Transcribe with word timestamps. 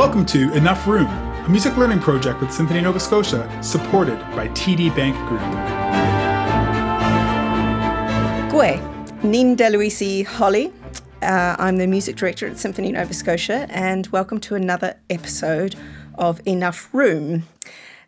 Welcome 0.00 0.24
to 0.26 0.50
Enough 0.54 0.86
Room, 0.86 1.08
a 1.08 1.48
music 1.50 1.76
learning 1.76 2.00
project 2.00 2.40
with 2.40 2.50
Symphony 2.50 2.80
Nova 2.80 2.98
Scotia, 2.98 3.46
supported 3.62 4.18
by 4.34 4.48
TD 4.48 4.96
Bank 4.96 5.14
Group. 5.28 5.42
Gue, 8.50 8.80
Nin 9.22 9.58
DeLuisi 9.58 10.24
Holly. 10.24 10.72
Uh, 11.20 11.54
I'm 11.58 11.76
the 11.76 11.86
music 11.86 12.16
director 12.16 12.46
at 12.46 12.58
Symphony 12.58 12.92
Nova 12.92 13.12
Scotia, 13.12 13.66
and 13.68 14.06
welcome 14.06 14.40
to 14.40 14.54
another 14.54 14.98
episode 15.10 15.76
of 16.14 16.40
Enough 16.46 16.88
Room. 16.94 17.42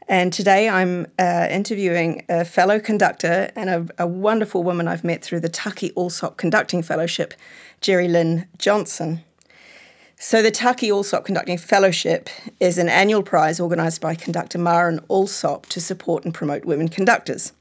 And 0.09 0.33
today 0.33 0.71
I'm 0.71 1.07
uh, 1.19 1.49
interviewing 1.51 2.25
a 2.31 2.47
fellow 2.47 2.81
conductor 2.81 3.51
and 3.55 3.69
a, 3.69 3.87
a, 3.99 4.07
wonderful 4.07 4.63
woman 4.63 4.89
I've 4.89 5.05
met 5.05 5.23
through 5.23 5.41
the 5.41 5.51
Taki 5.51 5.93
Alsop 5.95 6.39
Conducting 6.39 6.83
Fellowship, 6.83 7.35
Jeri 7.83 8.09
Lynne 8.09 8.49
Johnson. 8.57 9.23
So, 10.25 10.41
the 10.41 10.53
Taki 10.53 10.89
Alsop 10.89 11.25
Conducting 11.25 11.59
Fellowship 11.59 12.31
is 12.61 12.79
an 12.79 12.89
annual 12.89 13.25
prize 13.25 13.59
organised 13.59 14.01
by 14.01 14.15
conductor 14.15 14.57
Marin 14.57 15.01
Alsop 15.11 15.67
to 15.67 15.81
support 15.81 16.25
and 16.25 16.33
promote 16.33 16.65
women 16.65 16.87
conductors. 16.89 17.53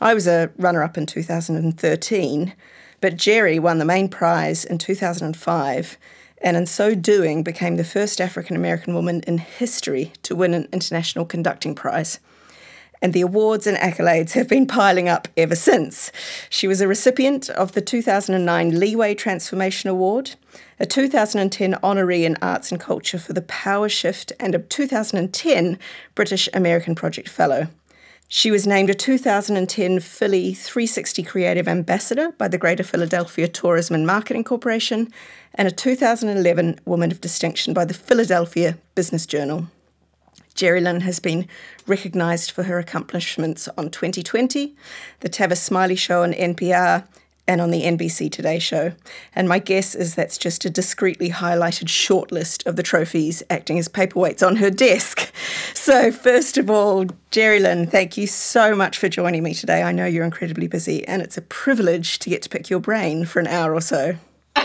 I 0.00 0.12
was 0.12 0.26
a 0.26 0.50
runner 0.58 0.82
up 0.82 0.98
in 0.98 1.06
2013, 1.06 2.52
but 3.00 3.16
Jeri 3.16 3.60
won 3.60 3.78
the 3.78 3.84
main 3.84 4.08
prize 4.08 4.64
in 4.64 4.78
2005 4.78 5.98
and 6.42 6.56
in 6.56 6.66
so 6.66 6.96
doing 6.96 7.44
became 7.44 7.76
the 7.76 7.84
first 7.84 8.20
African 8.20 8.56
American 8.56 8.92
woman 8.92 9.20
in 9.28 9.38
history 9.38 10.12
to 10.24 10.34
win 10.34 10.52
an 10.52 10.66
International 10.72 11.24
Conducting 11.24 11.76
Prize. 11.76 12.18
And 13.02 13.12
the 13.12 13.22
awards 13.22 13.66
and 13.66 13.78
accolades 13.78 14.32
have 14.32 14.48
been 14.48 14.66
piling 14.66 15.08
up 15.08 15.26
ever 15.36 15.54
since. 15.54 16.12
She 16.50 16.68
was 16.68 16.80
a 16.80 16.88
recipient 16.88 17.48
of 17.50 17.72
the 17.72 17.80
2009 17.80 18.78
Leeway 18.78 19.14
Transformation 19.14 19.88
Award, 19.88 20.32
a 20.78 20.86
2010 20.86 21.74
honoree 21.82 22.24
in 22.24 22.36
Arts 22.42 22.70
and 22.70 22.80
Culture 22.80 23.18
for 23.18 23.32
the 23.32 23.42
Power 23.42 23.88
Shift, 23.88 24.32
and 24.38 24.54
a 24.54 24.58
2010 24.58 25.78
British 26.14 26.48
American 26.52 26.94
Project 26.94 27.28
Fellow. 27.28 27.68
She 28.32 28.52
was 28.52 28.64
named 28.64 28.90
a 28.90 28.94
2010 28.94 29.98
Philly 29.98 30.54
360 30.54 31.24
Creative 31.24 31.66
Ambassador 31.66 32.30
by 32.38 32.46
the 32.46 32.58
Greater 32.58 32.84
Philadelphia 32.84 33.48
Tourism 33.48 33.96
and 33.96 34.06
Marketing 34.06 34.44
Corporation 34.44 35.12
and 35.52 35.66
a 35.66 35.72
2011 35.72 36.78
Woman 36.84 37.10
of 37.10 37.20
Distinction 37.20 37.74
by 37.74 37.84
the 37.84 37.92
Philadelphia 37.92 38.78
Business 38.94 39.26
Journal. 39.26 39.66
Jeri 40.54 40.82
Lynne 40.82 41.00
has 41.00 41.20
been 41.20 41.46
recognised 41.86 42.50
for 42.50 42.64
her 42.64 42.78
accomplishments 42.78 43.68
on 43.76 43.90
2020, 43.90 44.74
the 45.20 45.28
Tavis 45.28 45.58
Smiley 45.58 45.96
Show 45.96 46.22
on 46.22 46.32
NPR, 46.32 47.04
and 47.50 47.60
on 47.60 47.72
the 47.72 47.82
NBC 47.82 48.30
Today 48.30 48.60
show. 48.60 48.92
And 49.34 49.48
my 49.48 49.58
guess 49.58 49.96
is 49.96 50.14
that's 50.14 50.38
just 50.38 50.64
a 50.64 50.70
discreetly 50.70 51.30
highlighted 51.30 51.88
shortlist 51.88 52.64
of 52.64 52.76
the 52.76 52.82
trophies 52.84 53.42
acting 53.50 53.76
as 53.76 53.88
paperweights 53.88 54.46
on 54.46 54.56
her 54.56 54.70
desk. 54.70 55.32
So, 55.72 56.12
first 56.12 56.58
of 56.58 56.68
all, 56.68 57.06
Jeri 57.32 57.58
Lynne, 57.58 57.86
thank 57.86 58.18
you 58.18 58.26
so 58.26 58.76
much 58.76 58.98
for 58.98 59.08
joining 59.08 59.42
me 59.42 59.54
today. 59.54 59.82
I 59.82 59.92
know 59.92 60.04
you're 60.04 60.26
incredibly 60.26 60.68
busy, 60.68 61.08
and 61.08 61.22
it's 61.22 61.38
a 61.38 61.42
privilege 61.42 62.18
to 62.18 62.28
get 62.28 62.42
to 62.42 62.50
pick 62.50 62.68
your 62.68 62.80
brain 62.80 63.24
for 63.24 63.40
an 63.40 63.46
hour 63.46 63.74
or 63.74 63.80
so. 63.80 64.16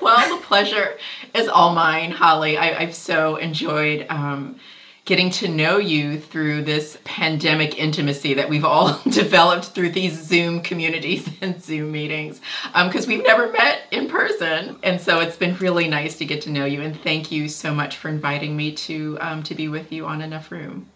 well, 0.00 0.36
the 0.36 0.42
pleasure 0.42 0.96
is 1.34 1.46
all 1.46 1.74
mine, 1.74 2.10
Holly. 2.10 2.56
I, 2.56 2.84
have 2.84 2.94
so 2.94 3.36
enjoyed. 3.36 4.06
Um, 4.08 4.58
getting 5.06 5.30
to 5.30 5.46
know 5.46 5.78
you 5.78 6.18
through 6.18 6.62
this 6.62 6.98
pandemic 7.04 7.78
intimacy 7.78 8.34
that 8.34 8.48
we've 8.48 8.64
all 8.64 9.00
developed 9.10 9.66
through 9.66 9.90
these 9.90 10.20
Zoom 10.20 10.60
communities 10.60 11.28
and 11.40 11.62
Zoom 11.62 11.92
meetings 11.92 12.40
because 12.74 13.04
um, 13.04 13.08
we've 13.08 13.22
never 13.22 13.50
met 13.52 13.82
in 13.92 14.08
person. 14.08 14.76
And 14.82 15.00
so 15.00 15.20
it's 15.20 15.36
been 15.36 15.56
really 15.58 15.88
nice 15.88 16.18
to 16.18 16.24
get 16.24 16.42
to 16.42 16.50
know 16.50 16.64
you. 16.64 16.82
And 16.82 17.00
thank 17.00 17.30
you 17.30 17.48
so 17.48 17.72
much 17.72 17.96
for 17.96 18.08
inviting 18.08 18.56
me 18.56 18.72
to, 18.72 19.16
um, 19.20 19.42
to 19.44 19.54
be 19.54 19.68
with 19.68 19.92
you 19.92 20.06
on 20.06 20.20
Enough 20.20 20.50
Room. 20.50 20.88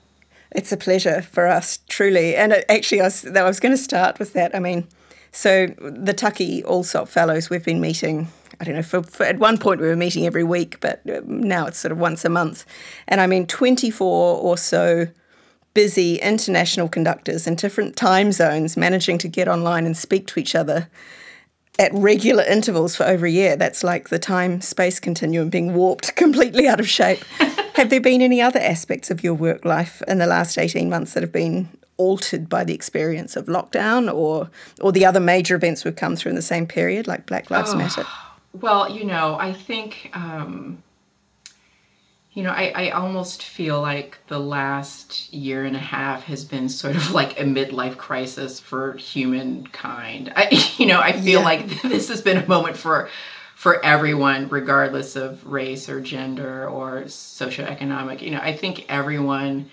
It's 0.50 0.72
a 0.72 0.76
pleasure 0.76 1.22
for 1.22 1.46
us, 1.46 1.78
truly. 1.88 2.34
And 2.34 2.52
it, 2.52 2.64
actually, 2.68 3.02
I 3.02 3.04
was, 3.04 3.24
I 3.24 3.44
was 3.44 3.60
going 3.60 3.72
to 3.72 3.82
start 3.82 4.18
with 4.18 4.32
that. 4.32 4.56
I 4.56 4.58
mean, 4.58 4.88
so 5.30 5.68
the 5.78 6.12
Taki 6.12 6.64
Alsop 6.64 7.08
Fellows, 7.08 7.48
we've 7.48 7.64
been 7.64 7.80
meeting 7.80 8.26
I 8.60 8.64
don't 8.64 8.74
know, 8.74 8.82
for, 8.82 9.02
for, 9.02 9.24
at 9.24 9.38
one 9.38 9.56
point 9.56 9.80
we 9.80 9.86
were 9.86 9.96
meeting 9.96 10.26
every 10.26 10.44
week, 10.44 10.78
but 10.80 11.00
uh, 11.08 11.20
now 11.24 11.66
it's 11.66 11.78
sort 11.78 11.92
of 11.92 11.98
once 11.98 12.24
a 12.26 12.28
month. 12.28 12.66
And 13.08 13.20
I 13.20 13.26
mean, 13.26 13.46
24 13.46 14.38
or 14.38 14.58
so 14.58 15.06
busy 15.72 16.16
international 16.16 16.88
conductors 16.88 17.46
in 17.46 17.54
different 17.54 17.96
time 17.96 18.32
zones 18.32 18.76
managing 18.76 19.18
to 19.18 19.28
get 19.28 19.48
online 19.48 19.86
and 19.86 19.96
speak 19.96 20.26
to 20.26 20.40
each 20.40 20.54
other 20.54 20.88
at 21.78 21.92
regular 21.94 22.42
intervals 22.44 22.94
for 22.94 23.04
over 23.04 23.24
a 23.24 23.30
year. 23.30 23.56
That's 23.56 23.82
like 23.82 24.10
the 24.10 24.18
time 24.18 24.60
space 24.60 25.00
continuum 25.00 25.48
being 25.48 25.74
warped 25.74 26.14
completely 26.16 26.68
out 26.68 26.80
of 26.80 26.88
shape. 26.88 27.24
have 27.74 27.88
there 27.88 28.00
been 28.00 28.20
any 28.20 28.42
other 28.42 28.60
aspects 28.60 29.10
of 29.10 29.24
your 29.24 29.34
work 29.34 29.64
life 29.64 30.02
in 30.06 30.18
the 30.18 30.26
last 30.26 30.58
18 30.58 30.90
months 30.90 31.14
that 31.14 31.22
have 31.22 31.32
been 31.32 31.68
altered 31.96 32.48
by 32.48 32.64
the 32.64 32.74
experience 32.74 33.36
of 33.36 33.44
lockdown 33.44 34.12
or 34.12 34.50
or 34.80 34.90
the 34.90 35.04
other 35.04 35.20
major 35.20 35.54
events 35.54 35.84
we've 35.84 35.96
come 35.96 36.16
through 36.16 36.30
in 36.30 36.36
the 36.36 36.42
same 36.42 36.66
period 36.66 37.06
like 37.06 37.26
Black 37.26 37.50
Lives 37.50 37.72
oh. 37.72 37.76
Matter? 37.76 38.06
Well, 38.52 38.90
you 38.90 39.04
know, 39.04 39.36
I 39.38 39.52
think, 39.52 40.10
um, 40.12 40.82
you 42.32 42.42
know, 42.42 42.50
I, 42.50 42.72
I 42.74 42.90
almost 42.90 43.42
feel 43.42 43.80
like 43.80 44.18
the 44.28 44.40
last 44.40 45.32
year 45.32 45.64
and 45.64 45.76
a 45.76 45.80
half 45.80 46.24
has 46.24 46.44
been 46.44 46.68
sort 46.68 46.96
of 46.96 47.12
like 47.12 47.40
a 47.40 47.44
midlife 47.44 47.96
crisis 47.96 48.58
for 48.58 48.94
humankind. 48.94 50.32
I, 50.34 50.48
you 50.78 50.86
know, 50.86 51.00
I 51.00 51.12
feel 51.12 51.40
yeah. 51.40 51.44
like 51.44 51.82
this 51.82 52.08
has 52.08 52.22
been 52.22 52.38
a 52.38 52.46
moment 52.46 52.76
for 52.76 53.08
for 53.54 53.84
everyone, 53.84 54.48
regardless 54.48 55.16
of 55.16 55.46
race 55.46 55.90
or 55.90 56.00
gender 56.00 56.66
or 56.66 57.02
socioeconomic. 57.02 58.22
You 58.22 58.30
know, 58.30 58.40
I 58.40 58.56
think 58.56 58.86
everyone 58.88 59.70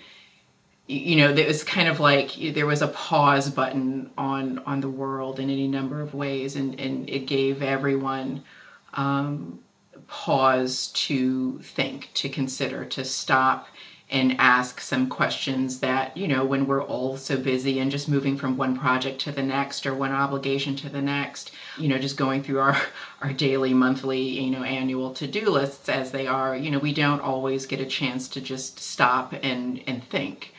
you 0.88 1.16
know 1.16 1.30
it 1.30 1.46
was 1.46 1.62
kind 1.62 1.86
of 1.86 2.00
like 2.00 2.32
there 2.54 2.66
was 2.66 2.82
a 2.82 2.88
pause 2.88 3.50
button 3.50 4.10
on 4.16 4.58
on 4.60 4.80
the 4.80 4.88
world 4.88 5.38
in 5.38 5.50
any 5.50 5.68
number 5.68 6.00
of 6.00 6.14
ways 6.14 6.56
and 6.56 6.80
and 6.80 7.08
it 7.08 7.26
gave 7.26 7.62
everyone 7.62 8.42
um, 8.94 9.60
pause 10.06 10.88
to 10.88 11.58
think, 11.60 12.10
to 12.14 12.28
consider, 12.28 12.84
to 12.86 13.04
stop 13.04 13.68
and 14.10 14.36
ask 14.38 14.80
some 14.80 15.06
questions 15.08 15.80
that, 15.80 16.16
you 16.16 16.26
know, 16.26 16.42
when 16.44 16.66
we're 16.66 16.82
all 16.82 17.16
so 17.18 17.36
busy 17.36 17.78
and 17.78 17.90
just 17.90 18.08
moving 18.08 18.38
from 18.38 18.56
one 18.56 18.78
project 18.78 19.20
to 19.20 19.32
the 19.32 19.42
next 19.42 19.84
or 19.84 19.94
one 19.94 20.12
obligation 20.12 20.74
to 20.74 20.88
the 20.88 21.02
next, 21.02 21.50
you 21.76 21.88
know, 21.88 21.98
just 21.98 22.16
going 22.16 22.42
through 22.42 22.58
our, 22.58 22.76
our 23.22 23.32
daily, 23.34 23.74
monthly, 23.74 24.40
you 24.40 24.50
know, 24.50 24.62
annual 24.62 25.12
to-do 25.12 25.50
lists 25.50 25.90
as 25.90 26.10
they 26.10 26.26
are, 26.26 26.56
you 26.56 26.70
know, 26.70 26.78
we 26.78 26.94
don't 26.94 27.20
always 27.20 27.66
get 27.66 27.80
a 27.80 27.86
chance 27.86 28.28
to 28.28 28.40
just 28.40 28.78
stop 28.78 29.34
and, 29.42 29.82
and 29.86 30.02
think. 30.04 30.54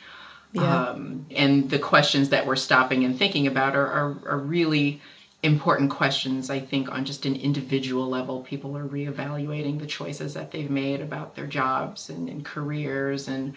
Yeah. 0.52 0.90
Um, 0.90 1.26
and 1.30 1.70
the 1.70 1.78
questions 1.78 2.28
that 2.28 2.46
we're 2.46 2.56
stopping 2.56 3.04
and 3.04 3.18
thinking 3.18 3.46
about 3.48 3.74
are, 3.74 3.86
are, 3.86 4.16
are 4.26 4.38
really 4.38 5.00
important 5.42 5.90
questions, 5.90 6.50
I 6.50 6.60
think, 6.60 6.90
on 6.90 7.04
just 7.04 7.24
an 7.24 7.34
individual 7.34 8.08
level. 8.08 8.42
People 8.42 8.76
are 8.76 8.86
reevaluating 8.86 9.78
the 9.78 9.86
choices 9.86 10.34
that 10.34 10.50
they've 10.50 10.70
made 10.70 11.00
about 11.00 11.34
their 11.34 11.46
jobs 11.46 12.10
and, 12.10 12.28
and, 12.28 12.44
careers 12.44 13.26
and, 13.26 13.54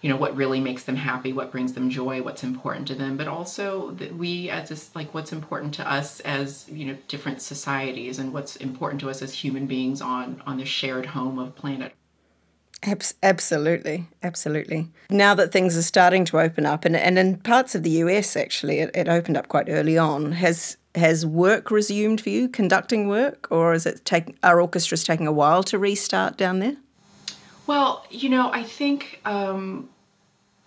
you 0.00 0.08
know, 0.08 0.16
what 0.16 0.34
really 0.34 0.60
makes 0.60 0.84
them 0.84 0.96
happy, 0.96 1.34
what 1.34 1.52
brings 1.52 1.74
them 1.74 1.90
joy, 1.90 2.22
what's 2.22 2.42
important 2.42 2.88
to 2.88 2.94
them, 2.94 3.18
but 3.18 3.28
also 3.28 3.90
that 3.92 4.16
we 4.16 4.48
as 4.48 4.70
this, 4.70 4.94
like 4.94 5.12
what's 5.12 5.32
important 5.32 5.74
to 5.74 5.90
us 5.90 6.20
as, 6.20 6.66
you 6.70 6.86
know, 6.86 6.96
different 7.08 7.42
societies 7.42 8.18
and 8.18 8.32
what's 8.32 8.56
important 8.56 9.00
to 9.02 9.10
us 9.10 9.20
as 9.20 9.34
human 9.34 9.66
beings 9.66 10.00
on 10.00 10.42
on 10.46 10.56
this 10.56 10.68
shared 10.68 11.04
home 11.04 11.38
of 11.38 11.54
planet. 11.54 11.92
Absolutely, 13.22 14.06
absolutely. 14.22 14.88
Now 15.10 15.34
that 15.34 15.50
things 15.50 15.76
are 15.76 15.82
starting 15.82 16.24
to 16.26 16.38
open 16.38 16.66
up, 16.66 16.84
and, 16.84 16.94
and 16.94 17.18
in 17.18 17.38
parts 17.38 17.74
of 17.74 17.82
the 17.82 17.90
US, 17.90 18.36
actually, 18.36 18.80
it, 18.80 18.90
it 18.94 19.08
opened 19.08 19.36
up 19.36 19.48
quite 19.48 19.68
early 19.68 19.98
on. 19.98 20.32
Has 20.32 20.76
has 20.96 21.26
work 21.26 21.70
resumed 21.70 22.20
for 22.20 22.30
you, 22.30 22.48
conducting 22.48 23.08
work, 23.08 23.46
or 23.50 23.74
is 23.74 23.86
it 23.86 24.04
take, 24.04 24.36
are 24.42 24.60
orchestras 24.60 25.04
taking 25.04 25.26
a 25.26 25.32
while 25.32 25.62
to 25.64 25.78
restart 25.78 26.36
down 26.36 26.58
there? 26.58 26.76
Well, 27.66 28.06
you 28.10 28.28
know, 28.28 28.50
I 28.52 28.62
think 28.62 29.20
um, 29.24 29.88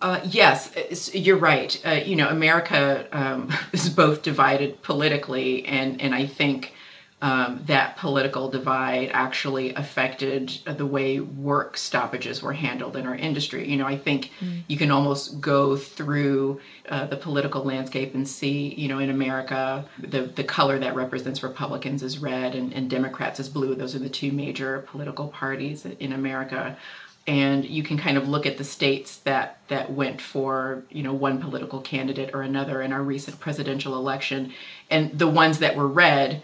uh, 0.00 0.20
yes, 0.24 1.10
you're 1.14 1.36
right. 1.36 1.80
Uh, 1.84 1.90
you 1.90 2.16
know, 2.16 2.28
America 2.28 3.06
um, 3.12 3.52
is 3.72 3.88
both 3.88 4.22
divided 4.22 4.82
politically, 4.82 5.64
and 5.66 6.00
and 6.00 6.14
I 6.14 6.26
think 6.26 6.74
um, 7.22 7.62
that 7.66 7.96
political 7.98 8.48
divide 8.48 9.10
actually 9.12 9.74
affected 9.74 10.58
the 10.64 10.86
way 10.86 11.20
work 11.20 11.76
stoppages 11.76 12.42
were 12.42 12.54
handled 12.54 12.96
in 12.96 13.06
our 13.06 13.14
industry. 13.14 13.68
You 13.68 13.76
know, 13.76 13.86
I 13.86 13.98
think 13.98 14.30
mm. 14.40 14.62
you 14.68 14.78
can 14.78 14.90
almost 14.90 15.40
go 15.40 15.76
through 15.76 16.60
uh, 16.88 17.06
the 17.06 17.16
political 17.16 17.62
landscape 17.62 18.14
and 18.14 18.26
see, 18.26 18.74
you 18.74 18.88
know, 18.88 18.98
in 18.98 19.10
America, 19.10 19.84
the, 19.98 20.22
the 20.22 20.44
color 20.44 20.78
that 20.78 20.94
represents 20.94 21.42
Republicans 21.42 22.02
is 22.02 22.18
red 22.18 22.54
and, 22.54 22.72
and 22.72 22.88
Democrats 22.88 23.38
is 23.38 23.50
blue. 23.50 23.74
Those 23.74 23.94
are 23.94 24.00
the 24.00 24.08
two 24.08 24.32
major 24.32 24.86
political 24.88 25.28
parties 25.28 25.84
in 25.84 26.12
America 26.12 26.76
and 27.26 27.64
you 27.66 27.82
can 27.82 27.98
kind 27.98 28.16
of 28.16 28.28
look 28.28 28.46
at 28.46 28.56
the 28.56 28.64
states 28.64 29.18
that 29.18 29.58
that 29.68 29.92
went 29.92 30.20
for 30.20 30.82
you 30.90 31.02
know 31.02 31.12
one 31.12 31.40
political 31.40 31.80
candidate 31.80 32.30
or 32.32 32.42
another 32.42 32.80
in 32.80 32.92
our 32.92 33.02
recent 33.02 33.38
presidential 33.38 33.94
election 33.94 34.52
and 34.90 35.18
the 35.18 35.28
ones 35.28 35.58
that 35.58 35.76
were 35.76 35.86
red 35.86 36.42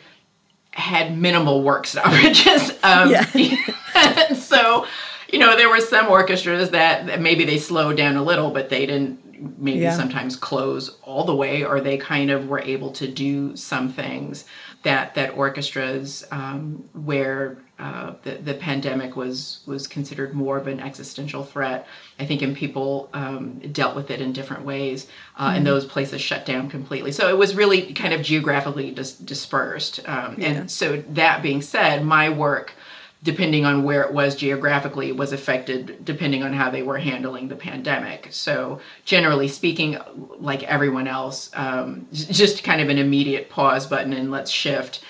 had 0.76 1.16
minimal 1.16 1.62
work 1.62 1.86
stoppages. 1.86 2.72
Um, 2.84 3.10
yeah. 3.10 3.24
so, 4.34 4.86
you 5.32 5.40
know, 5.40 5.56
there 5.56 5.68
were 5.68 5.80
some 5.80 6.06
orchestras 6.06 6.70
that 6.70 7.20
maybe 7.20 7.44
they 7.44 7.58
slowed 7.58 7.96
down 7.96 8.14
a 8.16 8.22
little, 8.22 8.50
but 8.52 8.68
they 8.68 8.86
didn't 8.86 9.58
maybe 9.58 9.80
Yeah. 9.80 9.96
sometimes 9.96 10.36
close 10.36 10.96
all 11.02 11.24
the 11.24 11.34
way, 11.34 11.64
or 11.64 11.80
they 11.80 11.96
kind 11.96 12.30
of 12.30 12.48
were 12.48 12.60
able 12.60 12.92
to 12.92 13.08
do 13.08 13.56
some 13.56 13.88
things 13.92 14.44
that 14.84 15.14
that 15.16 15.36
orchestras 15.36 16.24
um, 16.30 16.84
where 16.92 17.58
uh, 17.78 18.14
the 18.22 18.36
the 18.36 18.54
pandemic 18.54 19.16
was 19.16 19.60
was 19.66 19.86
considered 19.86 20.32
more 20.34 20.56
of 20.56 20.66
an 20.66 20.80
existential 20.80 21.44
threat. 21.44 21.86
I 22.18 22.24
think, 22.24 22.40
and 22.42 22.56
people 22.56 23.10
um, 23.12 23.58
dealt 23.72 23.94
with 23.94 24.10
it 24.10 24.20
in 24.20 24.32
different 24.32 24.64
ways, 24.64 25.06
uh, 25.38 25.52
and 25.54 25.66
those 25.66 25.84
places 25.84 26.20
shut 26.22 26.46
down 26.46 26.70
completely. 26.70 27.12
So 27.12 27.28
it 27.28 27.36
was 27.36 27.54
really 27.54 27.92
kind 27.92 28.14
of 28.14 28.22
geographically 28.22 28.90
dis- 28.92 29.16
dispersed. 29.18 30.00
Um, 30.08 30.36
And 30.40 30.70
so 30.70 31.02
that 31.10 31.42
being 31.42 31.60
said, 31.62 32.04
my 32.04 32.30
work 32.30 32.72
depending 33.22 33.64
on 33.64 33.82
where 33.82 34.02
it 34.02 34.12
was 34.12 34.36
geographically 34.36 35.10
was 35.10 35.32
affected 35.32 36.04
depending 36.04 36.42
on 36.42 36.52
how 36.52 36.70
they 36.70 36.82
were 36.82 36.98
handling 36.98 37.48
the 37.48 37.56
pandemic 37.56 38.28
so 38.30 38.78
generally 39.04 39.48
speaking 39.48 39.98
like 40.38 40.62
everyone 40.64 41.08
else 41.08 41.50
um, 41.54 42.06
j- 42.12 42.32
just 42.32 42.62
kind 42.62 42.80
of 42.80 42.88
an 42.88 42.98
immediate 42.98 43.48
pause 43.48 43.86
button 43.86 44.12
and 44.12 44.30
let's 44.30 44.50
shift 44.50 45.02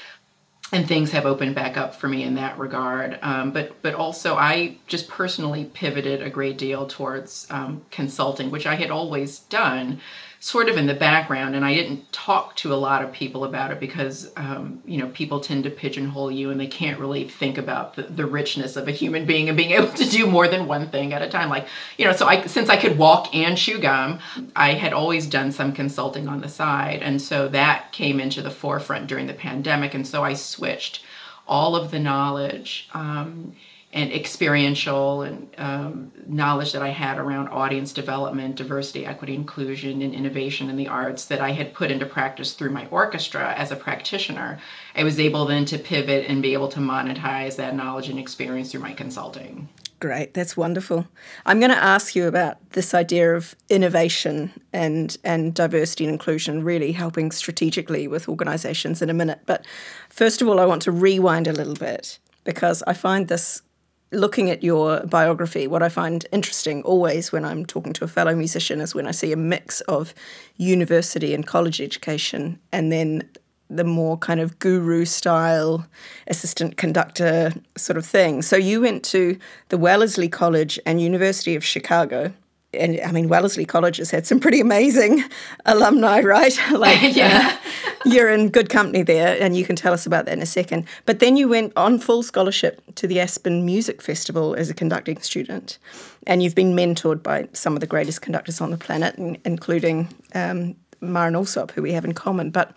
and 0.73 0.89
things 0.89 1.13
have 1.13 1.27
opened 1.27 1.55
back 1.55 1.77
up 1.77 1.95
for 1.95 2.09
me 2.09 2.25
in 2.25 2.35
that 2.35 2.59
regard. 2.59 3.19
Um, 3.23 3.53
but 3.53 3.81
but 3.83 3.95
also 3.95 4.35
I 4.35 4.77
just 4.87 5.09
personally 5.09 5.65
pivoted 5.73 6.23
a 6.23 6.31
great 6.31 6.59
deal 6.59 6.87
towards 6.87 7.47
um, 7.51 7.83
consulting, 7.91 8.51
which 8.51 8.67
I 8.67 8.75
had 8.75 8.91
always 8.91 9.41
done, 9.41 10.01
sort 10.47 10.69
of 10.69 10.77
in 10.77 10.87
the 10.87 10.95
background, 10.95 11.57
and 11.57 11.65
I 11.65 11.75
didn't 11.75 12.13
talk 12.13 12.55
to 12.57 12.73
a 12.73 12.77
lot 12.77 13.03
of 13.03 13.11
people 13.11 13.43
about 13.43 13.73
it 13.73 13.81
because 13.81 14.31
um, 14.37 14.81
you 14.85 14.99
know 14.99 15.09
people 15.09 15.41
tend 15.41 15.65
to 15.65 15.71
pigeonhole 15.71 16.31
you 16.31 16.51
and 16.51 16.61
they 16.61 16.69
can't 16.69 17.01
really 17.01 17.29
think 17.29 17.59
about 17.59 17.97
the, 17.97 18.05
the 18.05 18.25
richness 18.25 18.77
of 18.77 18.87
a 18.87 18.93
human 18.93 19.27
being 19.27 19.49
and 19.49 19.57
being 19.57 19.71
able 19.79 19.89
to 19.89 20.09
do 20.09 20.25
more 20.25 20.47
than 20.47 20.69
one 20.69 20.89
thing 20.89 21.13
at 21.13 21.21
a 21.21 21.29
time. 21.29 21.49
Like 21.49 21.67
you 21.99 22.05
know, 22.05 22.13
so 22.13 22.29
I 22.29 22.47
since 22.47 22.69
I 22.69 22.77
could 22.77 22.97
walk 22.97 23.35
and 23.35 23.59
chew 23.59 23.81
gum, 23.81 24.21
I 24.55 24.75
had 24.75 24.93
always 24.93 25.27
done 25.27 25.51
some 25.51 25.73
consulting 25.73 26.29
on 26.29 26.41
the 26.41 26.49
side, 26.49 27.03
and 27.03 27.21
so 27.21 27.49
that 27.49 27.91
came 27.91 28.21
into 28.21 28.41
the 28.41 28.53
forefront 28.53 29.09
during 29.09 29.27
the 29.27 29.35
pandemic, 29.35 29.95
and 29.95 30.07
so 30.07 30.23
I 30.23 30.35
switched 30.35 31.03
all 31.49 31.75
of 31.75 31.91
the 31.91 31.99
knowledge 31.99 32.89
um, 32.95 33.57
and 33.97 34.13
experiential 34.13 35.23
and 35.23 35.49
um, 35.57 36.13
knowledge 36.27 36.73
that 36.73 36.83
I 36.83 36.91
had 36.91 37.19
around 37.19 37.49
audience 37.49 37.95
development, 37.95 38.57
diversity, 38.57 39.07
equity, 39.07 39.35
inclusion, 39.35 40.03
and 40.03 40.15
innovation 40.15 40.69
in 40.69 40.77
the 40.77 40.87
arts 40.87 41.25
that 41.25 41.41
I 41.41 41.53
had 41.53 41.73
put 41.73 41.91
into 41.91 42.05
practice 42.05 42.53
through 42.53 42.71
my 42.71 42.87
orchestra 42.89 43.55
as 43.57 43.73
a 43.73 43.77
practitioner. 43.77 44.61
I 44.95 45.03
was 45.03 45.19
able 45.19 45.47
then 45.47 45.65
to 45.65 45.79
pivot 45.79 46.27
and 46.29 46.43
be 46.43 46.53
able 46.53 46.69
to 46.69 46.79
monetize 46.79 47.57
that 47.57 47.75
knowledge 47.75 48.11
and 48.11 48.19
experience 48.19 48.71
through 48.71 48.83
my 48.83 48.93
consulting. 48.93 49.67
Great, 49.99 50.35
that's 50.35 50.59
wonderful. 50.59 51.07
I'm 51.47 51.59
going 51.59 51.71
to 51.71 51.83
ask 51.83 52.15
you 52.15 52.27
about 52.27 52.59
this 52.73 52.93
idea 52.93 53.35
of 53.35 53.57
innovation 53.71 54.53
and 54.75 55.17
and 55.25 55.55
diversity 55.55 56.05
and 56.05 56.13
inclusion 56.13 56.63
really 56.63 56.93
helping 56.93 57.33
strategically 57.33 58.07
with 58.07 58.29
organizations 58.29 59.01
in 59.01 59.09
a 59.09 59.15
minute. 59.15 59.41
But 59.47 59.65
first 60.11 60.43
of 60.43 60.49
all, 60.49 60.61
I 60.61 60.67
want 60.67 60.83
to 60.83 60.93
rewind 60.93 61.47
a 61.47 61.53
little 61.53 61.75
bit 61.75 62.19
because 62.45 62.83
I 62.87 62.93
find 62.93 63.29
this 63.29 63.63
looking 64.13 64.51
at 64.51 64.63
your 64.63 65.01
biography, 65.01 65.67
what 65.67 65.83
I 65.83 65.89
find 65.89 66.27
interesting 66.33 66.83
always 66.83 67.33
when 67.33 67.45
I'm 67.45 67.67
talking 67.67 67.93
to 67.95 68.05
a 68.05 68.09
fellow 68.09 68.35
musician 68.35 68.81
is 68.81 68.95
when 68.95 69.07
I 69.07 69.11
see 69.11 69.33
a 69.33 69.37
mix 69.37 69.81
of 69.83 70.15
university 70.57 71.35
and 71.35 71.47
college 71.47 71.81
education 71.81 72.59
and 72.73 72.93
then 72.93 73.29
the 73.69 73.85
more 73.85 74.17
kind 74.17 74.41
of 74.41 74.59
guru 74.59 75.05
style 75.05 75.87
assistant 76.29 76.77
conductor 76.77 77.53
sort 77.77 77.97
of 77.97 78.07
thing. 78.07 78.43
So 78.43 78.57
you 78.57 78.81
went 78.81 79.05
to 79.07 79.39
the 79.71 79.79
Wellesley 79.79 80.29
College 80.29 80.79
and 80.87 81.01
University 81.01 81.57
of 81.57 81.65
Chicago. 81.65 82.33
And 82.77 83.01
I 83.01 83.13
mean, 83.13 83.29
Wellesley 83.29 83.65
College 83.65 83.97
has 83.99 84.11
had 84.11 84.27
some 84.27 84.41
pretty 84.41 84.61
amazing 84.61 85.25
alumni, 85.67 86.21
right? 86.21 86.59
like, 86.73 87.01
Yeah. 87.17 87.57
uh, 87.57 87.71
you're 88.05 88.31
in 88.31 88.51
good 88.51 88.69
company 88.69 89.03
there, 89.03 89.37
and 89.41 89.57
you 89.57 89.65
can 89.65 89.75
tell 89.77 89.93
us 89.93 90.07
about 90.07 90.27
that 90.27 90.35
in 90.35 90.43
a 90.43 90.47
second. 90.47 90.85
But 91.07 91.19
then 91.19 91.37
you 91.37 91.49
went 91.49 91.73
on 91.77 91.99
full 91.99 92.23
scholarship 92.23 92.81
to 92.97 93.07
the 93.07 93.19
Aspen 93.21 93.65
Music 93.65 94.01
Festival 94.01 94.55
as 94.55 94.71
a 94.71 94.75
conducting 94.75 95.21
student, 95.21 95.79
and 96.27 96.43
you've 96.43 96.55
been 96.55 96.75
mentored 96.75 97.23
by 97.23 97.49
some 97.53 97.75
of 97.75 97.81
the 97.81 97.87
greatest 97.87 98.23
conductors 98.23 98.61
on 98.61 98.71
the 98.71 98.79
planet, 98.79 99.17
including 99.45 100.09
um, 100.35 100.77
Marin 101.01 101.35
Alsop, 101.35 101.73
who 101.73 101.83
we 101.83 101.93
have 101.93 102.05
in 102.05 102.13
common. 102.13 102.51
But 102.51 102.77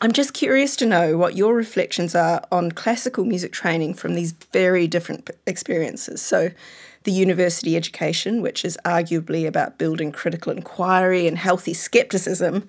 I'm 0.00 0.12
just 0.12 0.32
curious 0.32 0.76
to 0.76 0.86
know 0.86 1.16
what 1.18 1.36
your 1.36 1.54
reflections 1.54 2.14
are 2.14 2.42
on 2.50 2.72
classical 2.72 3.24
music 3.24 3.52
training 3.52 3.94
from 3.94 4.14
these 4.14 4.32
very 4.52 4.86
different 4.86 5.28
experiences. 5.46 6.22
So, 6.22 6.50
the 7.04 7.12
university 7.12 7.76
education, 7.76 8.42
which 8.42 8.64
is 8.64 8.78
arguably 8.84 9.46
about 9.46 9.78
building 9.78 10.12
critical 10.12 10.52
inquiry 10.52 11.26
and 11.26 11.38
healthy 11.38 11.72
skepticism, 11.72 12.68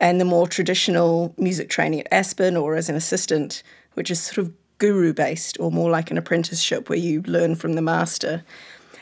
and 0.00 0.20
the 0.20 0.24
more 0.24 0.48
traditional 0.48 1.34
music 1.36 1.68
training 1.68 2.00
at 2.00 2.08
Aspen 2.12 2.56
or 2.56 2.74
as 2.74 2.88
an 2.88 2.96
assistant, 2.96 3.62
which 3.94 4.10
is 4.10 4.20
sort 4.20 4.38
of 4.38 4.52
guru 4.78 5.12
based 5.12 5.58
or 5.60 5.70
more 5.70 5.90
like 5.90 6.10
an 6.10 6.18
apprenticeship 6.18 6.88
where 6.88 6.98
you 6.98 7.22
learn 7.22 7.54
from 7.54 7.74
the 7.74 7.82
master. 7.82 8.42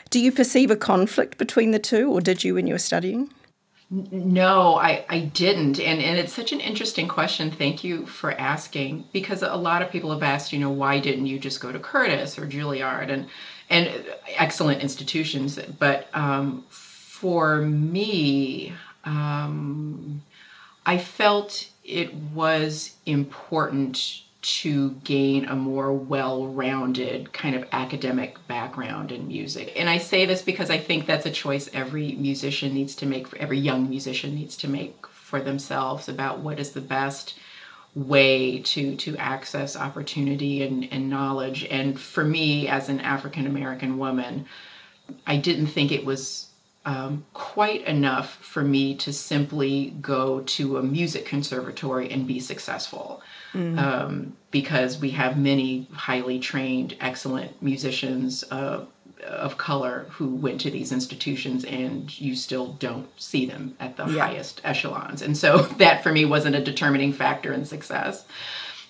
Do 0.09 0.19
you 0.19 0.31
perceive 0.31 0.69
a 0.69 0.75
conflict 0.75 1.37
between 1.37 1.71
the 1.71 1.79
two, 1.79 2.11
or 2.11 2.21
did 2.21 2.43
you 2.43 2.55
when 2.55 2.67
you 2.67 2.73
were 2.73 2.79
studying? 2.79 3.31
No, 3.91 4.75
I, 4.75 5.03
I 5.09 5.19
didn't. 5.21 5.79
And, 5.79 5.99
and 5.99 6.19
it's 6.19 6.33
such 6.33 6.51
an 6.51 6.59
interesting 6.59 7.07
question. 7.07 7.49
Thank 7.49 7.83
you 7.83 8.05
for 8.05 8.33
asking 8.33 9.05
because 9.13 9.41
a 9.41 9.55
lot 9.55 9.81
of 9.81 9.89
people 9.89 10.11
have 10.11 10.21
asked, 10.21 10.53
you 10.53 10.59
know, 10.59 10.69
why 10.69 10.99
didn't 10.99 11.25
you 11.25 11.39
just 11.39 11.59
go 11.59 11.71
to 11.71 11.79
Curtis 11.79 12.37
or 12.37 12.45
Juilliard 12.45 13.09
and, 13.09 13.27
and 13.69 14.05
excellent 14.27 14.81
institutions. 14.81 15.59
But 15.77 16.07
um, 16.13 16.65
for 16.69 17.57
me, 17.61 18.73
um, 19.05 20.21
I 20.85 20.97
felt 20.97 21.69
it 21.83 22.13
was 22.13 22.95
important 23.05 24.23
to 24.41 24.91
gain 25.03 25.45
a 25.45 25.55
more 25.55 25.91
well 25.91 26.47
rounded 26.47 27.33
kind 27.33 27.55
of 27.55 27.67
academic 27.73 28.37
background 28.47 29.11
in 29.11 29.27
music. 29.27 29.73
And 29.75 29.89
I 29.89 29.97
say 29.97 30.25
this 30.25 30.41
because 30.41 30.69
I 30.69 30.77
think 30.77 31.05
that's 31.05 31.25
a 31.25 31.31
choice 31.31 31.69
every 31.73 32.13
musician 32.13 32.73
needs 32.73 32.95
to 32.95 33.05
make, 33.05 33.33
every 33.35 33.59
young 33.59 33.89
musician 33.89 34.33
needs 34.33 34.55
to 34.57 34.69
make 34.69 35.05
for 35.07 35.41
themselves 35.41 36.07
about 36.07 36.39
what 36.39 36.57
is 36.57 36.71
the 36.71 36.81
best 36.81 37.37
way 37.95 38.59
to 38.59 38.95
to 38.95 39.17
access 39.17 39.75
opportunity 39.75 40.61
and, 40.63 40.87
and 40.91 41.09
knowledge. 41.09 41.65
And 41.65 41.99
for 41.99 42.23
me 42.23 42.67
as 42.67 42.89
an 42.89 42.99
african 42.99 43.47
american 43.47 43.97
woman 43.97 44.45
i 45.25 45.35
didn't 45.37 45.67
think 45.67 45.91
it 45.91 46.05
was 46.05 46.49
um, 46.85 47.25
quite 47.33 47.83
enough 47.85 48.35
for 48.37 48.63
me 48.63 48.95
to 48.95 49.13
simply 49.13 49.91
go 50.01 50.41
to 50.41 50.77
a 50.77 50.83
music 50.83 51.25
conservatory 51.25 52.09
and 52.09 52.25
be 52.25 52.39
successful. 52.39 53.21
Um, 53.77 54.33
because 54.51 54.99
we 54.99 55.11
have 55.11 55.37
many 55.37 55.87
highly 55.91 56.39
trained 56.39 56.95
excellent 56.99 57.61
musicians 57.61 58.43
uh, 58.51 58.85
of 59.23 59.57
color 59.57 60.05
who 60.11 60.27
went 60.35 60.61
to 60.61 60.71
these 60.71 60.91
institutions 60.91 61.65
and 61.65 62.19
you 62.19 62.35
still 62.35 62.73
don't 62.79 63.07
see 63.19 63.45
them 63.45 63.75
at 63.79 63.97
the 63.97 64.05
Yeah. 64.07 64.25
highest 64.27 64.61
echelons 64.63 65.21
and 65.21 65.37
so 65.37 65.57
that 65.77 66.03
for 66.03 66.11
me 66.11 66.25
wasn't 66.25 66.55
a 66.55 66.63
determining 66.63 67.13
factor 67.13 67.51
in 67.53 67.65
success 67.65 68.25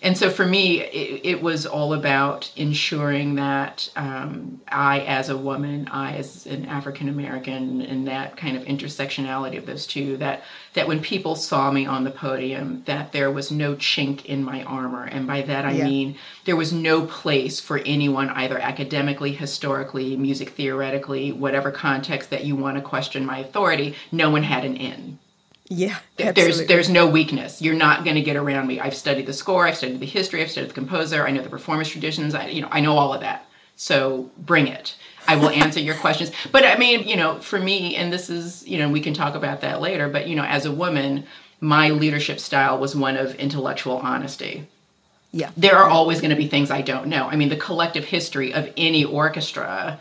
and 0.01 0.17
so 0.17 0.29
for 0.29 0.45
me 0.45 0.81
it, 0.81 1.21
it 1.25 1.41
was 1.41 1.65
all 1.65 1.93
about 1.93 2.51
ensuring 2.55 3.35
that 3.35 3.89
um, 3.95 4.59
i 4.69 4.99
as 5.01 5.29
a 5.29 5.37
woman 5.37 5.87
i 5.89 6.13
as 6.15 6.45
an 6.45 6.65
african 6.65 7.09
american 7.09 7.81
and 7.81 8.07
that 8.07 8.37
kind 8.37 8.55
of 8.55 8.63
intersectionality 8.63 9.57
of 9.57 9.65
those 9.65 9.85
two 9.85 10.17
that 10.17 10.43
that 10.73 10.87
when 10.87 11.01
people 11.01 11.35
saw 11.35 11.71
me 11.71 11.85
on 11.85 12.03
the 12.03 12.11
podium 12.11 12.81
that 12.85 13.11
there 13.11 13.31
was 13.31 13.51
no 13.51 13.75
chink 13.75 14.25
in 14.25 14.43
my 14.43 14.63
armor 14.63 15.03
and 15.05 15.27
by 15.27 15.41
that 15.41 15.65
i 15.65 15.71
Yeah. 15.71 15.85
mean 15.85 16.15
there 16.45 16.55
was 16.55 16.71
no 16.73 17.05
place 17.05 17.59
for 17.59 17.77
anyone 17.79 18.29
either 18.29 18.57
academically 18.57 19.33
historically 19.33 20.15
music 20.17 20.51
theoretically 20.51 21.31
whatever 21.31 21.71
context 21.71 22.29
that 22.29 22.45
you 22.45 22.55
want 22.55 22.77
to 22.77 22.81
question 22.81 23.25
my 23.25 23.39
authority 23.39 23.95
no 24.11 24.29
one 24.29 24.43
had 24.43 24.63
an 24.63 24.75
in 24.75 25.17
Yeah, 25.69 25.99
there's 26.17 26.65
there's 26.65 26.89
no 26.89 27.07
weakness. 27.07 27.61
You're 27.61 27.75
not 27.75 28.03
going 28.03 28.15
to 28.15 28.21
get 28.21 28.35
around 28.35 28.65
me. 28.65 28.79
I've 28.79 28.95
studied 28.95 29.27
the 29.27 29.33
score. 29.33 29.67
I've 29.67 29.77
studied 29.77 29.99
the 29.99 30.05
history. 30.07 30.41
I've 30.41 30.49
studied 30.49 30.71
the 30.71 30.73
composer. 30.73 31.25
I 31.25 31.31
know 31.31 31.43
the 31.43 31.49
performance 31.49 31.89
traditions. 31.89 32.33
I 32.33 32.47
you 32.47 32.61
know 32.61 32.69
I 32.71 32.81
know 32.81 32.97
all 32.97 33.13
of 33.13 33.21
that. 33.21 33.45
So 33.75 34.31
bring 34.39 34.67
it. 34.67 34.95
I 35.27 35.35
will 35.35 35.49
answer 35.51 35.79
your 35.79 35.95
questions. 36.05 36.31
But 36.51 36.65
I 36.65 36.77
mean, 36.77 37.07
you 37.07 37.15
know, 37.15 37.39
for 37.39 37.59
me, 37.59 37.95
and 37.95 38.11
this 38.11 38.31
is 38.31 38.67
you 38.67 38.79
know 38.79 38.89
we 38.89 38.99
can 38.99 39.13
talk 39.13 39.35
about 39.35 39.61
that 39.61 39.79
later. 39.79 40.09
But 40.09 40.27
you 40.27 40.35
know, 40.35 40.43
as 40.43 40.65
a 40.65 40.71
woman, 40.71 41.25
my 41.61 41.91
leadership 41.91 42.39
style 42.39 42.79
was 42.79 42.95
one 42.95 43.15
of 43.15 43.35
intellectual 43.35 43.97
honesty 43.97 44.67
yeah, 45.31 45.51
there 45.55 45.75
are 45.75 45.87
always 45.89 46.21
going 46.21 46.31
to 46.31 46.35
be 46.35 46.47
things 46.47 46.71
I 46.71 46.81
don't 46.81 47.07
know. 47.07 47.27
I 47.27 47.35
mean, 47.35 47.49
the 47.49 47.55
collective 47.55 48.05
history 48.05 48.53
of 48.53 48.71
any 48.75 49.05
orchestra 49.05 49.99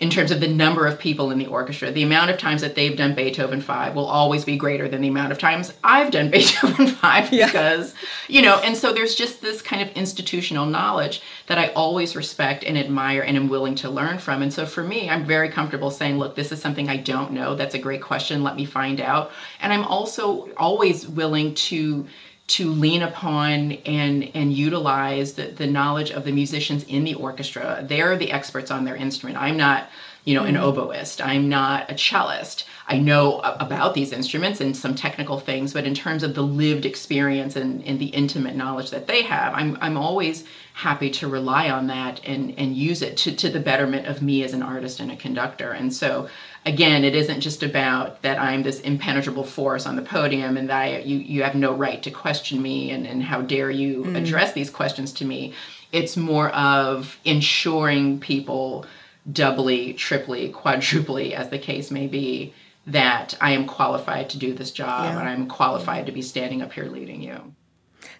in 0.00 0.08
terms 0.08 0.30
of 0.30 0.40
the 0.40 0.48
number 0.48 0.86
of 0.86 0.98
people 0.98 1.30
in 1.30 1.38
the 1.38 1.46
orchestra. 1.46 1.90
The 1.90 2.02
amount 2.02 2.30
of 2.30 2.38
times 2.38 2.62
that 2.62 2.74
they've 2.74 2.96
done 2.96 3.14
Beethoven 3.14 3.60
5 3.60 3.94
will 3.94 4.06
always 4.06 4.46
be 4.46 4.56
greater 4.56 4.88
than 4.88 5.02
the 5.02 5.08
amount 5.08 5.30
of 5.30 5.38
times 5.38 5.74
I've 5.84 6.10
done 6.10 6.30
Beethoven 6.32 6.86
5 6.86 7.32
Yeah. 7.32 7.46
because, 7.46 7.94
you 8.26 8.40
know, 8.40 8.58
and 8.60 8.74
so 8.74 8.94
there's 8.94 9.14
just 9.14 9.42
this 9.42 9.60
kind 9.60 9.82
of 9.82 9.94
institutional 9.94 10.64
knowledge 10.64 11.20
that 11.48 11.58
I 11.58 11.68
always 11.74 12.16
respect 12.16 12.64
and 12.64 12.78
admire 12.78 13.20
and 13.20 13.36
am 13.36 13.48
willing 13.50 13.74
to 13.76 13.90
learn 13.90 14.18
from. 14.18 14.40
And 14.40 14.52
so 14.52 14.64
for 14.64 14.82
me, 14.82 15.10
I'm 15.10 15.26
very 15.26 15.50
comfortable 15.50 15.90
saying, 15.90 16.16
look, 16.18 16.34
this 16.34 16.50
is 16.50 16.62
something 16.62 16.88
I 16.88 16.96
don't 16.96 17.32
know. 17.32 17.54
That's 17.54 17.74
a 17.74 17.78
great 17.78 18.00
question. 18.00 18.42
Let 18.42 18.56
me 18.56 18.64
find 18.64 19.02
out. 19.02 19.32
And 19.60 19.70
I'm 19.70 19.84
also 19.84 20.48
always 20.56 21.06
willing 21.06 21.54
to 21.54 22.06
to 22.50 22.68
lean 22.68 23.02
upon 23.02 23.72
and 23.86 24.28
and 24.34 24.52
utilize 24.52 25.34
the, 25.34 25.46
the 25.46 25.66
knowledge 25.66 26.10
of 26.10 26.24
the 26.24 26.32
musicians 26.32 26.82
in 26.84 27.04
the 27.04 27.14
orchestra. 27.14 27.84
They're 27.88 28.16
the 28.16 28.32
experts 28.32 28.70
on 28.72 28.84
their 28.84 28.96
instrument. 28.96 29.38
I'm 29.38 29.56
not, 29.56 29.88
you 30.24 30.34
know, 30.34 30.44
an 30.44 30.56
mm-hmm. 30.56 30.78
oboist. 30.78 31.24
I'm 31.24 31.48
not 31.48 31.88
a 31.90 31.94
cellist. 31.94 32.64
I 32.88 32.98
know 32.98 33.38
about 33.38 33.94
these 33.94 34.10
instruments 34.12 34.60
and 34.60 34.76
some 34.76 34.96
technical 34.96 35.38
things, 35.38 35.72
but 35.72 35.84
in 35.84 35.94
terms 35.94 36.24
of 36.24 36.34
the 36.34 36.42
lived 36.42 36.84
experience 36.84 37.54
and, 37.54 37.84
and 37.84 38.00
the 38.00 38.06
intimate 38.06 38.56
knowledge 38.56 38.90
that 38.90 39.06
they 39.06 39.22
have, 39.22 39.54
I'm 39.54 39.78
I'm 39.80 39.96
always 39.96 40.44
happy 40.72 41.10
to 41.10 41.28
rely 41.28 41.70
on 41.70 41.86
that 41.86 42.20
and 42.24 42.52
and 42.58 42.74
use 42.74 43.00
it 43.00 43.16
to, 43.18 43.36
to 43.36 43.48
the 43.48 43.60
betterment 43.60 44.06
of 44.08 44.22
me 44.22 44.42
as 44.42 44.54
an 44.54 44.62
artist 44.62 44.98
and 44.98 45.12
a 45.12 45.16
conductor. 45.16 45.70
And 45.70 45.94
so 45.94 46.28
again, 46.66 47.04
it 47.04 47.14
isn't 47.14 47.40
just 47.40 47.62
about 47.62 48.22
that 48.22 48.38
I'm 48.38 48.62
this 48.62 48.80
impenetrable 48.80 49.44
force 49.44 49.86
on 49.86 49.96
the 49.96 50.02
podium 50.02 50.56
and 50.56 50.68
that 50.68 50.76
I, 50.82 50.98
you, 50.98 51.16
you 51.16 51.42
have 51.42 51.54
no 51.54 51.74
right 51.74 52.02
to 52.02 52.10
question 52.10 52.60
me 52.60 52.90
and, 52.90 53.06
and 53.06 53.22
how 53.22 53.40
dare 53.42 53.70
you 53.70 54.14
address 54.14 54.52
these 54.52 54.70
questions 54.70 55.12
to 55.14 55.24
me. 55.24 55.54
It's 55.92 56.16
more 56.16 56.50
of 56.50 57.18
ensuring 57.24 58.20
people 58.20 58.86
doubly, 59.30 59.92
triply, 59.94 60.50
quadruply, 60.50 61.34
as 61.34 61.48
the 61.50 61.58
case 61.58 61.90
may 61.90 62.06
be, 62.06 62.54
that 62.86 63.36
I 63.40 63.52
am 63.52 63.66
qualified 63.66 64.30
to 64.30 64.38
do 64.38 64.54
this 64.54 64.70
job 64.70 65.04
Yeah. 65.04 65.20
and 65.20 65.28
I'm 65.28 65.46
qualified 65.48 66.06
to 66.06 66.12
be 66.12 66.22
standing 66.22 66.62
up 66.62 66.72
here 66.72 66.86
leading 66.86 67.22
you. 67.22 67.54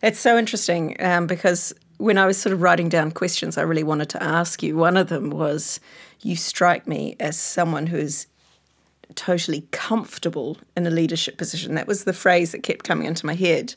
It's 0.02 0.18
so 0.18 0.38
interesting 0.38 0.96
um, 1.00 1.26
because 1.26 1.72
when 1.98 2.18
I 2.18 2.26
was 2.26 2.38
sort 2.38 2.52
of 2.52 2.62
writing 2.62 2.88
down 2.88 3.10
questions 3.12 3.58
I 3.58 3.62
really 3.62 3.82
wanted 3.82 4.08
to 4.10 4.22
ask 4.22 4.62
you, 4.62 4.76
one 4.76 4.96
of 4.96 5.08
them 5.08 5.30
was 5.30 5.80
you 6.22 6.36
strike 6.36 6.86
me 6.86 7.16
as 7.20 7.38
someone 7.38 7.86
who's 7.86 8.26
totally 9.16 9.66
comfortable 9.70 10.58
in 10.76 10.86
a 10.86 10.90
leadership 10.90 11.36
position. 11.36 11.74
That 11.74 11.86
was 11.86 12.04
the 12.04 12.12
phrase 12.12 12.52
that 12.52 12.62
kept 12.62 12.84
coming 12.84 13.06
into 13.06 13.26
my 13.26 13.34
head. 13.34 13.74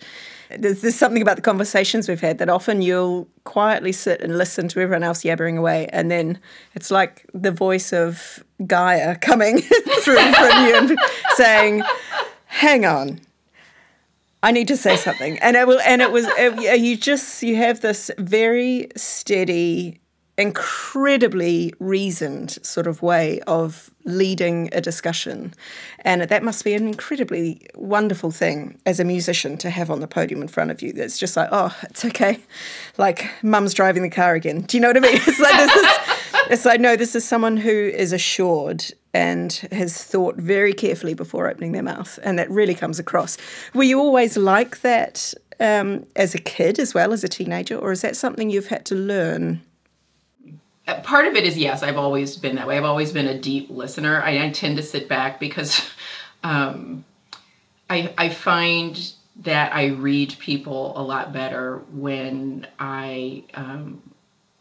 There's, 0.50 0.82
there's 0.82 0.96
something 0.96 1.22
about 1.22 1.36
the 1.36 1.42
conversations 1.42 2.08
we've 2.08 2.22
had 2.22 2.38
that 2.38 2.50
often 2.50 2.82
you'll 2.82 3.28
quietly 3.44 3.92
sit 3.92 4.22
and 4.22 4.38
listen 4.38 4.68
to 4.70 4.80
everyone 4.80 5.04
else 5.04 5.24
yabbering 5.24 5.58
away, 5.58 5.88
and 5.92 6.12
then 6.12 6.40
it's 6.76 6.92
like 6.92 7.26
the 7.34 7.52
voice 7.52 7.92
of 7.92 8.44
Gaia 8.66 9.16
coming 9.22 9.60
through 10.02 10.34
from 10.34 10.66
you 10.66 10.78
and 10.78 10.98
saying, 11.36 11.84
Hang 12.46 12.86
on, 12.86 13.20
I 14.44 14.52
need 14.52 14.68
to 14.68 14.78
say 14.78 14.98
something, 14.98 15.40
and 15.40 15.56
it 15.56 15.66
will, 15.66 15.80
and 15.80 16.02
it 16.02 16.12
was 16.12 16.26
it, 16.38 16.80
you 16.82 16.98
just 16.98 17.42
you 17.42 17.56
have 17.56 17.80
this 17.80 18.12
very 18.18 18.90
steady, 18.96 20.02
incredibly 20.38 21.74
reasoned 21.80 22.58
sort 22.64 22.88
of 22.88 23.04
way 23.04 23.40
of 23.42 23.92
leading 24.04 24.68
a 24.72 24.82
discussion, 24.82 25.54
and 26.00 26.24
that 26.24 26.44
must 26.44 26.64
be 26.64 26.74
an 26.74 26.88
incredibly 26.88 27.68
wonderful 27.76 28.32
thing 28.32 28.80
as 28.86 29.00
a 29.00 29.04
musician 29.04 29.58
to 29.58 29.70
have 29.70 29.92
on 29.92 30.00
the 30.00 30.08
podium 30.08 30.42
in 30.42 30.48
front 30.48 30.72
of 30.72 30.82
you. 30.82 30.92
That's 30.92 31.20
just 31.20 31.38
like, 31.38 31.50
oh, 31.52 31.76
it's 31.84 32.04
okay, 32.06 32.40
like 32.98 33.30
mum's 33.44 33.74
driving 33.74 34.02
the 34.02 34.10
car 34.10 34.34
again. 34.34 34.62
Do 34.62 34.76
you 34.78 34.82
know 34.82 34.90
what 34.90 34.98
I 34.98 35.02
mean? 35.02 35.16
It's 35.16 35.40
like 35.40 35.54
this 35.54 35.76
is, 35.76 35.98
it's 36.50 36.66
like 36.66 36.82
no, 36.82 36.96
this 36.96 37.16
is 37.16 37.24
someone 37.24 37.58
who 37.58 37.70
is 37.70 38.12
assured 38.12 38.86
and 39.14 39.54
has 39.72 40.04
thought 40.04 40.38
very 40.38 40.74
carefully 40.74 41.14
before 41.14 41.48
opening 41.48 41.74
their 41.74 41.84
mouth, 41.84 42.18
and 42.24 42.40
that 42.40 42.50
really 42.50 42.74
comes 42.74 42.98
across. 42.98 43.38
Were 43.76 43.84
you 43.84 44.00
always 44.00 44.36
like 44.36 44.82
that 44.82 45.36
um, 45.60 46.08
as 46.16 46.34
a 46.34 46.40
kid 46.40 46.80
as 46.80 46.96
well 46.96 47.14
as 47.14 47.24
a 47.24 47.28
teenager, 47.28 47.78
or 47.78 47.92
is 47.92 48.02
that 48.02 48.18
something 48.18 48.50
you've 48.50 48.68
had 48.68 48.84
to 48.88 48.96
learn? 48.96 49.62
Part 51.04 51.28
of 51.28 51.36
it 51.36 51.46
is 51.46 51.58
yes 51.58 51.82
i've 51.82 51.98
always 51.98 52.36
been 52.38 52.56
that 52.56 52.68
way. 52.68 52.78
I've 52.78 52.84
always 52.84 53.12
been 53.12 53.28
a 53.28 53.38
deep 53.38 53.70
listener. 53.70 54.22
I, 54.22 54.46
I 54.46 54.50
tend 54.52 54.78
to 54.78 54.84
sit 54.84 55.08
back 55.08 55.40
because 55.40 55.90
um, 56.44 57.06
I, 57.90 58.14
I 58.18 58.30
find 58.30 59.14
that 59.42 59.74
i 59.74 59.88
read 59.88 60.36
people 60.40 60.94
a 60.96 61.02
lot 61.02 61.34
better 61.34 61.78
when 61.92 62.68
i 62.78 63.44
um, 63.56 64.02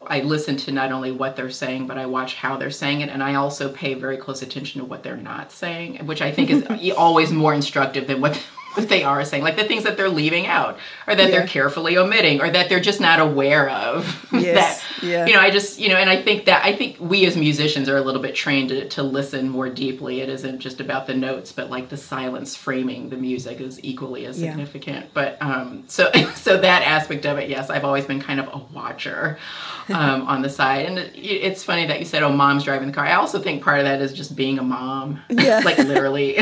i 0.07 0.21
listen 0.21 0.57
to 0.57 0.73
not 0.73 0.93
only 0.93 1.13
what 1.13 1.37
they're 1.37 1.51
saying 1.51 1.87
but 1.87 1.99
i 1.99 2.07
watch 2.07 2.35
how 2.37 2.57
they're 2.57 2.71
saying 2.71 3.03
it. 3.03 3.11
And 3.11 3.23
i 3.23 3.35
also 3.35 3.71
pay 3.71 3.95
very 3.95 4.17
close 4.17 4.41
attention 4.41 4.81
to 4.81 4.87
what 4.87 5.03
they're 5.03 5.17
not 5.17 5.53
saying 5.53 6.07
which 6.07 6.23
i 6.23 6.33
think 6.33 6.51
is 6.51 6.93
always 6.97 7.31
more 7.33 7.53
instructive 7.53 8.07
than 8.07 8.21
what 8.21 8.43
what 8.75 8.89
they 8.89 9.03
are 9.05 9.25
saying 9.25 9.43
like 9.43 9.57
the 9.57 9.65
things 9.65 9.85
that 9.85 9.97
they're 9.97 10.09
leaving 10.09 10.47
out 10.47 10.79
or 11.07 11.15
that 11.15 11.25
Yeah. 11.25 11.31
they're 11.39 11.47
carefully 11.47 11.97
omitting 11.99 12.41
or 12.41 12.51
that 12.51 12.69
they're 12.69 12.81
just 12.81 13.01
not 13.01 13.21
aware 13.21 13.69
of 13.71 14.07
Yes, 14.33 14.83
that 15.01 15.07
yeah. 15.07 15.27
you 15.27 15.35
know 15.35 15.41
i 15.41 15.51
just 15.51 15.79
you 15.79 15.89
know 15.89 15.97
and 15.97 16.09
i 16.09 16.21
think 16.21 16.47
that 16.47 16.65
i 16.65 16.75
think 16.75 16.97
we 17.01 17.27
as 17.27 17.37
musicians 17.37 17.89
are 17.89 17.97
a 17.97 18.01
little 18.01 18.23
bit 18.23 18.35
trained 18.35 18.71
to, 18.71 18.89
to 18.89 19.03
listen 19.03 19.49
more 19.49 19.69
deeply 19.69 20.21
it 20.21 20.29
isn't 20.29 20.59
just 20.61 20.81
about 20.81 21.07
the 21.07 21.15
notes 21.15 21.53
but 21.53 21.69
like 21.71 21.89
the 21.91 21.97
silence 21.97 22.57
framing 22.57 23.11
the 23.11 23.17
music 23.17 23.61
is 23.61 23.79
equally 23.85 24.27
as 24.27 24.41
Yeah. 24.41 24.51
significant 24.53 25.07
but 25.13 25.37
um 25.43 25.85
so 25.87 26.11
so 26.35 26.57
that 26.59 26.83
aspect 26.83 27.27
of 27.27 27.39
it 27.39 27.51
yes 27.51 27.69
i've 27.71 27.85
always 27.85 28.07
been 28.07 28.21
kind 28.21 28.41
of 28.41 28.49
a 28.49 28.59
watcher 28.75 29.39
um 29.91 30.23
on 30.23 30.41
the 30.43 30.49
side 30.49 30.87
and 30.87 30.99
it, 30.99 31.13
it's 31.17 31.63
funny 31.65 31.87
that 31.87 31.99
you 31.99 32.05
said 32.07 32.23
oh 32.23 32.33
mom's 32.33 32.65
driving 32.65 32.89
the 32.89 32.95
car 32.95 33.05
i 33.05 33.13
also 33.15 33.39
think 33.41 33.63
part 33.63 33.79
of 33.81 33.85
that 33.85 34.01
is 34.01 34.13
just 34.13 34.35
being 34.37 34.59
a 34.59 34.63
mom 34.63 35.21
Yeah. 35.29 35.61
like 35.65 35.77
literally 35.79 36.39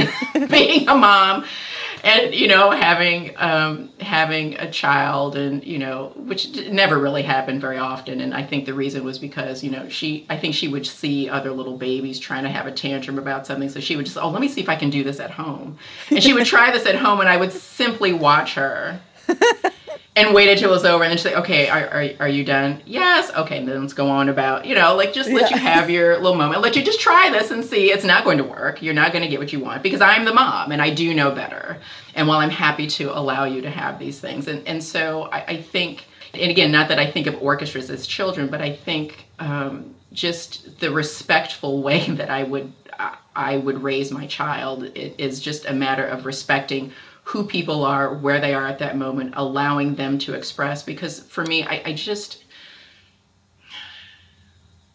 being 0.48 0.88
a 0.88 0.94
mom 0.94 1.44
and 2.04 2.34
you 2.34 2.48
know 2.48 2.70
having 2.70 3.36
um, 3.36 3.90
having 4.00 4.54
a 4.54 4.70
child 4.70 5.36
and 5.36 5.64
you 5.64 5.78
know 5.78 6.12
which 6.16 6.68
never 6.70 6.98
really 6.98 7.22
happened 7.22 7.60
very 7.60 7.78
often. 7.78 8.20
And 8.20 8.34
i 8.34 8.42
think 8.42 8.66
the 8.66 8.74
reason 8.74 9.04
was 9.04 9.18
because 9.18 9.62
you 9.62 9.70
know 9.70 9.88
she 9.88 10.26
i 10.28 10.36
think 10.36 10.54
she 10.54 10.68
would 10.68 10.86
see 10.86 11.28
other 11.28 11.52
little 11.52 11.76
babies 11.76 12.18
trying 12.18 12.44
to 12.44 12.50
have 12.50 12.66
a 12.66 12.72
tantrum 12.72 13.18
about 13.18 13.46
something. 13.46 13.68
So 13.68 13.80
she 13.80 13.96
would 13.96 14.06
just 14.06 14.18
oh 14.18 14.30
let 14.30 14.40
me 14.40 14.48
see 14.48 14.60
if 14.60 14.68
i 14.68 14.76
can 14.76 14.90
do 14.90 15.04
this 15.04 15.20
at 15.20 15.30
home. 15.30 15.78
And 16.10 16.22
she 16.22 16.32
would 16.32 16.46
try 16.46 16.70
this 16.70 16.86
at 16.86 16.96
home 16.96 17.20
and 17.20 17.28
i 17.28 17.36
would 17.36 17.52
simply 17.52 18.12
watch 18.12 18.54
her 18.54 19.00
and 20.16 20.34
wait 20.34 20.48
until 20.50 20.70
it 20.70 20.72
was 20.74 20.84
over 20.84 21.04
and 21.04 21.10
then 21.10 21.16
she's 21.18 21.24
like 21.26 21.36
okay 21.36 21.68
are, 21.68 21.86
are, 21.88 22.08
are 22.20 22.28
you 22.28 22.44
done? 22.44 22.82
Yes. 22.86 23.30
Okay 23.34 23.64
then 23.64 23.80
let's 23.80 23.92
go 23.92 24.08
on 24.10 24.28
about 24.28 24.64
you 24.66 24.74
know 24.74 24.94
like 24.96 25.12
just 25.12 25.30
let 25.30 25.50
Yeah. 25.50 25.56
you 25.56 25.62
have 25.62 25.90
your 25.90 26.16
little 26.22 26.34
moment. 26.36 26.60
Let 26.62 26.76
you 26.76 26.82
just 26.82 27.00
try 27.00 27.30
this 27.30 27.50
and 27.50 27.64
see. 27.64 27.90
It's 27.92 28.04
not 28.04 28.24
going 28.24 28.38
to 28.38 28.44
work. 28.44 28.82
You're 28.82 28.94
not 28.94 29.12
going 29.12 29.22
to 29.22 29.28
get 29.28 29.38
what 29.38 29.52
you 29.52 29.60
want 29.60 29.82
because 29.82 30.00
i'm 30.00 30.24
the 30.24 30.34
mom 30.34 30.72
and 30.72 30.82
i 30.82 30.90
do 30.90 31.14
know 31.14 31.30
better. 31.30 31.78
And 32.14 32.26
while 32.28 32.38
i'm 32.38 32.50
happy 32.50 32.86
to 32.88 33.16
allow 33.16 33.44
you 33.44 33.60
to 33.62 33.70
have 33.70 33.98
these 33.98 34.18
things. 34.20 34.48
And, 34.48 34.66
and 34.66 34.82
so 34.82 35.24
I, 35.32 35.44
I 35.46 35.62
think 35.62 36.04
and 36.34 36.50
again 36.50 36.70
not 36.70 36.88
that 36.88 36.98
i 36.98 37.10
think 37.10 37.26
of 37.26 37.40
orchestras 37.42 37.90
as 37.90 38.06
children 38.06 38.46
but 38.48 38.60
i 38.60 38.72
think 38.72 39.26
um, 39.40 39.94
just 40.12 40.78
the 40.80 40.90
respectful 40.90 41.82
way 41.88 42.06
that 42.10 42.30
i 42.30 42.42
would 42.44 42.72
I- 43.34 43.56
would 43.58 43.82
raise 43.82 44.10
my 44.12 44.26
child 44.26 44.84
i- 44.84 45.14
is 45.18 45.40
just 45.40 45.64
a 45.66 45.72
matter 45.72 46.04
of 46.04 46.26
respecting 46.26 46.92
who 47.30 47.44
people 47.44 47.84
are, 47.84 48.12
where 48.12 48.40
they 48.40 48.54
are 48.54 48.66
at 48.66 48.80
that 48.80 48.96
moment, 48.96 49.32
allowing 49.36 49.94
them 49.94 50.18
to 50.18 50.34
express. 50.34 50.82
Because 50.82 51.20
for 51.20 51.44
me, 51.44 51.62
I, 51.62 51.80
I 51.86 51.92
just, 51.92 52.42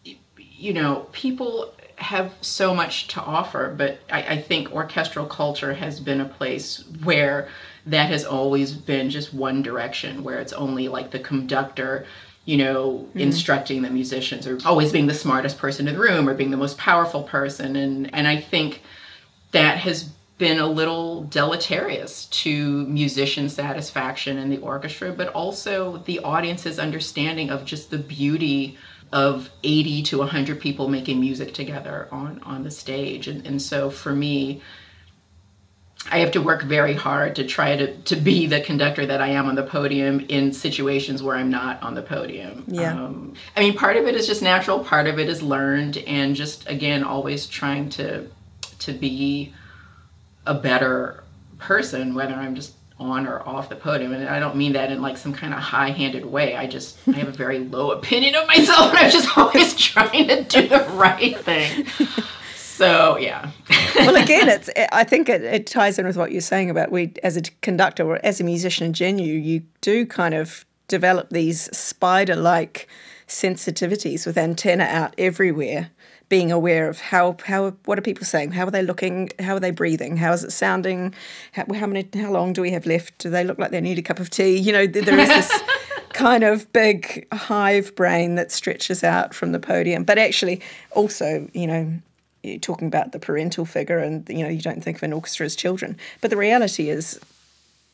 you 0.04 0.74
know, 0.74 1.06
people 1.12 1.72
have 1.96 2.34
so 2.42 2.74
much 2.74 3.08
to 3.08 3.22
offer, 3.22 3.74
but 3.74 4.00
I, 4.12 4.34
I 4.34 4.42
think 4.42 4.70
orchestral 4.70 5.24
culture 5.24 5.72
has 5.72 5.98
been 5.98 6.20
a 6.20 6.26
place 6.26 6.84
where 7.04 7.48
that 7.86 8.10
has 8.10 8.26
always 8.26 8.74
been 8.74 9.08
just 9.08 9.32
one 9.32 9.62
direction, 9.62 10.22
where 10.22 10.38
it's 10.38 10.52
only 10.52 10.88
like 10.88 11.10
the 11.10 11.20
conductor 11.20 12.06
you 12.44 12.56
know, 12.58 13.06
mm-hmm. 13.08 13.18
instructing 13.18 13.82
the 13.82 13.90
musicians 13.90 14.46
or 14.46 14.56
always 14.64 14.92
being 14.92 15.08
the 15.08 15.14
smartest 15.14 15.58
person 15.58 15.88
in 15.88 15.94
the 15.94 16.00
room 16.00 16.28
or 16.28 16.34
being 16.34 16.52
the 16.52 16.56
most 16.56 16.78
powerful 16.78 17.24
person. 17.24 17.74
And 17.74 18.14
and 18.14 18.28
I 18.28 18.40
think 18.40 18.82
that 19.50 19.78
has 19.78 20.10
been 20.38 20.58
a 20.58 20.66
little 20.66 21.22
deleterious 21.24 22.26
to 22.26 22.86
musician 22.86 23.48
satisfaction 23.48 24.36
in 24.36 24.50
the 24.50 24.58
orchestra, 24.58 25.12
but 25.12 25.28
also 25.28 25.98
the 25.98 26.18
audience's 26.20 26.78
understanding 26.78 27.50
of 27.50 27.64
just 27.64 27.90
the 27.90 27.98
beauty 27.98 28.76
of 29.12 29.50
80 29.62 30.02
to 30.02 30.18
100 30.18 30.60
people 30.60 30.88
making 30.88 31.20
music 31.20 31.54
together 31.54 32.08
on 32.10 32.40
on 32.42 32.64
the 32.64 32.70
stage. 32.70 33.28
And 33.28 33.46
and 33.46 33.62
so 33.62 33.88
for 33.88 34.12
me, 34.12 34.60
I 36.10 36.18
have 36.18 36.32
to 36.32 36.42
work 36.42 36.62
very 36.62 36.94
hard 36.94 37.36
to 37.36 37.44
try 37.44 37.76
to, 37.76 37.96
to 37.96 38.16
be 38.16 38.46
the 38.46 38.60
conductor 38.60 39.06
that 39.06 39.20
I 39.20 39.28
am 39.28 39.46
on 39.46 39.54
the 39.54 39.62
podium 39.62 40.20
in 40.28 40.52
situations 40.52 41.22
where 41.22 41.36
I'm 41.36 41.50
not 41.50 41.82
on 41.82 41.94
the 41.94 42.02
podium. 42.02 42.64
Yeah. 42.68 42.92
Um, 42.92 43.34
I 43.56 43.60
mean, 43.60 43.76
part 43.76 43.96
of 43.96 44.06
it 44.06 44.14
is 44.14 44.26
just 44.26 44.42
natural, 44.42 44.80
part 44.80 45.08
of 45.08 45.18
it 45.18 45.28
is 45.28 45.42
learned, 45.42 45.98
and 45.98 46.36
just 46.36 46.68
again, 46.68 47.02
always 47.02 47.46
trying 47.46 47.88
to 47.90 48.28
to 48.80 48.92
be 48.92 49.54
a 50.46 50.54
better 50.54 51.24
person, 51.58 52.14
whether 52.14 52.34
I'm 52.34 52.54
just 52.54 52.72
on 52.98 53.26
or 53.26 53.46
off 53.46 53.68
the 53.68 53.76
podium. 53.76 54.12
And 54.12 54.28
I 54.28 54.40
don't 54.40 54.56
mean 54.56 54.72
that 54.72 54.90
in 54.90 55.02
like 55.02 55.16
some 55.16 55.32
kind 55.32 55.52
of 55.52 55.60
high 55.60 55.90
handed 55.90 56.24
way. 56.24 56.56
I 56.56 56.66
just, 56.66 56.98
I 57.08 57.12
have 57.12 57.28
a 57.28 57.32
very 57.32 57.58
low 57.76 57.90
opinion 57.90 58.34
of 58.34 58.46
myself 58.46 58.90
and 58.90 58.98
I'm 58.98 59.10
just 59.10 59.36
always 59.36 59.74
trying 59.78 60.28
to 60.28 60.42
do 60.44 60.68
the 60.68 60.80
right 60.94 61.38
thing. 61.38 61.86
So, 62.54 63.16
yeah. 63.16 63.50
well, 63.96 64.16
again, 64.16 64.48
it's, 64.50 64.70
I 64.92 65.04
think 65.04 65.28
it, 65.28 65.42
it, 65.42 65.66
ties 65.66 65.98
in 65.98 66.06
with 66.06 66.16
what 66.16 66.32
you're 66.32 66.40
saying 66.40 66.70
about 66.70 66.90
we, 66.90 67.12
as 67.22 67.36
a 67.36 67.42
conductor 67.62 68.04
or 68.04 68.20
as 68.24 68.40
a 68.40 68.44
musician 68.44 68.86
in 68.86 68.92
Genu, 68.92 69.32
you 69.32 69.62
do 69.80 70.06
kind 70.06 70.34
of 70.34 70.64
develop 70.88 71.30
these 71.30 71.74
spider 71.76 72.36
like 72.36 72.86
sensitivities 73.26 74.26
with 74.26 74.38
antenna 74.38 74.84
out 74.84 75.14
everywhere 75.18 75.90
being 76.28 76.50
aware 76.50 76.88
of 76.88 77.00
how 77.00 77.36
how 77.44 77.70
what 77.84 77.98
are 77.98 78.02
people 78.02 78.24
saying? 78.24 78.52
How 78.52 78.66
are 78.66 78.70
they 78.70 78.82
looking? 78.82 79.30
How 79.38 79.54
are 79.54 79.60
they 79.60 79.70
breathing? 79.70 80.16
How 80.16 80.32
is 80.32 80.42
it 80.42 80.52
sounding? 80.52 81.14
How, 81.52 81.64
how 81.74 81.86
many 81.86 82.08
how 82.14 82.30
long 82.30 82.52
do 82.52 82.62
we 82.62 82.72
have 82.72 82.86
left? 82.86 83.18
Do 83.18 83.30
they 83.30 83.44
look 83.44 83.58
like 83.58 83.70
they 83.70 83.80
need 83.80 83.98
a 83.98 84.02
cup 84.02 84.18
of 84.18 84.30
tea? 84.30 84.56
You 84.56 84.72
know 84.72 84.86
there 84.86 85.18
is 85.18 85.28
this 85.28 85.62
kind 86.12 86.42
of 86.42 86.72
big 86.72 87.26
hive 87.32 87.94
brain 87.94 88.34
that 88.36 88.50
stretches 88.50 89.04
out 89.04 89.34
from 89.34 89.52
the 89.52 89.60
podium. 89.60 90.04
But 90.04 90.18
actually 90.18 90.60
also 90.92 91.48
you 91.52 91.66
know 91.66 91.92
you're 92.42 92.58
talking 92.58 92.88
about 92.88 93.12
the 93.12 93.18
parental 93.18 93.64
figure 93.64 93.98
and 93.98 94.28
you 94.28 94.42
know 94.42 94.48
you 94.48 94.62
don't 94.62 94.82
think 94.82 94.96
of 94.96 95.02
an 95.04 95.12
orchestra 95.12 95.46
as 95.46 95.54
children. 95.54 95.96
But 96.20 96.30
the 96.30 96.36
reality 96.36 96.90
is 96.90 97.20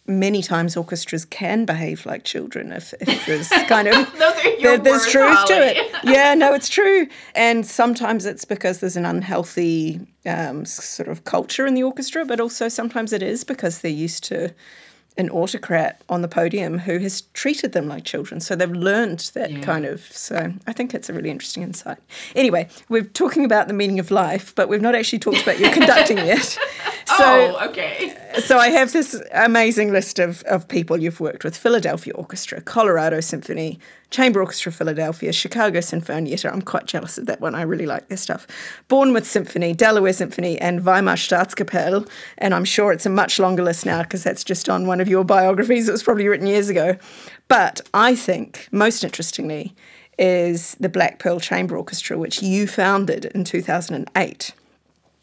many 0.07 0.43
times 0.43 0.77
orchestras 0.77 1.25
can 1.25 1.65
behave 1.65 2.05
like 2.05 2.25
children 2.25 2.73
if, 2.73 2.93
if 3.01 3.25
there's 3.27 3.49
kind 3.69 3.87
of 3.87 3.95
there, 4.61 4.77
there's 4.77 5.03
words, 5.03 5.13
truth 5.13 5.37
Holly. 5.37 5.47
to 5.47 5.67
it 5.67 5.95
yeah 6.03 6.35
no 6.35 6.53
it's 6.55 6.69
true 6.69 7.07
and 7.37 7.65
sometimes 7.65 8.27
it's 8.27 8.45
because 8.45 8.81
there's 8.81 8.97
an 8.97 9.05
unhealthy 9.05 10.01
um, 10.27 10.65
sort 10.65 11.09
of 11.09 11.25
culture 11.25 11.67
in 11.67 11.75
the 11.75 11.85
orchestra 11.85 12.25
but 12.25 12.41
also 12.41 12.69
sometimes 12.69 13.13
it 13.13 13.23
is 13.23 13.45
because 13.45 13.81
they're 13.81 13.93
used 13.93 14.25
to 14.25 14.53
an 15.17 15.29
autocrat 15.31 16.01
on 16.09 16.23
the 16.23 16.29
podium 16.29 16.79
who 16.79 16.99
has 16.99 17.23
treated 17.35 17.73
them 17.73 17.87
like 17.89 18.05
children. 18.05 18.41
So 18.41 18.57
they've 18.57 18.71
learned 18.71 19.31
that 19.35 19.51
yeah. 19.51 19.61
kind 19.61 19.85
of. 19.85 20.01
So 20.01 20.53
I 20.67 20.73
think 20.73 20.95
it's 20.95 21.09
a 21.09 21.13
really 21.13 21.31
interesting 21.31 21.63
insight. 21.63 21.99
Anyway, 22.35 22.69
we're 22.89 23.03
talking 23.03 23.45
about 23.45 23.69
the 23.69 23.75
meaning 23.75 23.99
of 23.99 24.11
life, 24.11 24.55
but 24.55 24.69
we've 24.69 24.81
not 24.81 24.95
actually 24.95 25.19
talked 25.19 25.43
about 25.43 25.59
your 25.59 25.71
conducting 25.75 26.19
yet. 26.19 26.59
Oh, 27.11 27.17
so, 27.19 27.57
oh, 27.59 27.69
okay. 27.69 28.17
so 28.45 28.59
I 28.59 28.69
have 28.69 28.93
this 28.93 29.21
amazing 29.33 29.93
list 29.93 30.19
of, 30.19 30.43
of 30.45 30.67
people 30.69 30.97
you've 30.97 31.21
worked 31.21 31.45
with 31.45 31.57
Philadelphia 31.57 32.15
Orchestra, 32.15 32.61
Colorado 32.63 33.21
Symphony, 33.21 33.79
Chamber 34.13 34.41
Orchestra 34.41 34.71
Philadelphia, 34.71 35.33
Chicago 35.33 35.81
Sinfonietta. 35.81 36.53
I'm 36.53 36.63
quite 36.63 36.87
jealous 36.87 37.19
of 37.19 37.27
that 37.27 37.41
one. 37.41 37.55
I 37.55 37.63
really 37.63 37.87
like 37.87 38.09
their 38.09 38.19
stuff. 38.19 38.47
Bournemouth 38.89 39.27
Symphony, 39.27 39.73
Delaware 39.73 40.13
Symphony, 40.13 40.61
and 40.61 40.85
Weimar 40.85 41.17
Staatskapelle. 41.17 42.09
And 42.39 42.55
I'm 42.55 42.67
sure 42.67 42.93
it's 42.93 43.07
a 43.07 43.11
much 43.11 43.39
longer 43.39 43.63
list 43.63 43.87
now 43.87 44.03
because 44.03 44.23
that's 44.23 44.45
just 44.45 44.69
on 44.69 44.87
one 44.87 45.01
of 45.01 45.09
your 45.09 45.25
biographies. 45.25 45.89
It 45.89 45.93
was 45.93 46.03
probably 46.03 46.29
written 46.29 46.47
years 46.47 46.69
ago. 46.69 46.97
But 47.49 47.81
I 47.93 48.15
think, 48.15 48.69
most 48.71 49.03
interestingly, 49.03 49.75
is 50.19 50.77
the 50.79 50.89
Black 50.91 51.19
Pearl 51.19 51.41
Chamber 51.41 51.77
Orchestra, 51.77 52.19
which 52.19 52.43
you 52.43 52.67
founded 52.67 53.25
in 53.25 53.45
2008. 53.45 54.53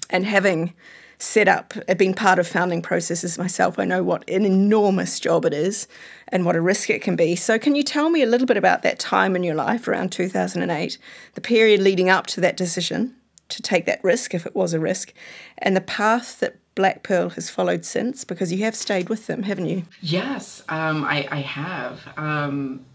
And 0.09 0.25
having 0.25 0.73
set 1.19 1.49
up, 1.49 1.73
uh, 1.87 1.93
been 1.93 2.13
part 2.13 2.39
of 2.39 2.47
founding 2.47 2.81
processes 2.81 3.37
myself, 3.37 3.77
I 3.77 3.85
know 3.85 4.01
what 4.01 4.27
an 4.29 4.45
enormous 4.45 5.19
job 5.19 5.45
it 5.45 5.53
is 5.53 5.87
and 6.29 6.45
what 6.45 6.55
a 6.55 6.61
risk 6.61 6.89
it 6.89 7.01
can 7.01 7.15
be. 7.15 7.35
So, 7.35 7.59
can 7.59 7.75
you 7.75 7.83
tell 7.83 8.09
me 8.09 8.23
a 8.23 8.25
little 8.25 8.47
bit 8.47 8.57
about 8.57 8.81
that 8.83 8.99
time 8.99 9.35
in 9.35 9.43
your 9.43 9.55
life 9.55 9.87
around 9.87 10.11
2008, 10.11 10.97
the 11.33 11.41
period 11.41 11.81
leading 11.81 12.09
up 12.09 12.25
to 12.27 12.41
that 12.41 12.57
decision 12.57 13.15
to 13.49 13.61
take 13.61 13.85
that 13.85 14.03
risk, 14.03 14.33
if 14.33 14.45
it 14.45 14.55
was 14.55 14.73
a 14.73 14.79
risk, 14.79 15.13
and 15.57 15.75
the 15.75 15.81
path 15.81 16.39
that 16.39 16.55
Black 16.75 17.03
Pearl 17.03 17.29
has 17.29 17.49
followed 17.49 17.83
since? 17.83 18.23
Because 18.23 18.53
you 18.53 18.63
have 18.63 18.75
stayed 18.75 19.09
with 19.09 19.27
them, 19.27 19.43
haven't 19.43 19.65
you? 19.65 19.83
Yes, 20.01 20.63
um, 20.69 21.03
I, 21.03 21.27
I, 21.29 21.41
have. 21.41 21.99
Um, 22.15 22.85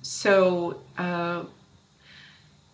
so, 0.00 0.80
uh, 0.96 1.44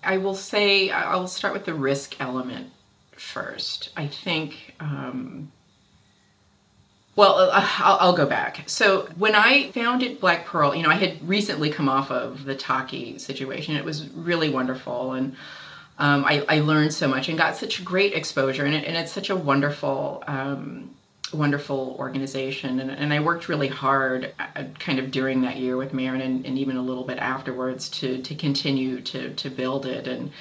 I 0.05 0.19
will 0.19 0.35
say, 0.35 0.91
I'll 0.91 1.27
start 1.27 1.53
with 1.53 1.65
the 1.65 1.75
risk 1.75 2.21
element 2.21 2.71
first. 3.21 3.91
I 3.97 4.07
think, 4.07 4.75
um, 4.81 5.53
well, 7.17 7.35
uh, 7.35 7.67
I'll, 7.79 7.99
I'll, 8.01 8.17
go 8.17 8.27
back. 8.27 8.65
So 8.67 9.09
when 9.17 9.35
I 9.35 9.71
founded 9.73 10.21
Black 10.21 10.47
Pearl, 10.47 10.75
you 10.75 10.83
know, 10.83 10.89
I 10.89 10.95
had 10.95 11.29
recently 11.29 11.71
come 11.71 11.89
off 11.89 12.11
of 12.11 12.45
the 12.45 12.55
Taki 12.55 13.19
situation. 13.19 13.77
It 13.77 13.85
was 13.85 14.09
really 14.11 14.49
wonderful. 14.49 15.13
And 15.13 15.37
um, 15.99 16.25
I, 16.25 16.45
I, 16.49 16.61
learned 16.61 16.95
so 16.95 17.07
much 17.09 17.29
and 17.29 17.37
got 17.37 17.57
such 17.57 17.85
great 17.85 18.15
exposure. 18.15 18.65
And, 18.65 18.75
it, 18.75 18.85
and 18.85 18.97
it's 18.97 19.13
such 19.13 19.29
a 19.29 19.37
wonderful, 19.37 20.25
um, 20.27 20.95
wonderful 21.33 21.97
organization. 21.99 22.81
And, 22.81 22.91
and, 22.91 23.13
I 23.13 23.21
worked 23.21 23.51
really 23.51 23.69
hard 23.69 24.33
uh, 24.39 24.65
kind 24.79 24.99
of 24.99 25.11
during 25.11 25.43
that 25.43 25.59
year 25.59 25.77
with 25.77 25.93
Marin 25.93 26.23
and, 26.23 26.47
and 26.47 26.59
even 26.59 26.79
a 26.79 26.83
little 26.83 27.05
bit 27.05 27.19
afterwards 27.19 27.91
to, 27.91 28.23
to 28.23 28.35
continue 28.35 29.03
to, 29.03 29.35
to 29.35 29.51
build 29.51 29.85
it. 29.85 30.09
And, 30.09 30.33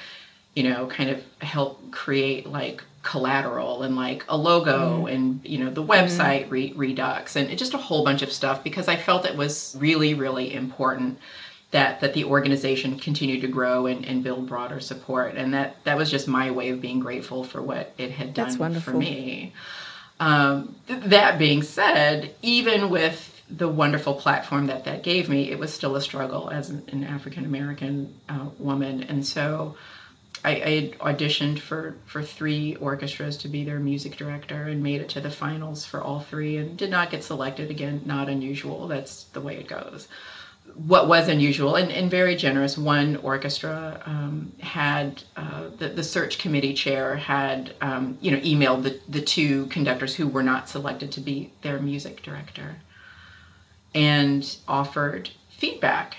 you 0.54 0.64
know, 0.64 0.86
kind 0.86 1.10
of 1.10 1.22
help 1.40 1.90
create 1.90 2.46
like 2.46 2.82
collateral 3.02 3.82
and 3.82 3.96
like 3.96 4.24
a 4.28 4.36
logo 4.36 5.04
mm. 5.04 5.12
and 5.12 5.40
you 5.42 5.56
know 5.58 5.70
the 5.70 5.82
website 5.82 6.46
mm. 6.46 6.50
re- 6.50 6.72
redux 6.76 7.34
and 7.34 7.56
just 7.56 7.72
a 7.72 7.78
whole 7.78 8.04
bunch 8.04 8.20
of 8.20 8.30
stuff 8.30 8.62
because 8.62 8.88
I 8.88 8.96
felt 8.96 9.24
it 9.24 9.36
was 9.36 9.74
really 9.78 10.12
really 10.12 10.52
important 10.52 11.18
that 11.70 12.00
that 12.00 12.12
the 12.12 12.24
organization 12.24 12.98
continued 12.98 13.40
to 13.40 13.48
grow 13.48 13.86
and, 13.86 14.04
and 14.04 14.22
build 14.22 14.46
broader 14.46 14.80
support 14.80 15.34
and 15.36 15.54
that 15.54 15.82
that 15.84 15.96
was 15.96 16.10
just 16.10 16.28
my 16.28 16.50
way 16.50 16.68
of 16.68 16.80
being 16.82 17.00
grateful 17.00 17.42
for 17.42 17.62
what 17.62 17.94
it 17.96 18.10
had 18.10 18.34
done 18.34 18.78
for 18.80 18.92
me. 18.92 19.54
Um, 20.18 20.76
th- 20.86 21.04
that 21.04 21.38
being 21.38 21.62
said, 21.62 22.34
even 22.42 22.90
with 22.90 23.42
the 23.48 23.68
wonderful 23.68 24.14
platform 24.14 24.66
that 24.66 24.84
that 24.84 25.02
gave 25.02 25.30
me, 25.30 25.50
it 25.50 25.58
was 25.58 25.72
still 25.72 25.96
a 25.96 26.00
struggle 26.02 26.50
as 26.50 26.68
an, 26.68 26.82
an 26.88 27.04
African 27.04 27.46
American 27.46 28.14
uh, 28.28 28.46
woman, 28.58 29.02
and 29.04 29.26
so 29.26 29.76
I, 30.44 30.50
I 31.02 31.12
auditioned 31.12 31.58
for 31.58 31.96
for 32.06 32.22
three 32.22 32.76
orchestras 32.76 33.36
to 33.38 33.48
be 33.48 33.64
their 33.64 33.78
music 33.78 34.16
director 34.16 34.64
and 34.64 34.82
made 34.82 35.00
it 35.00 35.08
to 35.10 35.20
the 35.20 35.30
finals 35.30 35.84
for 35.84 36.00
all 36.00 36.20
three 36.20 36.56
and 36.56 36.76
did 36.76 36.90
not 36.90 37.10
get 37.10 37.24
selected 37.24 37.70
again. 37.70 38.02
Not 38.04 38.28
unusual. 38.28 38.88
That's 38.88 39.24
the 39.24 39.40
way 39.40 39.56
it 39.56 39.68
goes. 39.68 40.08
What 40.74 41.08
was 41.08 41.28
unusual 41.28 41.74
and, 41.74 41.90
and 41.90 42.10
very 42.10 42.36
generous 42.36 42.78
one 42.78 43.16
orchestra 43.16 44.02
um, 44.06 44.52
had 44.60 45.22
uh, 45.36 45.68
the, 45.78 45.88
the 45.88 46.04
search 46.04 46.38
committee 46.38 46.74
chair 46.74 47.16
had 47.16 47.74
um, 47.80 48.16
you 48.20 48.30
know 48.30 48.38
emailed 48.38 48.84
the, 48.84 49.00
the 49.08 49.20
two 49.22 49.66
conductors 49.66 50.14
who 50.14 50.28
were 50.28 50.42
not 50.42 50.68
selected 50.68 51.12
to 51.12 51.20
be 51.20 51.52
their 51.62 51.78
music 51.80 52.22
director 52.22 52.76
and 53.94 54.56
offered 54.68 55.30
feedback 55.50 56.16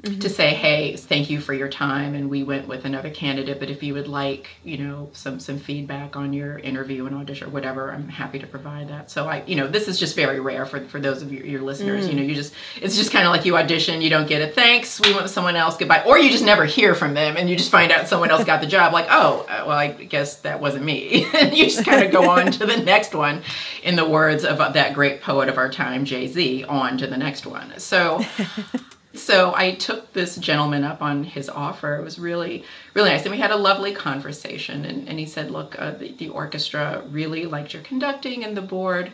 Mm-hmm. 0.00 0.20
to 0.20 0.28
say 0.30 0.54
hey 0.54 0.94
thank 0.94 1.28
you 1.28 1.40
for 1.40 1.52
your 1.52 1.68
time 1.68 2.14
and 2.14 2.30
we 2.30 2.44
went 2.44 2.68
with 2.68 2.84
another 2.84 3.10
candidate 3.10 3.58
but 3.58 3.68
if 3.68 3.82
you 3.82 3.94
would 3.94 4.06
like 4.06 4.46
you 4.62 4.78
know 4.78 5.10
some 5.12 5.40
some 5.40 5.58
feedback 5.58 6.14
on 6.14 6.32
your 6.32 6.56
interview 6.60 7.06
and 7.06 7.16
audition 7.16 7.48
or 7.48 7.50
whatever 7.50 7.90
i'm 7.90 8.08
happy 8.08 8.38
to 8.38 8.46
provide 8.46 8.88
that 8.88 9.10
so 9.10 9.26
i 9.26 9.42
you 9.44 9.56
know 9.56 9.66
this 9.66 9.88
is 9.88 9.98
just 9.98 10.14
very 10.14 10.38
rare 10.38 10.64
for 10.64 10.84
for 10.84 11.00
those 11.00 11.20
of 11.20 11.32
your, 11.32 11.44
your 11.44 11.60
listeners 11.62 12.04
mm. 12.06 12.10
you 12.10 12.14
know 12.14 12.22
you 12.22 12.32
just 12.32 12.54
it's 12.80 12.96
just 12.96 13.10
kind 13.10 13.26
of 13.26 13.32
like 13.32 13.44
you 13.44 13.56
audition 13.56 14.00
you 14.00 14.08
don't 14.08 14.28
get 14.28 14.40
it 14.40 14.54
thanks 14.54 15.00
we 15.00 15.10
went 15.10 15.24
with 15.24 15.32
someone 15.32 15.56
else 15.56 15.76
goodbye 15.76 16.04
or 16.04 16.16
you 16.16 16.30
just 16.30 16.44
never 16.44 16.64
hear 16.64 16.94
from 16.94 17.12
them 17.12 17.36
and 17.36 17.50
you 17.50 17.56
just 17.56 17.72
find 17.72 17.90
out 17.90 18.06
someone 18.06 18.30
else 18.30 18.44
got 18.44 18.60
the 18.60 18.68
job 18.68 18.92
like 18.92 19.08
oh 19.10 19.44
uh, 19.48 19.64
well 19.66 19.76
i 19.76 19.88
guess 19.90 20.36
that 20.42 20.60
wasn't 20.60 20.84
me 20.84 21.26
and 21.34 21.56
you 21.56 21.64
just 21.64 21.84
kind 21.84 22.04
of 22.04 22.12
go 22.12 22.30
on 22.30 22.52
to 22.52 22.64
the 22.64 22.76
next 22.76 23.16
one 23.16 23.42
in 23.82 23.96
the 23.96 24.08
words 24.08 24.44
of 24.44 24.58
that 24.58 24.94
great 24.94 25.20
poet 25.20 25.48
of 25.48 25.58
our 25.58 25.68
time 25.68 26.04
jay-z 26.04 26.62
on 26.66 26.96
to 26.96 27.08
the 27.08 27.16
next 27.16 27.46
one 27.46 27.76
so 27.80 28.24
so 29.18 29.54
I 29.54 29.72
took 29.74 30.12
this 30.12 30.36
gentleman 30.36 30.84
up 30.84 31.02
on 31.02 31.24
his 31.24 31.48
offer. 31.48 31.96
It 31.96 32.04
was 32.04 32.18
really, 32.18 32.64
really 32.94 33.10
nice. 33.10 33.22
And 33.22 33.30
we 33.30 33.38
had 33.38 33.50
a 33.50 33.56
lovely 33.56 33.92
conversation. 33.92 34.84
And, 34.84 35.08
and 35.08 35.18
he 35.18 35.26
said, 35.26 35.50
Look, 35.50 35.78
uh, 35.78 35.92
the, 35.92 36.12
the, 36.12 36.28
orchestra 36.28 37.02
really 37.10 37.46
liked 37.46 37.74
your 37.74 37.82
conducting, 37.82 38.44
and 38.44 38.56
the 38.56 38.62
board 38.62 39.12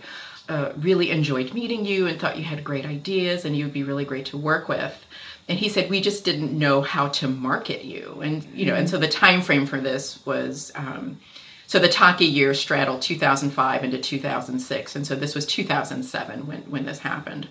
uh, 0.48 0.72
really 0.78 1.10
enjoyed 1.10 1.54
meeting 1.54 1.84
you 1.86 2.06
and 2.06 2.20
thought 2.20 2.36
you 2.36 2.44
had 2.44 2.62
great 2.62 2.84
ideas 2.84 3.44
and 3.44 3.56
you'd 3.56 3.72
be 3.72 3.82
really 3.82 4.04
great 4.04 4.26
to 4.26 4.36
work 4.36 4.68
with. 4.68 5.06
And 5.48 5.58
he 5.58 5.68
said, 5.68 5.90
We 5.90 6.00
just 6.00 6.24
didn't 6.24 6.56
know 6.56 6.82
how 6.82 7.08
to 7.08 7.28
market 7.28 7.84
you. 7.84 8.20
And, 8.22 8.44
you 8.54 8.66
know, 8.66 8.72
mm-hmm. 8.72 8.80
and 8.80 8.90
so 8.90 8.98
the 8.98 9.08
time 9.08 9.42
frame 9.42 9.66
for 9.66 9.80
this 9.80 10.24
was. 10.26 10.72
Um, 10.74 11.20
so 11.66 11.78
the 11.78 11.88
Taki 11.88 12.26
year 12.26 12.52
straddled 12.52 13.00
2005 13.00 13.84
into 13.84 13.98
2006, 13.98 14.96
and 14.96 15.06
so 15.06 15.16
this 15.16 15.34
was 15.34 15.46
2007 15.46 16.46
when, 16.46 16.60
when 16.70 16.84
this 16.84 16.98
happened 16.98 17.48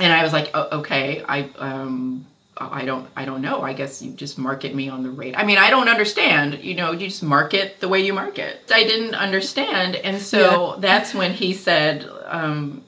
and 0.00 0.12
I 0.12 0.22
was 0.22 0.32
like, 0.32 0.50
oh, 0.54 0.80
okay, 0.80 1.22
I 1.28 1.50
um, 1.58 2.26
I 2.56 2.84
don't 2.84 3.08
I 3.16 3.24
don't 3.24 3.42
know. 3.42 3.62
I 3.62 3.72
guess 3.72 4.02
you 4.02 4.12
just 4.12 4.38
market 4.38 4.74
me 4.74 4.88
on 4.88 5.02
the 5.02 5.10
rate. 5.10 5.34
I 5.36 5.44
mean, 5.44 5.58
I 5.58 5.70
don't 5.70 5.88
understand. 5.88 6.62
You 6.62 6.74
know, 6.74 6.92
you 6.92 7.08
just 7.08 7.22
market 7.22 7.80
the 7.80 7.88
way 7.88 8.00
you 8.00 8.12
market. 8.12 8.70
I 8.72 8.84
didn't 8.84 9.14
understand, 9.14 9.96
and 9.96 10.20
so 10.20 10.74
yeah. 10.74 10.80
that's 10.80 11.14
when 11.14 11.32
he 11.32 11.54
said, 11.54 12.08
um, 12.26 12.82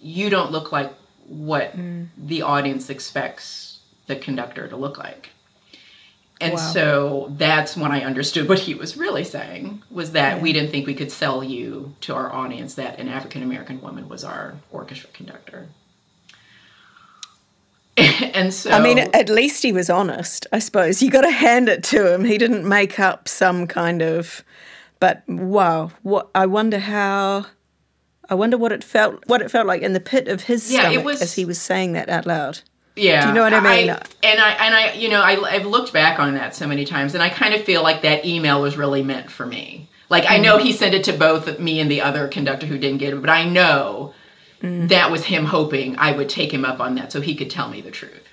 "You 0.00 0.30
don't 0.30 0.52
look 0.52 0.72
like 0.72 0.92
what 1.26 1.76
mm. 1.76 2.08
the 2.16 2.42
audience 2.42 2.90
expects 2.90 3.78
the 4.06 4.16
conductor 4.16 4.68
to 4.68 4.76
look 4.76 4.98
like." 4.98 5.30
And 6.38 6.52
Wow. 6.52 6.58
so 6.58 7.34
that's 7.38 7.76
when 7.76 7.92
I 7.92 8.04
understood 8.04 8.46
what 8.46 8.58
he 8.58 8.74
was 8.74 8.98
really 8.98 9.24
saying 9.24 9.82
was 9.90 10.12
that 10.12 10.42
we 10.42 10.52
didn't 10.52 10.70
think 10.70 10.86
we 10.86 10.94
could 10.94 11.10
sell 11.10 11.42
you 11.42 11.94
to 12.02 12.14
our 12.14 12.30
audience 12.30 12.74
that 12.74 12.98
an 12.98 13.08
African 13.08 13.42
American 13.42 13.80
woman 13.80 14.06
was 14.08 14.22
our 14.22 14.56
orchestra 14.70 15.08
conductor. 15.14 15.68
and 18.34 18.52
so 18.52 18.70
I 18.70 18.80
mean, 18.80 18.98
at 18.98 19.28
least 19.28 19.62
he 19.62 19.72
was 19.72 19.90
honest, 19.90 20.46
I 20.52 20.58
suppose. 20.58 21.02
You 21.02 21.10
got 21.10 21.22
to 21.22 21.30
hand 21.30 21.68
it 21.68 21.82
to 21.84 22.12
him. 22.12 22.24
He 22.24 22.38
didn't 22.38 22.68
make 22.68 22.98
up 22.98 23.28
some 23.28 23.66
kind 23.66 24.02
of. 24.02 24.44
But 24.98 25.22
wow, 25.28 25.90
what 26.02 26.30
I 26.34 26.46
wonder 26.46 26.78
how. 26.78 27.46
I 28.28 28.34
wonder 28.34 28.58
what 28.58 28.72
it 28.72 28.82
felt 28.82 29.22
what 29.26 29.40
it 29.40 29.50
felt 29.50 29.66
like 29.66 29.82
in 29.82 29.92
the 29.92 30.00
pit 30.00 30.26
of 30.26 30.42
his 30.42 30.72
Yeah, 30.72 30.80
stomach 30.80 31.04
was- 31.04 31.22
as 31.22 31.34
he 31.34 31.44
was 31.44 31.60
saying 31.60 31.92
that 31.92 32.08
out 32.08 32.26
loud. 32.26 32.60
Yeah. 32.96 33.20
Do 33.20 33.28
you 33.28 33.34
know 33.34 33.42
what 33.42 33.52
I 33.52 33.60
mean? 33.60 33.90
and 33.90 34.40
I 34.40 34.50
and 34.52 34.74
I 34.74 34.92
you 34.94 35.10
know 35.10 35.20
I 35.20 35.38
I've 35.48 35.66
looked 35.66 35.92
back 35.92 36.18
on 36.18 36.34
that 36.34 36.54
so 36.54 36.66
many 36.66 36.84
times 36.86 37.14
and 37.14 37.22
I 37.22 37.28
kind 37.28 37.54
of 37.54 37.62
feel 37.62 37.82
like 37.82 38.02
that 38.02 38.24
email 38.24 38.62
was 38.62 38.76
really 38.76 39.02
meant 39.02 39.30
for 39.30 39.44
me. 39.44 39.88
Like 40.08 40.24
I 40.28 40.38
know 40.38 40.56
mm-hmm. 40.56 40.66
he 40.66 40.72
sent 40.72 40.94
it 40.94 41.04
to 41.04 41.12
both 41.12 41.58
me 41.60 41.78
and 41.78 41.90
the 41.90 42.00
other 42.00 42.26
conductor 42.26 42.66
who 42.66 42.78
didn't 42.78 42.98
get 42.98 43.12
it, 43.12 43.20
but 43.20 43.30
I 43.30 43.44
know 43.44 44.14
that 44.62 45.10
was 45.10 45.24
him 45.24 45.44
hoping 45.46 45.94
I 45.98 46.12
would 46.12 46.28
take 46.28 46.52
him 46.52 46.64
up 46.64 46.80
on 46.80 46.94
that 46.96 47.12
so 47.12 47.20
he 47.20 47.34
could 47.34 47.50
tell 47.50 47.68
me 47.68 47.80
the 47.80 47.90
truth. 47.90 48.25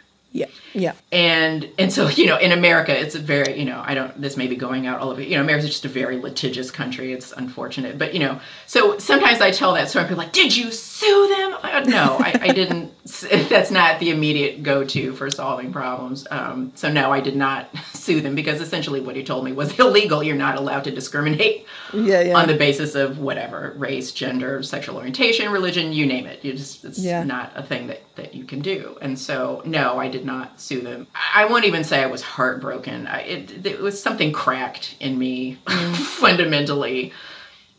Yeah, 0.73 0.93
and 1.11 1.69
and 1.77 1.91
so 1.93 2.07
you 2.09 2.25
know 2.25 2.37
in 2.37 2.51
america 2.51 2.99
it's 2.99 3.15
a 3.15 3.19
very 3.19 3.59
you 3.59 3.65
know 3.65 3.83
i 3.85 3.93
don't 3.93 4.19
this 4.19 4.35
may 4.37 4.47
be 4.47 4.55
going 4.55 4.87
out 4.87 4.99
all 4.99 5.09
over 5.09 5.21
you 5.21 5.35
know 5.35 5.41
america's 5.41 5.69
just 5.69 5.85
a 5.85 5.89
very 5.89 6.17
litigious 6.19 6.71
country. 6.71 7.13
It's 7.13 7.31
unfortunate 7.31 7.97
but 7.97 8.13
you 8.13 8.19
know 8.19 8.39
so 8.65 8.97
sometimes 8.97 9.39
i 9.41 9.51
tell 9.51 9.73
that 9.73 9.89
story 9.89 10.05
people 10.05 10.17
like 10.17 10.33
did 10.33 10.55
you 10.55 10.71
sue 10.71 11.27
them? 11.37 11.57
I, 11.61 11.83
no 11.83 12.17
I, 12.19 12.39
I 12.41 12.53
didn't. 12.53 12.91
That's 13.49 13.69
not 13.69 13.99
the 13.99 14.09
immediate 14.11 14.63
go-to 14.63 15.13
for 15.13 15.29
solving 15.29 15.71
problems. 15.73 16.25
Um, 16.31 16.71
so 16.75 16.91
no 16.91 17.11
i 17.11 17.19
did 17.19 17.35
not 17.35 17.69
sue 17.93 18.21
them 18.21 18.33
because 18.35 18.59
essentially 18.61 18.99
what 18.99 19.15
he 19.15 19.23
told 19.23 19.45
me 19.45 19.51
was 19.51 19.77
illegal. 19.79 20.23
You're 20.23 20.35
not 20.35 20.57
allowed 20.57 20.83
to 20.85 20.91
discriminate 20.91 21.65
yeah, 21.93 22.21
yeah. 22.21 22.37
on 22.37 22.47
the 22.47 22.55
basis 22.55 22.95
of 22.95 23.19
whatever 23.19 23.73
race 23.77 24.11
gender 24.11 24.63
sexual 24.63 24.97
orientation 24.97 25.51
religion 25.51 25.93
you 25.93 26.05
name 26.05 26.25
it. 26.25 26.43
You 26.43 26.53
just 26.53 26.83
it's 26.85 26.99
Yeah. 26.99 27.23
not 27.23 27.51
a 27.55 27.63
thing 27.63 27.87
that 27.87 28.01
that 28.15 28.33
you 28.33 28.43
can 28.45 28.59
do. 28.61 28.97
And 29.01 29.17
so 29.19 29.61
no 29.65 29.99
i 29.99 30.07
did 30.07 30.25
not 30.25 30.59
sue 30.63 30.81
them. 30.81 31.07
I 31.35 31.45
won't 31.45 31.65
even 31.65 31.83
say 31.83 32.01
i 32.01 32.07
was 32.07 32.21
heartbroken. 32.21 33.07
I, 33.07 33.21
it, 33.21 33.65
it 33.65 33.79
was 33.79 34.01
something 34.01 34.31
cracked 34.31 34.95
in 34.99 35.17
me 35.17 35.59
mm. 35.65 35.95
fundamentally 35.95 37.13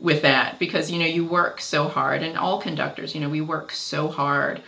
with 0.01 0.23
that 0.23 0.59
because 0.59 0.91
you 0.91 0.99
know 0.99 1.07
you 1.07 1.25
work 1.25 1.61
so 1.61 1.89
hard 1.89 2.23
and 2.23 2.37
all 2.37 2.61
conductors 2.61 3.15
you 3.15 3.21
know 3.21 3.29
we 3.29 3.41
work 3.41 3.71
so 3.71 4.09
hard 4.09 4.61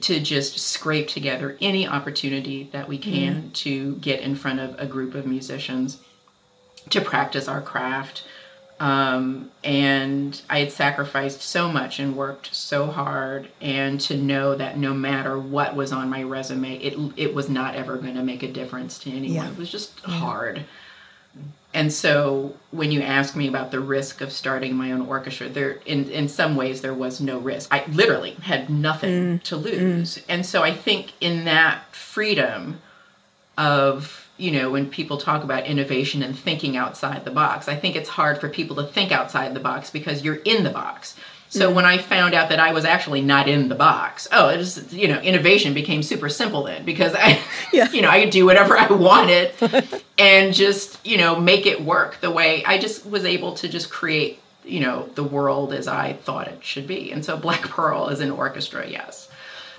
to 0.00 0.18
just 0.20 0.58
scrape 0.58 1.06
together 1.08 1.56
any 1.60 1.86
opportunity 1.86 2.68
that 2.72 2.88
we 2.88 2.98
can 2.98 3.42
mm. 3.42 3.52
to 3.52 3.94
get 3.96 4.20
in 4.20 4.34
front 4.34 4.58
of 4.58 4.74
a 4.78 4.86
group 4.86 5.14
of 5.14 5.26
musicians 5.26 5.98
to 6.90 7.00
practice 7.00 7.48
our 7.48 7.60
craft. 7.60 8.24
Um, 8.82 9.52
and 9.62 10.42
I 10.50 10.58
had 10.58 10.72
sacrificed 10.72 11.40
so 11.40 11.70
much 11.70 12.00
and 12.00 12.16
worked 12.16 12.52
so 12.52 12.86
hard, 12.86 13.48
and 13.60 14.00
to 14.00 14.16
know 14.16 14.56
that 14.56 14.76
no 14.76 14.92
matter 14.92 15.38
what 15.38 15.76
was 15.76 15.92
on 15.92 16.10
my 16.10 16.24
resume, 16.24 16.78
it 16.78 16.98
it 17.16 17.32
was 17.32 17.48
not 17.48 17.76
ever 17.76 17.96
going 17.96 18.16
to 18.16 18.24
make 18.24 18.42
a 18.42 18.50
difference 18.50 18.98
to 19.00 19.10
anyone. 19.10 19.46
Yeah. 19.46 19.52
It 19.52 19.56
was 19.56 19.70
just 19.70 20.00
hard. 20.00 20.64
And 21.72 21.92
so 21.92 22.56
when 22.72 22.90
you 22.90 23.02
ask 23.02 23.36
me 23.36 23.46
about 23.46 23.70
the 23.70 23.78
risk 23.78 24.20
of 24.20 24.32
starting 24.32 24.74
my 24.74 24.90
own 24.90 25.02
orchestra, 25.02 25.48
there 25.48 25.78
in 25.86 26.10
in 26.10 26.28
some 26.28 26.56
ways 26.56 26.80
there 26.80 26.92
was 26.92 27.20
no 27.20 27.38
risk. 27.38 27.72
I 27.72 27.84
literally 27.92 28.32
had 28.42 28.68
nothing 28.68 29.38
to 29.44 29.56
lose. 29.56 30.20
And 30.28 30.44
so 30.44 30.64
I 30.64 30.74
think 30.74 31.12
in 31.20 31.44
that 31.44 31.94
freedom 31.94 32.80
of 33.56 34.21
you 34.42 34.50
know 34.50 34.70
when 34.70 34.90
people 34.90 35.16
talk 35.18 35.44
about 35.44 35.66
innovation 35.66 36.22
and 36.22 36.36
thinking 36.36 36.76
outside 36.76 37.24
the 37.24 37.30
box 37.30 37.68
i 37.68 37.76
think 37.76 37.94
it's 37.94 38.08
hard 38.08 38.40
for 38.40 38.48
people 38.48 38.76
to 38.76 38.84
think 38.84 39.12
outside 39.12 39.54
the 39.54 39.60
box 39.60 39.90
because 39.90 40.24
you're 40.24 40.42
in 40.44 40.64
the 40.64 40.70
box. 40.70 41.16
So 41.48 41.70
when 41.70 41.84
i 41.84 41.98
found 41.98 42.32
out 42.32 42.48
that 42.48 42.58
i 42.58 42.72
was 42.72 42.86
actually 42.86 43.20
not 43.20 43.46
in 43.46 43.68
the 43.68 43.74
box 43.74 44.26
oh 44.32 44.48
it 44.48 44.56
was 44.56 44.92
you 44.92 45.06
know 45.06 45.20
innovation 45.20 45.74
became 45.74 46.02
super 46.02 46.30
simple 46.30 46.62
then 46.64 46.84
because 46.84 47.14
i 47.14 47.38
Yeah. 47.72 47.90
you 47.92 48.00
know 48.02 48.08
i 48.08 48.22
could 48.22 48.30
do 48.30 48.46
whatever 48.46 48.76
i 48.78 48.90
wanted 48.90 49.52
and 50.18 50.54
just 50.54 50.98
you 51.06 51.18
know 51.18 51.38
make 51.38 51.66
it 51.66 51.82
work 51.82 52.20
the 52.20 52.30
way 52.30 52.64
i 52.64 52.78
just 52.78 53.06
was 53.06 53.24
able 53.24 53.54
to 53.56 53.68
just 53.68 53.90
create 53.90 54.40
you 54.64 54.80
know 54.80 55.08
the 55.14 55.24
world 55.24 55.72
as 55.72 55.86
i 55.86 56.14
thought 56.14 56.48
it 56.48 56.64
should 56.64 56.86
be. 56.86 57.12
And 57.12 57.24
so 57.24 57.36
black 57.36 57.62
pearl 57.62 58.08
is 58.08 58.20
an 58.20 58.30
orchestra 58.30 58.88
yes 58.88 59.28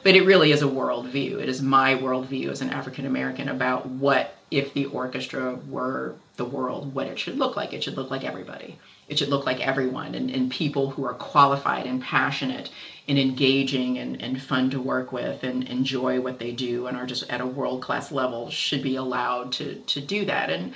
but 0.03 0.15
it 0.15 0.25
really 0.25 0.51
is 0.51 0.61
a 0.61 0.67
worldview. 0.67 1.39
It 1.41 1.49
is 1.49 1.61
my 1.61 1.95
worldview 1.95 2.49
as 2.49 2.61
an 2.61 2.69
African 2.69 3.05
American 3.05 3.49
about 3.49 3.85
what 3.85 4.35
if 4.51 4.73
the 4.73 4.85
orchestra 4.85 5.55
were 5.67 6.15
the 6.35 6.45
world, 6.45 6.93
what 6.93 7.07
it 7.07 7.17
should 7.17 7.37
look 7.37 7.55
like. 7.55 7.73
It 7.73 7.83
should 7.83 7.95
look 7.95 8.11
like 8.11 8.23
everybody. 8.23 8.77
It 9.07 9.19
should 9.19 9.29
look 9.29 9.45
like 9.45 9.65
everyone 9.65 10.15
and, 10.15 10.29
and 10.29 10.51
people 10.51 10.91
who 10.91 11.05
are 11.05 11.13
qualified 11.13 11.85
and 11.85 12.01
passionate 12.01 12.69
and 13.07 13.19
engaging 13.19 13.97
and, 13.97 14.21
and 14.21 14.41
fun 14.41 14.69
to 14.69 14.79
work 14.79 15.11
with 15.11 15.43
and 15.43 15.67
enjoy 15.67 16.21
what 16.21 16.39
they 16.39 16.51
do 16.51 16.87
and 16.87 16.95
are 16.95 17.05
just 17.05 17.29
at 17.29 17.41
a 17.41 17.45
world 17.45 17.81
class 17.81 18.11
level 18.11 18.49
should 18.49 18.81
be 18.81 18.95
allowed 18.95 19.51
to 19.53 19.75
to 19.75 20.01
do 20.01 20.25
that. 20.25 20.49
And 20.49 20.73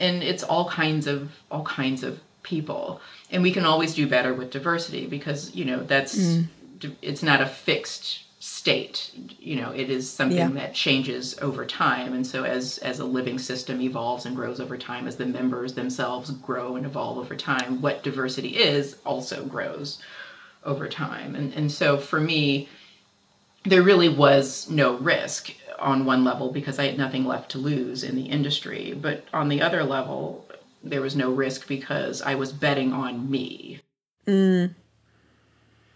and 0.00 0.22
it's 0.22 0.42
all 0.42 0.68
kinds 0.68 1.06
of 1.06 1.32
all 1.50 1.64
kinds 1.64 2.02
of 2.02 2.20
people. 2.42 3.00
And 3.30 3.42
we 3.42 3.52
can 3.52 3.64
always 3.64 3.94
do 3.94 4.06
better 4.06 4.34
with 4.34 4.50
diversity 4.50 5.06
because, 5.06 5.54
you 5.54 5.64
know, 5.64 5.82
that's 5.82 6.16
mm. 6.16 6.46
it's 7.02 7.22
not 7.22 7.40
a 7.40 7.46
fixed 7.46 8.24
state. 8.44 9.10
You 9.40 9.56
know 9.56 9.70
it 9.70 9.88
is 9.88 10.10
something 10.10 10.36
Yeah. 10.36 10.48
that 10.60 10.74
changes 10.74 11.34
over 11.40 11.64
time. 11.64 12.12
And 12.12 12.26
so 12.26 12.44
as 12.44 12.76
as 12.78 12.98
a 12.98 13.04
living 13.06 13.38
system 13.38 13.80
evolves 13.80 14.26
and 14.26 14.36
grows 14.36 14.60
over 14.60 14.76
time 14.76 15.08
as 15.08 15.16
the 15.16 15.24
members 15.24 15.72
themselves 15.72 16.30
grow 16.30 16.76
and 16.76 16.84
evolve 16.84 17.16
over 17.16 17.34
time 17.36 17.80
what 17.80 18.02
diversity 18.02 18.56
is 18.56 18.96
also 19.06 19.46
grows 19.46 19.98
over 20.62 20.88
time. 20.88 21.34
And 21.34 21.54
and 21.54 21.72
so 21.72 21.96
for 21.96 22.20
me 22.20 22.68
there 23.62 23.82
really 23.82 24.10
was 24.10 24.68
no 24.68 24.98
risk 24.98 25.50
on 25.78 26.04
one 26.04 26.22
level 26.22 26.52
because 26.52 26.78
I 26.78 26.84
had 26.84 26.98
nothing 26.98 27.24
left 27.24 27.50
to 27.52 27.58
lose 27.58 28.04
in 28.04 28.14
the 28.14 28.26
industry. 28.26 28.92
But 28.92 29.24
on 29.32 29.48
the 29.48 29.62
other 29.62 29.84
level 29.84 30.46
there 30.82 31.00
was 31.00 31.16
no 31.16 31.30
risk 31.30 31.66
because 31.66 32.20
I 32.20 32.34
was 32.34 32.52
betting 32.52 32.92
on 32.92 33.30
me. 33.30 33.80
And 34.26 34.74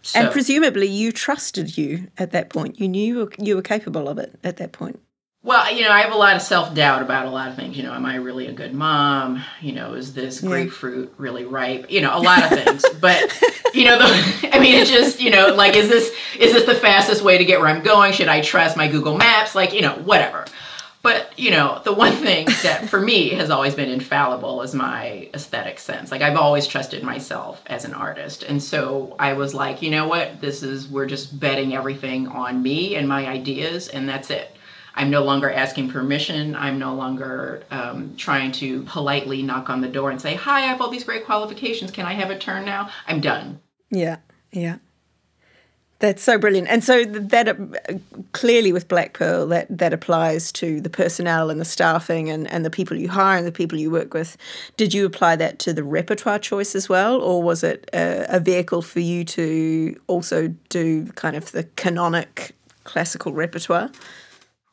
So- 0.01 0.29
presumably 0.31 0.87
you 0.87 1.11
trusted 1.11 1.77
you 1.77 2.07
at 2.17 2.31
that 2.31 2.49
point. 2.49 2.79
You 2.79 2.87
knew 2.87 3.03
you 3.03 3.25
were, 3.25 3.31
you 3.37 3.55
were 3.55 3.61
capable 3.61 4.07
of 4.07 4.17
it 4.17 4.37
at 4.43 4.57
that 4.57 4.71
point. 4.71 4.99
Well, 5.41 5.73
you 5.73 5.83
know, 5.83 5.91
I 5.91 6.01
have 6.01 6.11
a 6.11 6.17
lot 6.17 6.35
of 6.35 6.41
self 6.41 6.75
doubt 6.75 7.01
about 7.01 7.25
a 7.25 7.29
lot 7.29 7.47
of 7.47 7.55
things. 7.55 7.77
You 7.77 7.83
know, 7.83 7.93
am 7.93 8.05
I 8.05 8.15
really 8.15 8.47
a 8.47 8.51
good 8.51 8.73
mom? 8.73 9.41
You 9.61 9.71
know, 9.71 9.93
is 9.93 10.13
this 10.13 10.41
grapefruit 10.41 11.13
really 11.17 11.45
ripe? 11.45 11.89
You 11.89 12.01
know, 12.01 12.15
a 12.15 12.19
lot 12.19 12.43
of 12.43 12.49
things. 12.49 12.83
but 12.99 13.41
you 13.73 13.85
know, 13.85 13.97
the, 13.97 14.49
I 14.53 14.59
mean, 14.59 14.75
it's 14.75 14.91
just 14.91 15.21
you 15.21 15.29
know, 15.29 15.53
like, 15.53 15.77
is 15.77 15.87
this 15.87 16.13
is 16.37 16.51
this 16.51 16.65
the 16.65 16.75
fastest 16.75 17.21
way 17.21 17.37
to 17.37 17.45
get 17.45 17.61
where 17.61 17.69
I'm 17.69 17.83
going? 17.83 18.11
Should 18.11 18.27
I 18.27 18.41
trust 18.41 18.75
my 18.75 18.89
Google 18.89 19.17
Maps? 19.17 19.55
Like, 19.55 19.71
you 19.71 19.81
know, 19.81 19.93
whatever. 19.95 20.45
But 21.01 21.37
you 21.39 21.51
know, 21.51 21.81
the 21.83 21.93
one 21.93 22.13
thing 22.13 22.47
that 22.63 22.89
for 22.89 22.99
me 22.99 23.29
has 23.29 23.49
always 23.49 23.73
been 23.73 23.89
infallible 23.89 24.61
is 24.61 24.73
my 24.75 25.29
aesthetic 25.33 25.79
sense. 25.79 26.11
Like 26.11 26.21
I've 26.21 26.35
always 26.37 26.67
trusted 26.67 27.03
myself 27.03 27.61
as 27.67 27.85
an 27.85 27.93
artist, 27.93 28.43
and 28.43 28.61
so 28.61 29.15
I 29.17 29.33
was 29.33 29.53
like, 29.53 29.81
you 29.81 29.91
know 29.91 30.07
what, 30.07 30.41
this 30.41 30.61
is 30.61 30.87
we're 30.87 31.05
just 31.05 31.39
betting 31.39 31.73
everything 31.73 32.27
on 32.27 32.61
me 32.61 32.95
and 32.95 33.07
my 33.07 33.27
ideas, 33.27 33.87
and 33.87 34.07
that's 34.09 34.29
it. 34.29 34.55
I'm 34.95 35.09
no 35.09 35.23
longer 35.23 35.49
asking 35.49 35.91
permission. 35.91 36.55
I'm 36.55 36.77
no 36.77 36.93
longer 36.93 37.63
um, 37.71 38.15
trying 38.17 38.51
to 38.53 38.83
politely 38.83 39.41
knock 39.41 39.69
on 39.69 39.79
the 39.79 39.87
door 39.87 40.11
and 40.11 40.19
say, 40.19 40.35
"Hi, 40.35 40.57
I 40.57 40.67
have 40.67 40.81
all 40.81 40.89
these 40.89 41.05
great 41.05 41.25
qualifications. 41.25 41.91
Can 41.91 42.05
I 42.05 42.13
have 42.13 42.29
a 42.29 42.37
turn 42.37 42.65
now?" 42.65 42.89
I'm 43.07 43.21
done. 43.21 43.61
Yeah, 43.89 44.17
yeah. 44.51 44.77
That's 45.99 46.23
so 46.23 46.37
brilliant. 46.37 46.69
And 46.69 46.81
so 46.81 47.03
that 47.03 47.49
uh, 47.49 47.93
clearly 48.31 48.71
with 48.71 48.87
Black 48.87 49.11
Pearl, 49.13 49.45
that, 49.47 49.67
that 49.69 49.91
applies 49.91 50.49
to 50.53 50.79
the 50.79 50.89
personnel 50.89 51.49
and 51.49 51.59
the 51.59 51.65
staffing 51.65 52.29
and, 52.29 52.49
and 52.49 52.63
the 52.63 52.69
people 52.69 52.95
you 52.95 53.09
hire 53.09 53.37
and 53.37 53.45
the 53.45 53.51
people 53.51 53.77
you 53.77 53.91
work 53.91 54.13
with. 54.13 54.37
Did 54.77 54.93
you 54.93 55.05
apply 55.05 55.35
that 55.35 55.59
to 55.59 55.73
the 55.73 55.83
repertoire 55.83 56.39
choice 56.39 56.73
as 56.73 56.87
well? 56.87 57.19
Or 57.21 57.43
was 57.43 57.63
it 57.65 57.89
a, 57.93 58.37
a 58.37 58.39
vehicle 58.39 58.81
for 58.81 59.01
you 59.01 59.25
to 59.25 59.99
also 60.07 60.47
do 60.69 61.05
kind 61.13 61.35
of 61.35 61.51
the 61.51 61.65
canonic 61.75 62.55
classical 62.85 63.33
repertoire? 63.33 63.91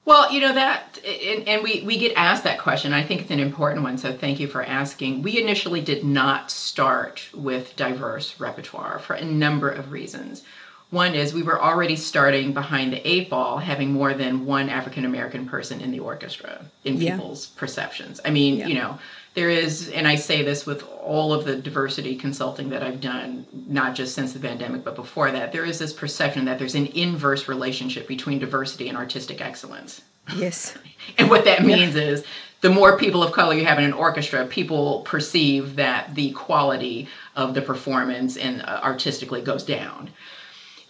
Well, 0.05 0.33
you 0.33 0.41
know 0.41 0.55
that, 0.55 1.01
and, 1.05 1.49
and 1.49 1.65
we 1.65 1.83
we 1.83 1.99
get 1.99 2.13
asked 2.15 2.45
that 2.45 2.61
question. 2.61 2.93
I 2.93 3.03
think 3.03 3.23
it's 3.23 3.33
an 3.33 3.41
important 3.41 3.83
one, 3.83 3.99
so 3.99 4.17
thank 4.17 4.39
you 4.39 4.47
for 4.47 4.63
asking. 4.63 5.23
We 5.23 5.43
initially 5.43 5.81
did 5.81 6.05
not 6.05 6.53
start 6.53 7.29
with 7.35 7.75
diverse 7.75 8.39
repertoire 8.39 9.01
for 9.01 9.15
a 9.15 9.25
number 9.25 9.69
of 9.69 9.91
reasons. 9.91 10.45
One 10.91 11.15
is 11.15 11.35
we 11.35 11.43
were 11.43 11.61
already 11.61 11.97
starting 11.97 12.53
behind 12.53 12.93
the 12.93 13.07
eight 13.09 13.29
ball, 13.29 13.59
having 13.59 13.93
more 13.93 14.15
than 14.15 14.47
one 14.47 14.69
African 14.69 15.05
American 15.05 15.47
person 15.47 15.81
in 15.81 15.91
the 15.91 15.99
orchestra 15.99 16.65
in 16.85 17.01
Yeah. 17.01 17.17
people's 17.17 17.47
perceptions. 17.47 18.21
I 18.25 18.31
mean, 18.31 18.69
you 18.69 18.75
know, 18.77 18.99
there 19.35 19.51
is, 19.51 19.91
and 19.91 20.07
I 20.07 20.15
say 20.15 20.43
this 20.43 20.65
with 20.65 20.85
all 21.03 21.33
of 21.35 21.45
the 21.45 21.57
diversity 21.57 22.15
consulting 22.17 22.71
that 22.71 22.83
I've 22.83 23.01
done, 23.01 23.45
not 23.69 23.95
just 23.95 24.15
since 24.15 24.33
the 24.33 24.39
pandemic, 24.39 24.85
but 24.85 24.95
before 24.97 25.31
that, 25.33 25.53
there 25.53 25.65
is 25.65 25.79
this 25.79 25.93
perception 25.93 26.45
that 26.47 26.59
there's 26.59 26.75
an 26.77 26.87
inverse 26.87 27.49
relationship 27.49 28.07
between 28.07 28.39
diversity 28.39 28.89
and 28.89 28.97
artistic 28.97 29.41
excellence. 29.41 30.03
Yes. 30.37 30.75
And 31.19 31.31
what 31.31 31.45
that 31.45 31.65
means 31.65 31.95
is 31.95 32.25
the 32.63 32.71
more 32.71 32.99
people 32.99 33.23
of 33.23 33.31
color 33.31 33.55
you 33.55 33.65
have 33.65 33.79
in 33.79 33.85
an 33.85 33.93
orchestra, 33.93 34.45
people 34.47 35.03
perceive 35.03 35.77
that 35.77 36.15
the 36.17 36.33
quality 36.33 37.07
of 37.37 37.55
the 37.55 37.63
performance 37.63 38.37
and 38.37 38.63
uh, 38.63 38.81
artistically 38.83 39.41
goes 39.41 39.63
down. 39.63 40.11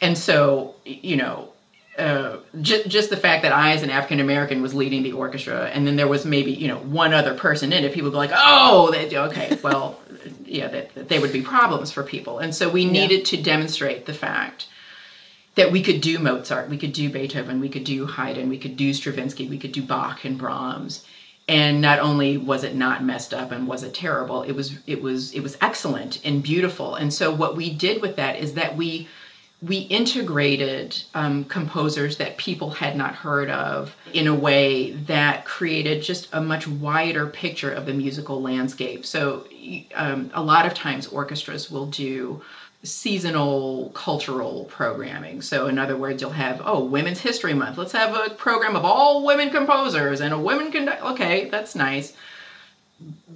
And 0.00 0.16
so, 0.16 0.74
you 0.84 1.16
know, 1.16 1.52
uh, 1.98 2.36
just, 2.60 2.88
just 2.88 3.10
the 3.10 3.16
fact 3.16 3.42
that 3.42 3.52
I, 3.52 3.72
as 3.72 3.82
an 3.82 3.90
African 3.90 4.20
American, 4.20 4.60
was 4.60 4.74
leading 4.74 5.02
the 5.02 5.12
orchestra, 5.12 5.70
and 5.72 5.86
then 5.86 5.96
there 5.96 6.08
was 6.08 6.26
maybe 6.26 6.52
you 6.52 6.68
know 6.68 6.76
one 6.78 7.14
other 7.14 7.34
person 7.34 7.72
in 7.72 7.84
it, 7.84 7.94
people 7.94 8.10
go 8.10 8.18
like, 8.18 8.32
"Oh, 8.34 8.90
they, 8.90 9.16
okay, 9.16 9.58
well, 9.62 9.98
yeah, 10.44 10.68
that, 10.68 10.94
that 10.94 11.08
they 11.08 11.18
would 11.18 11.32
be 11.32 11.40
problems 11.40 11.90
for 11.90 12.02
people." 12.02 12.38
And 12.38 12.54
so 12.54 12.68
we 12.68 12.84
needed 12.84 13.24
to 13.26 13.42
demonstrate 13.42 14.04
the 14.04 14.12
fact 14.12 14.66
that 15.54 15.72
we 15.72 15.82
could 15.82 16.02
do 16.02 16.18
Mozart, 16.18 16.68
we 16.68 16.76
could 16.76 16.92
do 16.92 17.08
Beethoven, 17.08 17.60
we 17.60 17.70
could 17.70 17.84
do 17.84 18.06
Haydn, 18.06 18.50
we 18.50 18.58
could 18.58 18.76
do 18.76 18.92
Stravinsky, 18.92 19.48
we 19.48 19.58
could 19.58 19.72
do 19.72 19.82
Bach 19.82 20.24
and 20.24 20.38
Brahms. 20.38 21.04
And 21.48 21.80
not 21.80 21.98
only 21.98 22.36
was 22.36 22.62
it 22.62 22.74
not 22.74 23.04
messed 23.04 23.32
up 23.32 23.52
and 23.52 23.66
was 23.66 23.82
it 23.82 23.94
terrible, 23.94 24.42
it 24.42 24.52
was 24.52 24.78
it 24.86 25.00
was 25.00 25.32
it 25.32 25.40
was 25.40 25.56
excellent 25.62 26.20
and 26.26 26.42
beautiful. 26.42 26.94
And 26.94 27.12
so 27.12 27.32
what 27.32 27.56
we 27.56 27.72
did 27.72 28.02
with 28.02 28.16
that 28.16 28.36
is 28.36 28.54
that 28.54 28.76
we 28.76 29.08
we 29.62 29.78
integrated 29.78 31.02
um, 31.14 31.44
composers 31.44 32.18
that 32.18 32.36
people 32.36 32.70
had 32.70 32.94
not 32.94 33.14
heard 33.14 33.48
of 33.48 33.96
in 34.12 34.26
a 34.26 34.34
way 34.34 34.92
that 34.92 35.46
created 35.46 36.02
just 36.02 36.28
a 36.32 36.40
much 36.40 36.68
wider 36.68 37.26
picture 37.26 37.70
of 37.70 37.86
the 37.86 37.94
musical 37.94 38.42
landscape. 38.42 39.06
So, 39.06 39.46
um, 39.94 40.30
a 40.34 40.42
lot 40.42 40.66
of 40.66 40.74
times, 40.74 41.06
orchestras 41.06 41.70
will 41.70 41.86
do 41.86 42.42
seasonal 42.82 43.90
cultural 43.94 44.66
programming. 44.66 45.40
So, 45.40 45.68
in 45.68 45.78
other 45.78 45.96
words, 45.96 46.20
you'll 46.20 46.30
have, 46.32 46.60
oh, 46.64 46.84
Women's 46.84 47.20
History 47.20 47.54
Month. 47.54 47.78
Let's 47.78 47.92
have 47.92 48.14
a 48.14 48.34
program 48.34 48.76
of 48.76 48.84
all 48.84 49.24
women 49.24 49.48
composers 49.48 50.20
and 50.20 50.34
a 50.34 50.38
women 50.38 50.70
conduct. 50.70 51.02
Okay, 51.02 51.48
that's 51.48 51.74
nice 51.74 52.12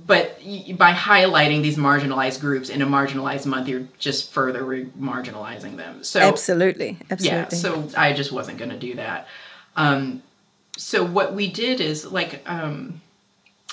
but 0.06 0.38
by 0.76 0.92
highlighting 0.92 1.62
these 1.62 1.76
marginalized 1.76 2.40
groups 2.40 2.70
in 2.70 2.80
a 2.82 2.86
marginalized 2.86 3.46
month 3.46 3.68
you're 3.68 3.86
just 3.98 4.32
further 4.32 4.64
re- 4.64 4.86
marginalizing 4.98 5.76
them. 5.76 6.02
So 6.02 6.20
absolutely 6.20 6.98
absolutely. 7.10 7.38
yeah 7.38 7.48
so 7.48 7.88
i 7.96 8.12
just 8.12 8.32
wasn't 8.32 8.58
going 8.58 8.70
to 8.70 8.78
do 8.78 8.94
that. 8.94 9.28
Um, 9.76 10.22
so 10.76 11.04
what 11.04 11.34
we 11.34 11.50
did 11.50 11.80
is 11.80 12.06
like 12.06 12.42
um, 12.46 13.00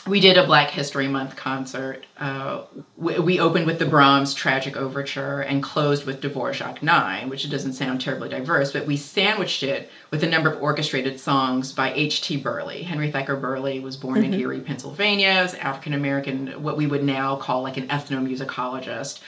we 0.06 0.20
did 0.20 0.38
a 0.38 0.46
Black 0.46 0.70
History 0.70 1.08
Month 1.08 1.36
concert. 1.36 2.06
Uh, 2.18 2.64
we, 2.96 3.20
we, 3.20 3.40
opened 3.40 3.66
with 3.66 3.80
the 3.80 3.86
Brahms 3.86 4.34
Tragic 4.34 4.78
Overture 4.78 5.42
and 5.42 5.64
closed 5.64 6.06
with 6.06 6.22
Dvorak 6.22 6.82
9, 6.82 7.30
which 7.30 7.50
doesn't 7.50 7.74
sound 7.74 8.02
terribly 8.02 8.30
diverse, 8.30 8.72
but 8.72 8.86
we 8.86 8.96
sandwiched 8.96 9.64
it 9.64 9.90
with 10.12 10.24
a 10.24 10.30
number 10.30 10.52
of 10.52 10.62
orchestrated 10.62 11.20
songs 11.20 11.74
by 11.74 11.94
H.T. 11.94 12.38
Burleigh. 12.38 12.84
Henry 12.84 13.12
Thacker 13.12 13.36
Burleigh 13.36 13.82
was 13.82 13.98
born 13.98 14.22
mm-hmm. 14.22 14.34
in 14.34 14.40
Erie, 14.40 14.62
Pennsylvania, 14.62 15.42
is 15.44 15.54
African 15.56 15.94
American, 15.94 16.64
what 16.64 16.78
we 16.78 16.88
would 16.88 17.04
now 17.04 17.36
call 17.36 17.62
like 17.62 17.78
an 17.78 17.88
ethnomusicologist 17.88 19.20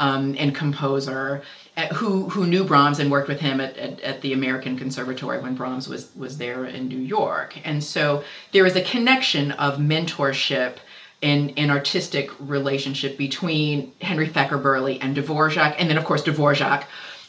um, 0.00 0.36
and 0.38 0.54
composer 0.54 1.42
who 1.86 2.28
who 2.28 2.46
knew 2.46 2.64
Brahms 2.64 2.98
and 2.98 3.10
worked 3.10 3.28
with 3.28 3.40
him 3.40 3.60
at, 3.60 3.76
at, 3.76 4.00
at, 4.00 4.20
the 4.20 4.32
American 4.32 4.76
Conservatory 4.76 5.38
when 5.38 5.54
Brahms 5.54 5.88
was 5.88 6.10
was 6.16 6.38
there 6.38 6.64
in 6.64 6.88
New 6.88 6.98
York. 6.98 7.56
And 7.64 7.82
so 7.82 8.24
there 8.52 8.66
is 8.66 8.76
a 8.76 8.82
connection 8.82 9.52
of 9.52 9.78
mentorship 9.78 10.76
and 11.22 11.52
an 11.56 11.70
artistic 11.70 12.30
relationship 12.40 13.16
between 13.16 13.92
Henry 14.00 14.28
Thacker 14.28 14.58
Burleigh 14.58 14.98
and 15.00 15.16
Dvorak, 15.16 15.74
and 15.78 15.88
then 15.88 15.98
of 15.98 16.04
course 16.04 16.22
Dvorak, 16.22 16.84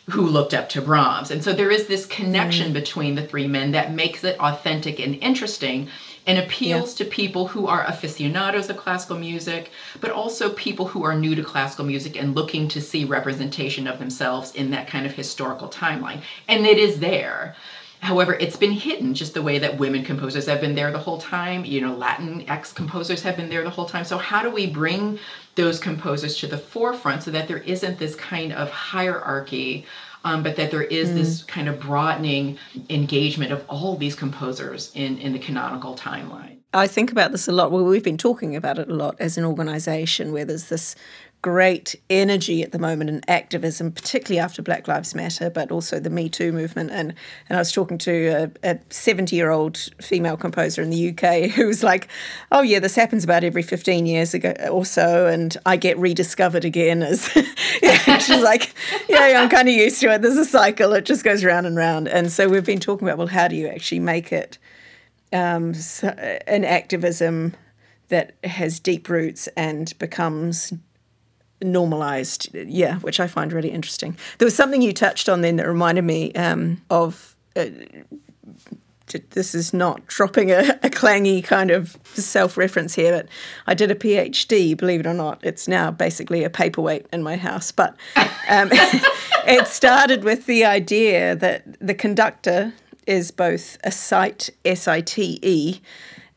who 0.09 0.21
looked 0.21 0.53
up 0.53 0.69
to 0.69 0.81
Brahms. 0.81 1.31
And 1.31 1.43
so 1.43 1.53
there 1.53 1.71
is 1.71 1.88
this 1.88 2.05
connection 2.05 2.71
mm. 2.71 2.73
between 2.73 3.15
the 3.15 3.25
three 3.25 3.47
men 3.47 3.71
that 3.71 3.93
makes 3.93 4.23
it 4.23 4.39
authentic 4.39 4.99
and 4.99 5.15
interesting 5.15 5.89
and 6.27 6.38
appeals 6.38 6.99
yeah. 6.99 7.05
to 7.05 7.12
people 7.12 7.47
who 7.47 7.67
are 7.67 7.86
aficionados 7.86 8.69
of 8.69 8.77
classical 8.77 9.17
music, 9.17 9.71
but 10.01 10.12
also 10.12 10.51
people 10.51 10.88
who 10.88 11.03
are 11.03 11.17
new 11.17 11.36
to 11.36 11.43
classical 11.43 11.86
music 11.86 12.15
and 12.15 12.36
looking 12.36 12.67
to 12.67 12.82
see 12.82 13.05
representation 13.05 13.88
of 13.88 13.99
themselves 13.99 14.53
in 14.55 14.71
that 14.71 14.88
kind 14.88 15.05
of 15.05 15.13
historical 15.13 15.67
timeline. 15.67 16.21
And 16.47 16.65
it 16.65 16.77
is 16.77 16.99
there. 16.99 17.55
However, 18.01 18.34
it's 18.36 18.55
been 18.55 18.71
hidden 18.71 19.13
just 19.13 19.34
the 19.34 19.41
way 19.41 19.60
that 19.60 19.77
women 19.77 20.05
composers 20.05 20.45
have 20.45 20.62
been 20.62 20.75
there 20.75 20.91
the 20.91 20.99
whole 20.99 21.19
time. 21.19 21.65
You 21.65 21.82
know, 21.82 21.93
Latinx 21.93 22.73
composers 22.73 23.21
have 23.23 23.36
been 23.36 23.49
there 23.49 23.63
the 23.63 23.69
whole 23.69 23.88
time. 23.88 24.05
So, 24.05 24.17
how 24.17 24.41
do 24.41 24.49
we 24.49 24.67
bring 24.67 25.19
those 25.55 25.79
composers 25.79 26.38
to 26.38 26.47
the 26.47 26.58
forefront 26.58 27.23
so 27.23 27.32
that 27.32 27.49
there 27.49 27.58
isn't 27.58 27.99
this 27.99 28.15
kind 28.15 28.53
of 28.53 28.69
hierarchy 28.69 29.86
um, 30.23 30.43
but 30.43 30.55
that 30.55 30.71
there 30.71 30.84
is 30.84 31.10
mm. 31.10 31.15
this 31.15 31.43
kind 31.43 31.67
of 31.67 31.79
broadening 31.79 32.58
engagement 32.89 33.51
of 33.51 33.63
all 33.69 33.95
these 33.95 34.15
composers 34.15 34.91
in, 34.95 35.17
in 35.19 35.34
the 35.34 35.39
canonical 35.39 35.95
timeline. 35.95 36.58
I 36.73 36.86
think 36.86 37.12
about 37.12 37.32
this 37.32 37.47
a 37.47 37.51
lot. 37.51 37.71
Well, 37.71 37.84
we've 37.84 38.03
been 38.03 38.17
talking 38.17 38.55
about 38.55 38.77
it 38.77 38.89
a 38.89 38.93
lot 38.93 39.15
as 39.19 39.38
an 39.39 39.43
organization 39.43 40.32
where 40.32 40.45
there's 40.45 40.69
this 40.69 40.95
great 41.41 41.95
energy 42.10 42.62
at 42.63 42.73
the 42.73 42.80
moment 42.80 43.10
in 43.10 43.21
activism, 43.28 43.91
particularly 43.91 44.39
after 44.39 44.62
Black 44.62 44.88
Lives 44.88 45.15
Matter, 45.15 45.49
but 45.49 45.71
also 45.71 45.99
the 45.99 46.10
Me 46.10 46.28
Too 46.28 46.52
movement. 46.52 46.91
And 46.91 47.13
and 47.47 47.58
I 47.58 47.62
was 47.62 47.71
talking 47.71 47.97
to 47.99 48.52
a 48.63 48.80
70 48.89 49.36
year 49.36 49.49
old 49.49 49.78
female 50.02 50.36
composer 50.36 50.82
in 50.82 50.89
the 50.89 51.10
UK 51.10 51.49
who 51.56 51.67
was 51.67 51.84
like, 51.84 52.10
"Oh 52.52 52.62
yeah, 52.62 52.80
this 52.80 52.95
happens 52.95 53.23
about 53.23 53.43
every 53.43 53.63
15 53.63 54.06
years 54.06 54.34
ago 54.34 54.54
or 54.69 54.86
so, 54.86 55.28
and 55.28 55.56
I 55.65 55.78
get 55.78 55.97
rediscovered 55.97 56.65
again." 56.65 57.04
As 57.04 57.30
she's 58.19 58.41
like, 58.41 58.73
"Yeah, 59.08 59.41
I'm 59.41 59.49
kind 59.49 59.69
of 59.69 59.75
used 59.75 60.02
to 60.02 60.13
it. 60.13 60.21
There's 60.21 60.38
a 60.38 60.45
cycle; 60.45 60.93
it 60.93 61.06
just 61.06 61.23
goes 61.23 61.43
round 61.45 61.65
and 61.65 61.78
round." 61.78 62.08
And 62.08 62.32
so 62.32 62.49
we've 62.49 62.65
been 62.65 62.80
talking 62.80 63.08
about, 63.08 63.17
well, 63.17 63.28
how 63.28 63.47
do 63.47 63.56
you 63.56 63.67
actually 63.67 63.99
make 63.99 64.34
it 64.34 64.58
um, 65.32 65.73
an 66.47 66.65
activism? 66.65 67.56
That 68.10 68.34
has 68.43 68.80
deep 68.80 69.08
roots 69.08 69.47
and 69.56 69.93
becomes 69.99 70.73
normalized. 71.62 72.50
Yeah, 72.54 72.95
which 73.00 73.19
I 73.19 73.28
find 73.28 73.54
really 73.54 73.72
interesting. 73.72 74.17
There 74.38 74.45
was 74.45 74.56
something 74.56 74.82
you 74.82 74.93
touched 74.93 75.30
on 75.30 75.41
then 75.41 75.58
that 75.58 75.67
reminded 75.67 76.04
me 76.04 76.34
um, 76.34 76.82
of. 76.89 77.36
Uh, 77.56 77.65
this 79.32 79.56
is 79.56 79.74
not 79.74 80.06
dropping 80.06 80.52
a, 80.52 80.60
a 80.84 80.89
clangy 80.89 81.43
kind 81.43 81.72
of 81.72 81.98
self 82.13 82.58
reference 82.58 82.93
here, 82.93 83.12
but 83.12 83.28
I 83.65 83.74
did 83.74 83.89
a 83.89 83.95
PhD, 83.95 84.78
believe 84.78 85.00
it 85.00 85.08
or 85.08 85.15
not. 85.15 85.39
It's 85.43 85.67
now 85.67 85.89
basically 85.89 86.43
a 86.43 86.50
paperweight 86.50 87.08
in 87.12 87.24
my 87.24 87.36
house. 87.36 87.72
But 87.72 87.95
um, 88.48 88.69
it 89.48 89.67
started 89.67 90.24
with 90.24 90.45
the 90.45 90.63
idea 90.63 91.36
that 91.36 91.80
the 91.80 91.95
conductor 91.95 92.74
is 93.08 93.32
both 93.32 93.78
a 93.84 93.91
site, 93.91 94.52
S 94.63 94.88
I 94.88 95.02
T 95.02 95.39
E, 95.41 95.82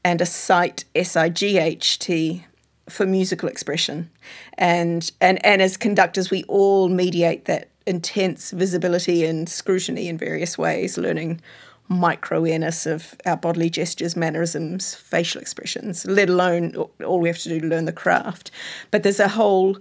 and 0.03 0.21
a 0.21 0.27
sight, 0.27 0.85
S 0.95 1.17
I 1.17 1.29
G 1.29 1.59
H 1.59 1.99
T, 1.99 2.47
for 2.89 3.07
musical 3.07 3.49
expression. 3.49 4.11
And, 4.59 5.11
and, 5.21 5.45
and 5.45 5.63
as 5.63 5.77
conductors, 5.77 6.31
we 6.31 6.45
all 6.45 6.89
mediate 6.89 7.45
that 7.47 7.69
intense 7.87 8.51
visibility 8.51 9.25
and 9.25 9.49
scrutiny 9.49 10.09
in 10.09 10.19
various 10.19 10.57
ways, 10.57 10.99
learning 10.99 11.41
micro 11.89 12.39
awareness 12.39 12.87
of 12.87 13.15
our 13.27 13.37
bodily 13.37 13.69
gestures, 13.69 14.17
mannerisms, 14.17 14.95
facial 14.95 15.41
expressions, 15.41 16.07
let 16.07 16.29
alone 16.29 16.75
all 17.05 17.21
we 17.21 17.29
have 17.29 17.39
to 17.39 17.49
do 17.49 17.61
to 17.61 17.67
learn 17.67 17.85
the 17.85 17.93
craft. 17.93 18.51
But 18.91 19.03
there's 19.03 19.21
a 19.21 19.29
whole 19.29 19.79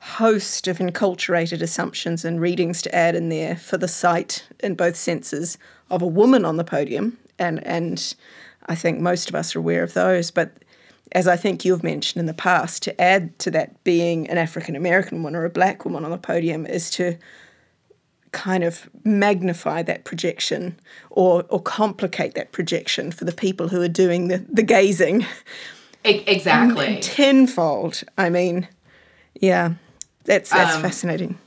host 0.00 0.66
of 0.66 0.78
enculturated 0.78 1.62
assumptions 1.62 2.24
and 2.24 2.40
readings 2.40 2.82
to 2.82 2.94
add 2.94 3.14
in 3.14 3.28
there 3.28 3.54
for 3.56 3.78
the 3.78 3.86
sight 3.86 4.44
in 4.60 4.74
both 4.74 4.96
senses 4.96 5.58
of 5.90 6.02
a 6.02 6.06
woman 6.06 6.44
on 6.44 6.56
the 6.56 6.64
podium. 6.64 7.18
And, 7.38 7.64
and 7.64 8.14
I 8.66 8.74
think 8.74 8.98
most 8.98 9.28
of 9.28 9.34
us 9.34 9.54
are 9.54 9.60
aware 9.60 9.84
of 9.84 9.94
those, 9.94 10.30
but 10.30 10.52
as 11.10 11.26
I 11.26 11.36
think 11.36 11.64
you've 11.64 11.82
mentioned 11.82 12.20
in 12.20 12.26
the 12.26 12.34
past, 12.34 12.82
to 12.84 13.00
add 13.00 13.38
to 13.40 13.50
that 13.50 13.82
being 13.84 14.28
an 14.30 14.38
African 14.38 14.76
American 14.76 15.18
woman 15.18 15.36
or 15.36 15.44
a 15.44 15.50
black 15.50 15.84
woman 15.84 16.04
on 16.04 16.10
the 16.10 16.18
podium 16.18 16.64
is 16.64 16.90
to 16.92 17.18
kind 18.32 18.64
of 18.64 18.88
magnify 19.04 19.82
that 19.82 20.04
projection 20.04 20.78
or, 21.10 21.44
or 21.50 21.60
complicate 21.60 22.34
that 22.34 22.50
projection 22.50 23.12
for 23.12 23.24
the 23.26 23.32
people 23.32 23.68
who 23.68 23.82
are 23.82 23.88
doing 23.88 24.28
the, 24.28 24.38
the 24.48 24.62
gazing. 24.62 25.26
Exactly. 26.04 26.98
Tenfold. 27.00 28.02
I 28.18 28.30
mean, 28.30 28.66
yeah, 29.40 29.74
that's, 30.24 30.50
that's 30.50 30.76
um, 30.76 30.82
fascinating. 30.82 31.38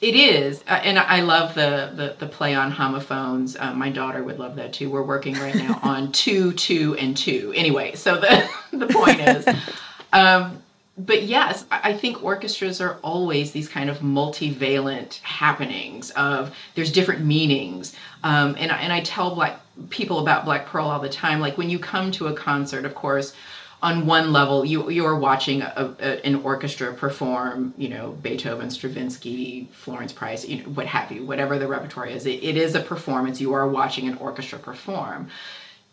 It 0.00 0.14
is, 0.14 0.62
uh, 0.66 0.80
and 0.82 0.98
I 0.98 1.20
love 1.20 1.54
the, 1.54 1.92
the, 1.94 2.16
the 2.18 2.26
play 2.26 2.54
on 2.54 2.70
homophones. 2.70 3.54
Uh, 3.54 3.74
my 3.74 3.90
daughter 3.90 4.22
would 4.22 4.38
love 4.38 4.56
that 4.56 4.72
too. 4.72 4.88
We're 4.88 5.02
working 5.02 5.34
right 5.34 5.54
now 5.54 5.78
on 5.82 6.10
two, 6.12 6.52
two, 6.52 6.96
and 6.98 7.14
two. 7.14 7.52
Anyway, 7.54 7.94
so 7.96 8.18
the 8.18 8.48
the 8.72 8.86
point 8.86 9.20
is, 9.20 9.46
um, 10.14 10.62
but 10.96 11.24
yes, 11.24 11.66
I 11.70 11.92
think 11.92 12.24
orchestras 12.24 12.80
are 12.80 12.96
always 13.02 13.52
these 13.52 13.68
kind 13.68 13.90
of 13.90 13.98
multivalent 13.98 15.20
happenings 15.20 16.10
of 16.12 16.54
there's 16.74 16.92
different 16.92 17.24
meanings. 17.24 17.94
Um, 18.24 18.56
and 18.58 18.70
and 18.70 18.92
I 18.92 19.00
tell 19.00 19.34
black 19.34 19.60
people 19.90 20.20
about 20.20 20.46
Black 20.46 20.66
Pearl 20.66 20.88
all 20.88 21.00
the 21.00 21.10
time. 21.10 21.40
Like 21.40 21.58
when 21.58 21.68
you 21.68 21.78
come 21.78 22.10
to 22.12 22.28
a 22.28 22.32
concert, 22.32 22.86
of 22.86 22.94
course 22.94 23.34
on 23.82 24.06
one 24.06 24.32
level, 24.32 24.64
you 24.64 24.90
you 24.90 25.04
are 25.06 25.16
watching 25.18 25.62
a, 25.62 25.96
a, 26.00 26.26
an 26.26 26.36
orchestra 26.44 26.94
perform, 26.94 27.74
you 27.78 27.88
know, 27.88 28.12
Beethoven, 28.22 28.70
Stravinsky, 28.70 29.68
Florence 29.72 30.12
Price, 30.12 30.46
you 30.46 30.62
know, 30.62 30.70
what 30.70 30.86
have 30.86 31.10
you, 31.12 31.24
whatever 31.24 31.58
the 31.58 31.66
repertoire 31.68 32.06
is. 32.06 32.26
It, 32.26 32.42
it 32.44 32.56
is 32.56 32.74
a 32.74 32.80
performance. 32.80 33.40
You 33.40 33.52
are 33.54 33.68
watching 33.68 34.08
an 34.08 34.16
orchestra 34.18 34.58
perform. 34.58 35.28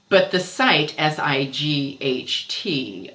but 0.10 0.32
the 0.32 0.39
site 0.39 0.95
s-i-g-h-t 0.97 1.52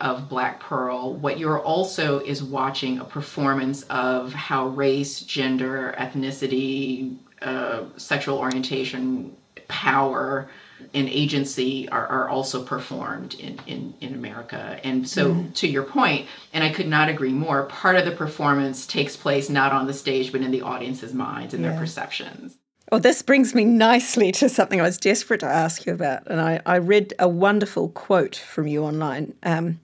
of 0.01 0.29
black 0.29 0.61
pearl 0.61 1.15
what 1.15 1.39
you're 1.39 1.61
also 1.61 2.19
is 2.21 2.43
watching 2.43 2.99
a 2.99 3.05
performance 3.05 3.83
of 3.85 4.33
how 4.35 4.69
race 4.69 5.21
gender 5.23 5.95
ethnicity 5.99 7.17
uh, 7.43 7.85
sexual 7.97 8.39
orientation 8.39 9.35
power 9.69 10.49
and 10.95 11.09
agency 11.09 11.89
are, 11.89 12.07
are 12.07 12.29
also 12.29 12.65
performed 12.65 13.35
in, 13.35 13.59
in, 13.67 13.95
in 14.01 14.15
America. 14.15 14.81
And 14.85 15.09
so, 15.09 15.33
mm-hmm. 15.33 15.53
to 15.53 15.69
your 15.69 15.83
point, 15.83 16.27
and 16.53 16.63
I 16.65 16.71
could 16.71 16.89
not 16.89 17.09
agree 17.09 17.33
more, 17.33 17.65
part 17.65 17.97
of 17.97 18.05
the 18.05 18.13
performance 18.13 18.87
takes 18.87 19.17
place 19.17 19.49
not 19.49 19.73
on 19.73 19.87
the 19.87 19.95
stage, 19.95 20.33
but 20.33 20.41
in 20.41 20.51
the 20.51 20.63
audience's 20.63 21.15
minds 21.15 21.55
and 21.55 21.63
yeah. 21.63 21.71
their 21.71 21.79
perceptions. 21.79 22.57
Well, 22.91 23.01
this 23.01 23.23
brings 23.23 23.55
me 23.55 23.65
nicely 23.65 24.33
to 24.33 24.51
something 24.51 24.79
I 24.79 24.85
was 24.85 24.99
desperate 24.99 25.41
to 25.41 25.47
ask 25.47 25.87
you 25.87 25.95
about. 25.95 26.27
And 26.27 26.41
I, 26.41 26.61
I 26.67 26.77
read 26.77 27.15
a 27.19 27.27
wonderful 27.27 27.89
quote 27.89 28.37
from 28.37 28.67
you 28.67 28.85
online. 28.85 29.35
Um, 29.43 29.81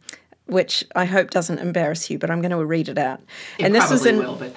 which 0.48 0.82
I 0.96 1.04
hope 1.04 1.30
doesn't 1.30 1.58
embarrass 1.58 2.10
you, 2.10 2.18
but 2.18 2.30
I'm 2.30 2.40
going 2.40 2.50
to 2.50 2.64
read 2.64 2.88
it 2.88 2.98
out. 2.98 3.20
It 3.58 3.66
and 3.66 3.74
this 3.74 3.90
was 3.90 4.06
in. 4.06 4.18
Will, 4.18 4.34
but 4.34 4.52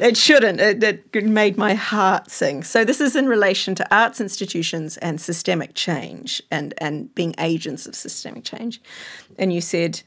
it 0.00 0.16
shouldn't. 0.16 0.60
It, 0.60 1.04
it 1.12 1.24
made 1.26 1.58
my 1.58 1.74
heart 1.74 2.30
sing. 2.30 2.62
So 2.62 2.84
this 2.84 3.00
is 3.00 3.16
in 3.16 3.26
relation 3.26 3.74
to 3.74 3.94
arts 3.94 4.20
institutions 4.20 4.96
and 4.98 5.20
systemic 5.20 5.74
change, 5.74 6.40
and 6.50 6.74
and 6.78 7.14
being 7.14 7.34
agents 7.38 7.86
of 7.86 7.94
systemic 7.94 8.44
change. 8.44 8.80
And 9.38 9.52
you 9.52 9.60
said 9.60 10.02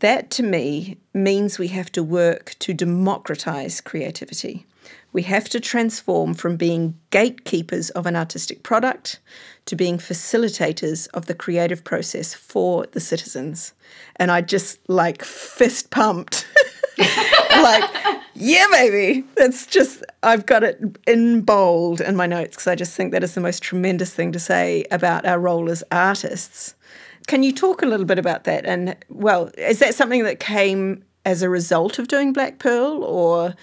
that 0.00 0.30
to 0.30 0.42
me 0.42 0.96
means 1.14 1.58
we 1.58 1.68
have 1.68 1.92
to 1.92 2.02
work 2.02 2.54
to 2.60 2.74
democratize 2.74 3.80
creativity. 3.80 4.66
We 5.16 5.22
have 5.22 5.48
to 5.48 5.60
transform 5.60 6.34
from 6.34 6.58
being 6.58 7.00
gatekeepers 7.08 7.88
of 7.88 8.04
an 8.04 8.16
artistic 8.16 8.62
product 8.62 9.18
to 9.64 9.74
being 9.74 9.96
facilitators 9.96 11.08
of 11.14 11.24
the 11.24 11.32
creative 11.32 11.84
process 11.84 12.34
for 12.34 12.84
the 12.92 13.00
citizens. 13.00 13.72
And 14.16 14.30
I 14.30 14.42
just 14.42 14.78
like 14.90 15.24
fist 15.24 15.88
pumped. 15.88 16.46
like, 16.98 17.90
yeah, 18.34 18.66
baby. 18.70 19.24
That's 19.36 19.64
just, 19.66 20.04
I've 20.22 20.44
got 20.44 20.62
it 20.62 20.98
in 21.06 21.40
bold 21.40 22.02
in 22.02 22.14
my 22.14 22.26
notes 22.26 22.56
because 22.56 22.66
I 22.66 22.74
just 22.74 22.94
think 22.94 23.12
that 23.12 23.24
is 23.24 23.34
the 23.34 23.40
most 23.40 23.62
tremendous 23.62 24.12
thing 24.12 24.32
to 24.32 24.38
say 24.38 24.84
about 24.90 25.24
our 25.24 25.38
role 25.38 25.70
as 25.70 25.82
artists. 25.90 26.74
Can 27.26 27.42
you 27.42 27.54
talk 27.54 27.80
a 27.80 27.86
little 27.86 28.04
bit 28.04 28.18
about 28.18 28.44
that? 28.44 28.66
And, 28.66 28.94
well, 29.08 29.50
is 29.56 29.78
that 29.78 29.94
something 29.94 30.24
that 30.24 30.40
came 30.40 31.04
as 31.24 31.40
a 31.40 31.48
result 31.48 31.98
of 31.98 32.06
doing 32.06 32.34
Black 32.34 32.58
Pearl 32.58 33.02
or 33.02 33.54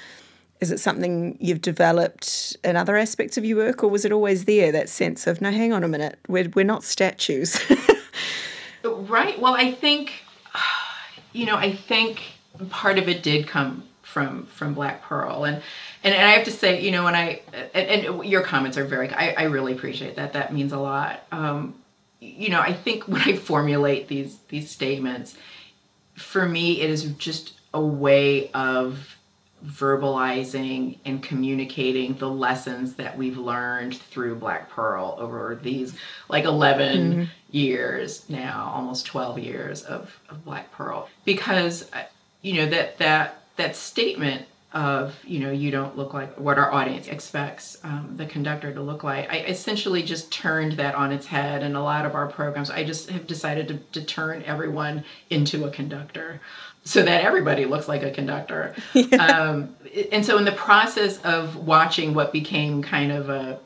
is 0.64 0.72
it 0.72 0.80
something 0.80 1.38
you've 1.42 1.62
developed 1.62 2.56
in 2.64 2.78
other 2.78 2.96
aspects 2.96 3.38
of 3.38 3.44
your 3.44 3.58
work, 3.58 3.84
or 3.84 3.90
was 3.90 4.06
it 4.06 4.14
always 4.14 4.46
there, 4.46 4.72
that 4.72 4.88
sense 4.88 5.28
of, 5.28 5.42
no, 5.42 5.52
hang 5.52 5.74
on 5.74 5.84
a 5.84 5.88
minute, 5.90 6.18
we're, 6.30 6.50
we're 6.56 6.64
not 6.64 6.84
statues? 6.84 7.60
right. 8.84 9.38
Well, 9.40 9.54
I 9.54 9.74
think, 9.74 10.14
you 11.34 11.46
know, 11.46 11.58
I 11.58 11.74
think 11.74 12.22
part 12.70 12.98
of 12.98 13.10
it 13.10 13.22
did 13.22 13.46
come 13.46 13.84
from 14.02 14.46
from 14.46 14.74
Black 14.74 15.02
Pearl, 15.04 15.44
and 15.44 15.62
and, 16.04 16.14
and 16.14 16.26
I 16.26 16.32
have 16.32 16.46
to 16.46 16.52
say, 16.52 16.82
you 16.82 16.92
know, 16.92 17.04
when 17.04 17.16
I 17.16 17.42
and, 17.74 18.06
and 18.06 18.26
your 18.26 18.42
comments 18.42 18.78
are 18.78 18.86
very, 18.86 19.10
I, 19.10 19.32
I 19.32 19.44
really 19.44 19.74
appreciate 19.74 20.16
that. 20.16 20.34
That 20.34 20.54
means 20.54 20.72
a 20.72 20.78
lot. 20.78 21.24
Um, 21.32 21.76
you 22.22 22.50
know, 22.50 22.62
I 22.62 22.74
think 22.74 23.08
when 23.08 23.22
I 23.22 23.36
formulate 23.36 24.08
these 24.08 24.38
these 24.50 24.70
statements, 24.70 25.36
for 26.16 26.48
me, 26.48 26.82
it 26.82 26.90
is 26.90 27.04
just 27.14 27.54
a 27.74 27.82
way 27.82 28.52
of 28.52 29.18
verbalizing 29.66 30.98
and 31.06 31.24
communicating 31.24 32.16
the 32.16 32.30
lessons 32.30 32.96
that 32.96 33.18
we've 33.18 33.38
learned 33.38 33.96
through 33.96 34.36
Black 34.36 34.70
Pearl 34.70 35.16
over 35.18 35.60
these 35.62 35.96
like 36.30 36.44
11 36.44 36.98
mm-hmm. 36.98 37.24
years 37.52 38.30
now, 38.30 38.72
almost 38.74 39.06
12 39.06 39.40
years 39.40 39.84
of, 39.84 40.18
of 40.30 40.44
Black 40.44 40.72
Pearl. 40.72 41.10
Because, 41.24 41.90
uh, 41.94 42.04
you 42.42 42.56
know, 42.56 42.66
that, 42.70 42.98
that, 42.98 43.44
that 43.56 43.76
statement 43.76 44.46
of, 44.74 45.16
you 45.24 45.40
know, 45.40 45.52
you 45.52 45.70
don't 45.70 45.96
look 45.96 46.14
like 46.14 46.38
what 46.40 46.58
our 46.58 46.72
audience 46.72 47.08
expects 47.08 47.78
um, 47.84 48.16
the 48.18 48.26
conductor 48.26 48.74
to 48.74 48.82
look 48.82 49.04
like, 49.04 49.32
I 49.32 49.42
essentially 49.42 50.02
just 50.02 50.32
turned 50.32 50.74
that 50.74 50.96
on 50.96 51.12
its 51.12 51.28
head. 51.28 51.62
And 51.62 51.78
a 51.78 51.82
lot 51.82 52.06
of 52.06 52.16
our 52.16 52.28
programs, 52.28 52.72
I 52.72 52.84
just 52.84 53.10
have 53.12 53.28
decided 53.28 53.68
to, 53.68 54.00
to 54.00 54.06
turn 54.06 54.44
everyone 54.44 55.04
into 55.30 55.66
a 55.66 55.70
conductor 55.70 56.42
so 56.84 57.02
that 57.02 57.24
everybody 57.24 57.66
looks 57.66 57.88
like 57.88 58.04
a 58.04 58.12
conductor. 58.12 58.76
Yeah. 58.94 59.26
Um, 59.26 59.76
and 60.12 60.26
so, 60.26 60.38
in 60.38 60.46
the 60.46 60.52
process 60.52 61.20
of 61.22 61.56
watching 61.68 62.14
what 62.14 62.32
became 62.32 62.82
kind 62.82 63.12
of 63.12 63.30
a, 63.30 63.60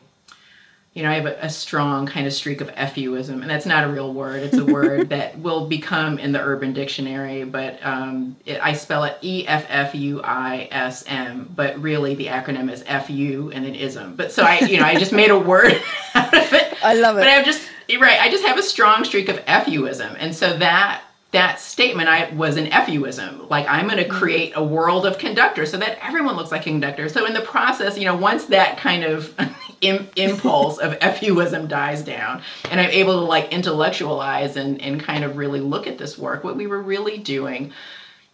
you 0.94 1.04
know, 1.04 1.10
I 1.10 1.16
have 1.16 1.26
a, 1.26 1.38
a, 1.42 1.50
strong 1.50 2.06
kind 2.06 2.26
of 2.26 2.34
streak 2.34 2.62
of 2.62 2.70
FUism, 2.70 3.42
and 3.42 3.50
that's 3.50 3.66
not 3.66 3.84
a 3.84 3.92
real 3.92 4.14
word. 4.14 4.44
It's 4.44 4.58
a 4.58 4.66
word 4.74 5.10
that 5.10 5.38
will 5.40 5.68
become 5.68 6.18
in 6.18 6.32
the 6.32 6.42
Urban 6.42 6.74
Dictionary, 6.74 7.44
but 7.44 7.80
um, 7.86 8.36
it, 8.46 8.60
I 8.64 8.74
spell 8.74 9.04
it 9.04 9.18
E 9.22 9.46
F 9.48 9.66
F 9.70 9.96
U 9.96 10.22
I 10.24 10.70
S 10.72 11.04
M, 11.08 11.52
but 11.56 11.80
really 11.82 12.16
the 12.16 12.28
acronym 12.28 12.72
is 12.72 12.84
FU 12.84 13.52
and 13.54 13.66
then 13.66 13.76
ism. 13.76 14.16
But 14.16 14.32
so 14.32 14.44
I, 14.44 14.60
you 14.60 14.80
know, 14.80 14.86
I 14.86 14.96
just 14.96 15.12
made 15.12 15.30
a 15.30 15.40
word 15.40 15.82
out 16.16 16.34
of 16.34 16.54
it. 16.54 16.74
I 16.84 16.96
love 16.96 17.18
it. 17.18 17.22
But 17.22 17.28
I've 17.28 17.46
just 17.46 17.70
right. 18.00 18.20
I 18.20 18.30
just 18.30 18.46
have 18.46 18.58
a 18.58 18.64
strong 18.64 19.04
streak 19.04 19.30
of 19.30 19.38
FUism, 19.46 20.16
and 20.20 20.34
so 20.36 20.58
that 20.58 21.04
that 21.32 21.60
statement 21.60 22.08
I 22.08 22.32
was 22.34 22.56
an 22.56 22.68
FUism. 22.68 23.50
Like 23.50 23.68
I'm 23.68 23.86
going 23.86 23.98
to 23.98 24.06
mm-hmm. 24.06 24.18
create 24.18 24.54
a 24.56 24.64
world 24.64 25.06
of 25.06 25.18
conductors 25.18 25.72
so 25.72 25.78
that 25.78 25.98
everyone 26.02 26.36
looks 26.36 26.52
like 26.52 26.62
a 26.62 26.70
conductor. 26.70 27.10
So 27.10 27.26
in 27.26 27.34
the 27.34 27.42
process, 27.42 27.98
you 27.98 28.06
know, 28.06 28.16
once 28.16 28.46
that 28.46 28.78
kind 28.78 29.04
of 29.04 29.34
Im- 29.82 30.10
impulse 30.16 30.80
of 30.80 30.98
FUism 31.00 31.68
dies 31.68 32.02
down, 32.02 32.42
and 32.72 32.80
I'm 32.80 32.90
able 32.90 33.14
to 33.14 33.26
like 33.26 33.52
intellectualize 33.52 34.56
and 34.56 34.82
and 34.82 35.00
kind 35.00 35.24
of 35.24 35.38
really 35.38 35.60
look 35.60 35.86
at 35.86 35.98
this 35.98 36.18
work, 36.18 36.44
what 36.44 36.56
we 36.56 36.66
were 36.66 36.82
really 36.82 37.18
doing, 37.18 37.74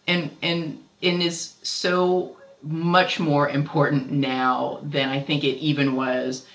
and 0.06 0.34
and 0.40 0.82
and 1.02 1.22
is 1.22 1.56
so 1.62 2.36
much 2.62 3.20
more 3.20 3.48
important 3.50 4.10
now 4.10 4.78
than 4.82 5.10
I 5.10 5.20
think 5.20 5.44
it 5.44 5.58
even 5.58 5.96
was 5.96 6.46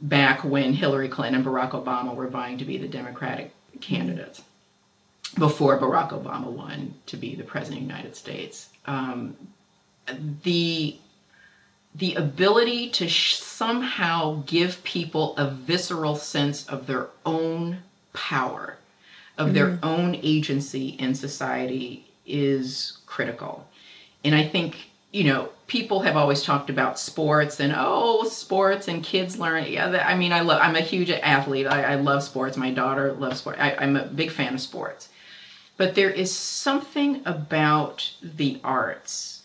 back 0.00 0.42
when 0.42 0.72
Hillary 0.72 1.08
Clinton 1.08 1.34
and 1.34 1.44
Barack 1.44 1.72
Obama 1.72 2.14
were 2.14 2.28
vying 2.28 2.56
to 2.58 2.64
be 2.64 2.78
the 2.78 2.88
Democratic 2.88 3.52
candidates 3.82 4.40
before 5.38 5.78
Barack 5.78 6.10
Obama 6.10 6.46
won 6.46 6.94
to 7.06 7.16
be 7.16 7.34
the 7.34 7.44
president 7.44 7.82
of 7.82 7.88
the 7.88 7.94
United 7.94 8.16
States. 8.16 8.68
Um, 8.86 9.36
the 10.42 10.96
the 11.94 12.14
ability 12.14 12.90
to 12.90 13.08
sh- 13.08 13.36
somehow 13.36 14.42
give 14.46 14.82
people 14.84 15.36
a 15.36 15.50
visceral 15.50 16.14
sense 16.14 16.66
of 16.66 16.86
their 16.86 17.08
own 17.26 17.78
power, 18.12 18.76
of 19.36 19.46
mm-hmm. 19.46 19.54
their 19.54 19.78
own 19.82 20.16
agency 20.22 20.90
in 20.90 21.14
society 21.14 22.06
is 22.26 22.98
critical. 23.06 23.66
And 24.24 24.34
I 24.34 24.46
think, 24.46 24.76
you 25.10 25.24
know, 25.24 25.48
people 25.66 26.00
have 26.00 26.16
always 26.16 26.42
talked 26.42 26.70
about 26.70 26.98
sports 26.98 27.58
and 27.58 27.74
oh, 27.76 28.24
sports 28.28 28.86
and 28.86 29.02
kids 29.02 29.38
learn. 29.38 29.66
Yeah, 29.66 30.04
I 30.06 30.16
mean, 30.16 30.32
I 30.32 30.40
love. 30.40 30.60
I'm 30.62 30.76
a 30.76 30.80
huge 30.80 31.10
athlete. 31.10 31.66
I, 31.66 31.82
I 31.82 31.94
love 31.96 32.22
sports. 32.22 32.56
My 32.56 32.70
daughter 32.70 33.12
loves 33.14 33.38
sports. 33.38 33.58
I, 33.60 33.74
I'm 33.74 33.96
a 33.96 34.04
big 34.04 34.30
fan 34.30 34.54
of 34.54 34.60
sports. 34.60 35.08
But 35.80 35.94
there 35.94 36.10
is 36.10 36.30
something 36.30 37.22
about 37.24 38.12
the 38.22 38.60
arts 38.62 39.44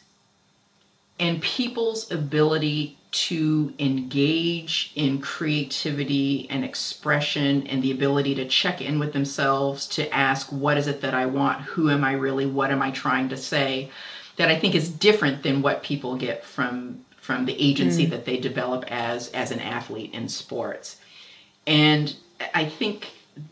and 1.18 1.42
people's 1.42 2.12
ability 2.12 2.98
to 3.12 3.74
engage 3.80 4.92
in 4.96 5.22
creativity 5.22 6.46
and 6.50 6.66
expression 6.66 7.66
and 7.68 7.82
the 7.82 7.94
ability 7.94 8.36
to 8.36 8.46
check 8.50 8.82
in 8.82 9.00
with 9.00 9.14
themselves 9.14 9.88
to 9.88 10.14
ask 10.14 10.52
what 10.52 10.78
is 10.78 10.88
it 10.88 11.00
that 11.00 11.14
I 11.14 11.26
want? 11.26 11.62
Who 11.62 11.90
am 11.90 12.04
I 12.04 12.12
really? 12.12 12.46
What 12.46 12.70
am 12.70 12.82
I 12.82 12.92
trying 12.92 13.30
to 13.30 13.38
say? 13.38 13.90
that 14.36 14.50
I 14.50 14.60
think 14.60 14.76
is 14.76 14.90
different 14.90 15.44
than 15.44 15.62
what 15.62 15.84
people 15.84 16.18
get 16.18 16.44
from 16.44 17.06
from 17.22 17.46
the 17.46 17.56
agency 17.58 18.06
mm. 18.06 18.10
that 18.10 18.26
they 18.26 18.36
develop 18.38 18.84
as 18.92 19.30
as 19.30 19.52
an 19.52 19.60
athlete 19.60 20.14
in 20.14 20.28
sports. 20.28 20.98
And 21.66 22.14
I 22.54 22.66
think 22.66 23.12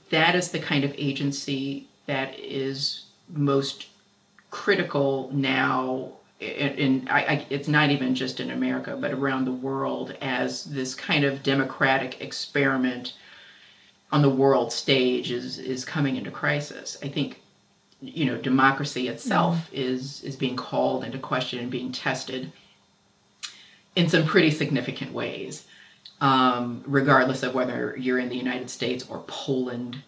that 0.09 0.35
is 0.35 0.51
the 0.51 0.59
kind 0.59 0.83
of 0.83 0.93
agency 0.97 1.87
that 2.05 2.37
is 2.39 3.05
most 3.29 3.87
critical 4.51 5.29
now 5.33 6.11
and 6.41 7.09
I, 7.09 7.19
I, 7.21 7.45
it's 7.49 7.67
not 7.67 7.89
even 7.89 8.15
just 8.15 8.39
in 8.39 8.51
America, 8.51 8.97
but 8.99 9.11
around 9.11 9.45
the 9.45 9.51
world 9.51 10.15
as 10.21 10.65
this 10.65 10.95
kind 10.95 11.23
of 11.23 11.43
democratic 11.43 12.21
experiment 12.21 13.13
on 14.11 14.21
the 14.21 14.29
world 14.29 14.71
stage 14.71 15.31
is 15.31 15.57
is 15.57 15.85
coming 15.85 16.15
into 16.15 16.31
crisis. 16.31 16.97
I 17.01 17.07
think, 17.07 17.41
you 18.01 18.25
know, 18.25 18.37
democracy 18.37 19.07
itself 19.07 19.71
mm. 19.71 19.73
is 19.73 20.23
is 20.23 20.35
being 20.35 20.55
called 20.55 21.03
into 21.03 21.17
question 21.17 21.59
and 21.59 21.71
being 21.71 21.91
tested 21.91 22.51
in 23.95 24.09
some 24.09 24.25
pretty 24.25 24.51
significant 24.51 25.13
ways, 25.13 25.65
um, 26.19 26.83
regardless 26.85 27.43
of 27.43 27.53
whether 27.53 27.95
you're 27.97 28.19
in 28.19 28.29
the 28.29 28.37
United 28.37 28.69
States 28.69 29.05
or 29.09 29.23
Poland 29.27 30.01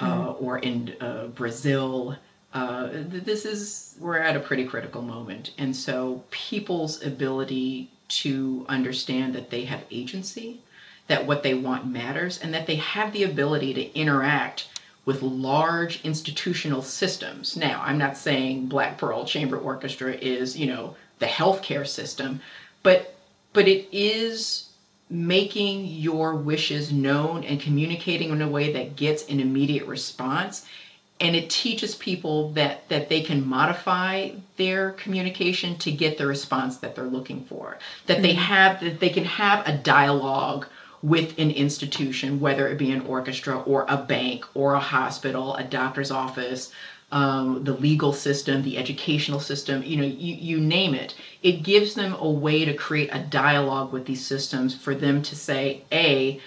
uh, 0.00 0.32
or 0.38 0.58
in 0.58 0.94
uh, 1.00 1.26
Brazil. 1.28 2.16
Uh, 2.52 2.88
this 2.92 3.44
is 3.44 3.94
we're 4.00 4.18
at 4.18 4.36
a 4.36 4.40
pretty 4.40 4.64
critical 4.64 5.02
moment, 5.02 5.52
and 5.58 5.74
so 5.74 6.24
people's 6.30 7.02
ability 7.04 7.90
to 8.08 8.66
understand 8.68 9.34
that 9.34 9.50
they 9.50 9.64
have 9.64 9.84
agency, 9.90 10.60
that 11.06 11.26
what 11.26 11.42
they 11.42 11.54
want 11.54 11.86
matters 11.86 12.38
and 12.38 12.52
that 12.52 12.66
they 12.66 12.76
have 12.76 13.12
the 13.12 13.22
ability 13.22 13.72
to 13.74 13.98
interact 13.98 14.68
with 15.04 15.22
large 15.22 16.04
institutional 16.04 16.82
systems. 16.82 17.56
Now, 17.56 17.82
I'm 17.84 17.98
not 17.98 18.16
saying 18.16 18.66
Black 18.66 18.98
Pearl 18.98 19.24
Chamber 19.24 19.56
Orchestra 19.56 20.12
is, 20.12 20.58
you 20.58 20.66
know, 20.66 20.96
the 21.18 21.26
healthcare 21.26 21.86
system, 21.86 22.40
but 22.82 23.16
but 23.52 23.66
it 23.66 23.88
is 23.92 24.69
making 25.10 25.86
your 25.86 26.36
wishes 26.36 26.92
known 26.92 27.42
and 27.42 27.60
communicating 27.60 28.30
in 28.30 28.40
a 28.40 28.48
way 28.48 28.72
that 28.72 28.94
gets 28.94 29.26
an 29.28 29.40
immediate 29.40 29.86
response 29.86 30.66
and 31.20 31.36
it 31.36 31.50
teaches 31.50 31.94
people 31.96 32.52
that 32.52 32.88
that 32.88 33.08
they 33.08 33.20
can 33.20 33.46
modify 33.46 34.30
their 34.56 34.92
communication 34.92 35.76
to 35.78 35.90
get 35.90 36.16
the 36.16 36.26
response 36.26 36.78
that 36.78 36.94
they're 36.94 37.04
looking 37.04 37.44
for 37.44 37.78
that 38.06 38.14
mm-hmm. 38.14 38.22
they 38.22 38.34
have 38.34 38.80
that 38.80 39.00
they 39.00 39.10
can 39.10 39.24
have 39.24 39.66
a 39.66 39.76
dialogue 39.76 40.66
with 41.02 41.38
an 41.38 41.50
institution 41.50 42.40
whether 42.40 42.68
it 42.68 42.78
be 42.78 42.90
an 42.90 43.00
orchestra 43.02 43.60
or 43.62 43.86
a 43.88 43.96
bank 43.96 44.44
or 44.54 44.74
a 44.74 44.80
hospital 44.80 45.56
a 45.56 45.64
doctor's 45.64 46.10
office 46.10 46.72
um, 47.12 47.64
the 47.64 47.72
legal 47.72 48.12
system 48.12 48.62
the 48.62 48.78
educational 48.78 49.40
system 49.40 49.82
you 49.82 49.96
know 49.96 50.04
you, 50.04 50.34
you 50.34 50.60
name 50.60 50.94
it 50.94 51.14
it 51.42 51.62
gives 51.62 51.94
them 51.94 52.14
a 52.14 52.30
way 52.30 52.64
to 52.64 52.74
create 52.74 53.10
a 53.12 53.18
dialogue 53.18 53.92
with 53.92 54.06
these 54.06 54.24
systems 54.24 54.74
for 54.74 54.94
them 54.94 55.22
to 55.22 55.34
say 55.34 55.82
a 55.92 56.40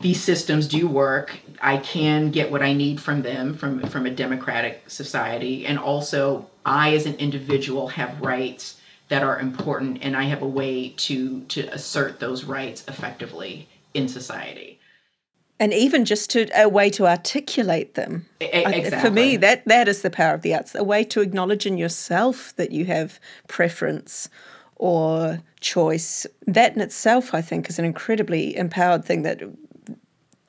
these 0.00 0.22
systems 0.22 0.66
do 0.66 0.88
work. 0.88 1.38
I 1.60 1.76
can 1.76 2.30
get 2.30 2.50
what 2.50 2.62
I 2.62 2.72
need 2.72 3.00
from 3.00 3.22
them 3.22 3.54
from 3.54 3.80
from 3.82 4.06
a 4.06 4.10
democratic 4.10 4.82
society, 4.88 5.66
and 5.66 5.78
also 5.78 6.48
I, 6.64 6.94
as 6.94 7.06
an 7.06 7.16
individual, 7.16 7.88
have 7.88 8.20
rights 8.20 8.80
that 9.08 9.22
are 9.22 9.38
important, 9.38 9.98
and 10.02 10.16
I 10.16 10.24
have 10.24 10.42
a 10.42 10.48
way 10.48 10.90
to 10.98 11.42
to 11.42 11.62
assert 11.68 12.18
those 12.18 12.44
rights 12.44 12.84
effectively 12.88 13.68
in 13.92 14.08
society. 14.08 14.79
And 15.60 15.72
even 15.72 16.04
just 16.04 16.30
to 16.30 16.48
a 16.58 16.68
way 16.68 16.90
to 16.90 17.06
articulate 17.06 17.94
them. 17.94 18.26
Exactly. 18.40 18.98
For 18.98 19.10
me, 19.10 19.36
that 19.36 19.64
that 19.66 19.86
is 19.86 20.02
the 20.02 20.10
power 20.10 20.34
of 20.34 20.42
the 20.42 20.54
arts. 20.54 20.74
A 20.74 20.82
way 20.82 21.04
to 21.04 21.20
acknowledge 21.20 21.66
in 21.66 21.76
yourself 21.76 22.56
that 22.56 22.72
you 22.72 22.86
have 22.86 23.20
preference 23.46 24.28
or 24.76 25.42
choice. 25.60 26.26
That 26.46 26.74
in 26.74 26.80
itself, 26.80 27.34
I 27.34 27.42
think, 27.42 27.68
is 27.68 27.78
an 27.78 27.84
incredibly 27.84 28.56
empowered 28.56 29.04
thing 29.04 29.22
that 29.22 29.42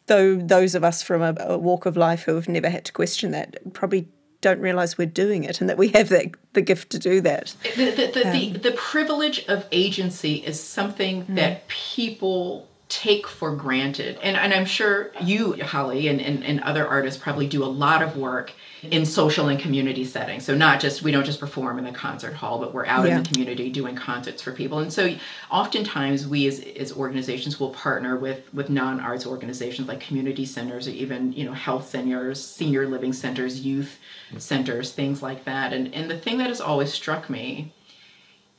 though 0.07 0.36
those 0.36 0.76
of 0.76 0.84
us 0.84 1.03
from 1.03 1.22
a, 1.22 1.36
a 1.39 1.57
walk 1.57 1.86
of 1.86 1.95
life 1.95 2.24
who 2.24 2.36
have 2.36 2.47
never 2.47 2.70
had 2.70 2.86
to 2.86 2.91
question 2.91 3.32
that 3.32 3.74
probably 3.74 4.07
don't 4.41 4.59
realize 4.59 4.97
we're 4.97 5.05
doing 5.05 5.43
it 5.43 5.62
and 5.62 5.70
that 5.70 5.78
we 5.78 5.89
have 5.89 6.09
that 6.09 6.32
the 6.53 6.62
gift 6.62 6.89
to 6.89 6.99
do 6.99 7.22
that. 7.22 7.55
The, 7.76 7.91
the, 7.91 8.12
the, 8.14 8.28
um, 8.28 8.34
the, 8.34 8.59
the, 8.59 8.72
privilege 8.72 9.45
of 9.47 9.66
agency 9.72 10.36
is 10.36 10.62
something 10.62 11.26
mm. 11.26 11.36
that 11.36 11.68
people 11.68 12.68
take 12.92 13.26
for 13.26 13.56
granted. 13.56 14.20
And, 14.22 14.36
and 14.36 14.54
I'm 14.54 14.66
sure 14.66 15.12
you, 15.22 15.54
Holly, 15.64 16.10
and, 16.10 16.20
and, 16.20 16.44
and 16.44 16.60
other 16.60 16.86
artists 16.86 17.22
probably 17.24 17.48
do 17.48 17.64
a 17.64 17.66
lot 17.66 18.02
of 18.04 18.18
work 18.18 18.52
in 18.84 19.06
social 19.06 19.48
and 19.48 19.58
community 19.58 20.04
settings. 20.04 20.44
So 20.44 20.56
not 20.56 20.82
just 20.82 21.02
we 21.02 21.12
don't 21.12 21.24
just 21.24 21.39
perform 21.39 21.80
in 21.80 21.86
the 21.86 21.94
concert 21.94 22.34
hall, 22.34 22.60
but 22.60 22.74
we're 22.74 22.86
out 22.88 23.08
yeah. 23.08 23.16
in 23.16 23.24
the 23.24 23.30
community 23.30 23.70
doing 23.70 23.96
concerts 23.96 24.42
for 24.42 24.52
people. 24.52 24.80
And 24.80 24.92
so 24.92 25.16
oftentimes 25.50 26.28
we 26.28 26.48
as, 26.48 26.60
as 26.60 26.92
organizations 26.92 27.62
will 27.62 27.70
partner 27.70 28.18
with 28.18 28.54
with 28.54 28.70
non-arts 28.70 29.26
organizations 29.26 29.88
like 29.88 30.02
community 30.02 30.46
centers 30.46 30.86
or 30.88 30.92
even, 30.92 31.32
you 31.32 31.46
know, 31.46 31.54
health 31.54 31.88
centers, 31.88 32.44
senior 32.44 32.88
living 32.88 33.14
centers, 33.14 33.62
youth 33.62 34.00
mm. 34.34 34.42
centers, 34.42 34.92
things 34.92 35.22
like 35.22 35.46
that. 35.46 35.72
And 35.72 35.94
and 35.94 36.12
the 36.12 36.18
thing 36.18 36.39
that 36.39 36.48
has 36.48 36.60
always 36.60 36.92
struck 36.92 37.30
me 37.30 37.72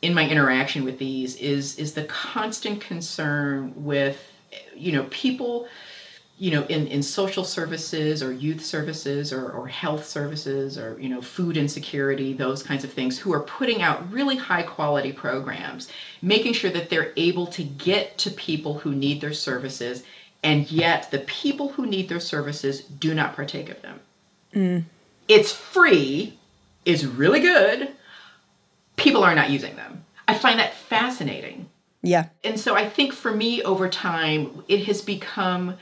in 0.03 0.15
my 0.15 0.29
interaction 0.29 0.85
with 0.85 0.99
these 0.99 1.37
is 1.37 1.79
is 1.79 1.95
the 1.95 2.05
constant 2.05 2.81
concern 2.81 3.73
with 3.77 4.31
you 4.77 4.93
know 4.93 5.07
people 5.11 5.69
you 6.39 6.51
know 6.51 6.65
in, 6.65 6.89
in 6.89 7.03
social 7.03 7.45
services 7.45 8.21
or 8.23 8.33
youth 8.33 8.65
services 8.65 9.33
or, 9.33 9.51
or 9.51 9.69
health 9.69 10.05
services 10.05 10.77
or 10.77 10.99
you 11.01 11.09
know 11.09 11.23
food 11.23 11.57
insecurity 11.57 12.33
those 12.33 12.65
kinds 12.65 12.83
of 12.83 12.93
things 12.93 13.17
who 13.17 13.33
are 13.33 13.41
putting 13.41 13.81
out 13.81 14.11
really 14.13 14.37
high 14.37 14.63
quality 14.63 15.13
programs 15.13 15.89
making 16.21 16.53
sure 16.53 16.71
that 16.71 16.91
they're 16.91 17.13
able 17.17 17.47
to 17.47 17.63
get 17.63 18.19
to 18.19 18.31
people 18.33 18.79
who 18.79 18.93
need 18.93 19.21
their 19.21 19.33
services 19.33 20.03
and 20.43 20.71
yet 20.73 21.09
the 21.13 21.21
people 21.21 21.69
who 21.69 21.87
need 21.87 22.09
their 22.09 22.21
services 22.21 22.83
do 22.83 23.15
not 23.15 23.37
partake 23.37 23.69
of 23.69 23.81
them 23.83 24.01
mm. 24.53 24.85
it's 25.29 25.53
free 25.53 26.37
it's 26.85 27.05
really 27.05 27.41
good 27.41 27.93
people 29.03 29.25
are 29.25 29.35
not 29.35 29.51
using 29.51 29.77
them. 29.77 30.05
I 30.29 30.35
find 30.35 30.59
that 30.59 30.75
fascinating. 30.75 31.69
Yeah. 32.03 32.29
And 32.43 32.59
so 32.59 32.75
I 32.75 32.89
think 32.89 33.13
for 33.13 33.33
me 33.33 33.63
over 33.63 33.89
time 33.89 34.65
it 34.69 34.85
has 34.87 35.03
become 35.03 35.77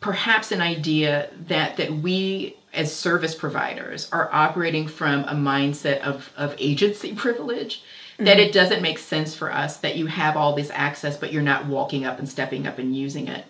perhaps 0.00 0.52
an 0.52 0.60
idea 0.60 1.30
that 1.46 1.76
that 1.76 1.92
we 1.92 2.56
as 2.74 2.94
service 2.94 3.34
providers 3.34 4.08
are 4.12 4.28
operating 4.32 4.88
from 4.88 5.24
a 5.24 5.34
mindset 5.34 6.00
of, 6.00 6.30
of 6.36 6.54
agency 6.58 7.14
privilege 7.24 7.82
mm-hmm. 8.14 8.24
that 8.24 8.38
it 8.38 8.52
doesn't 8.52 8.82
make 8.82 8.98
sense 8.98 9.34
for 9.34 9.52
us 9.52 9.78
that 9.78 9.96
you 9.96 10.06
have 10.06 10.36
all 10.36 10.54
this 10.54 10.70
access 10.74 11.16
but 11.16 11.32
you're 11.32 11.42
not 11.42 11.66
walking 11.66 12.04
up 12.04 12.18
and 12.18 12.28
stepping 12.28 12.66
up 12.66 12.78
and 12.78 12.96
using 12.96 13.28
it 13.28 13.46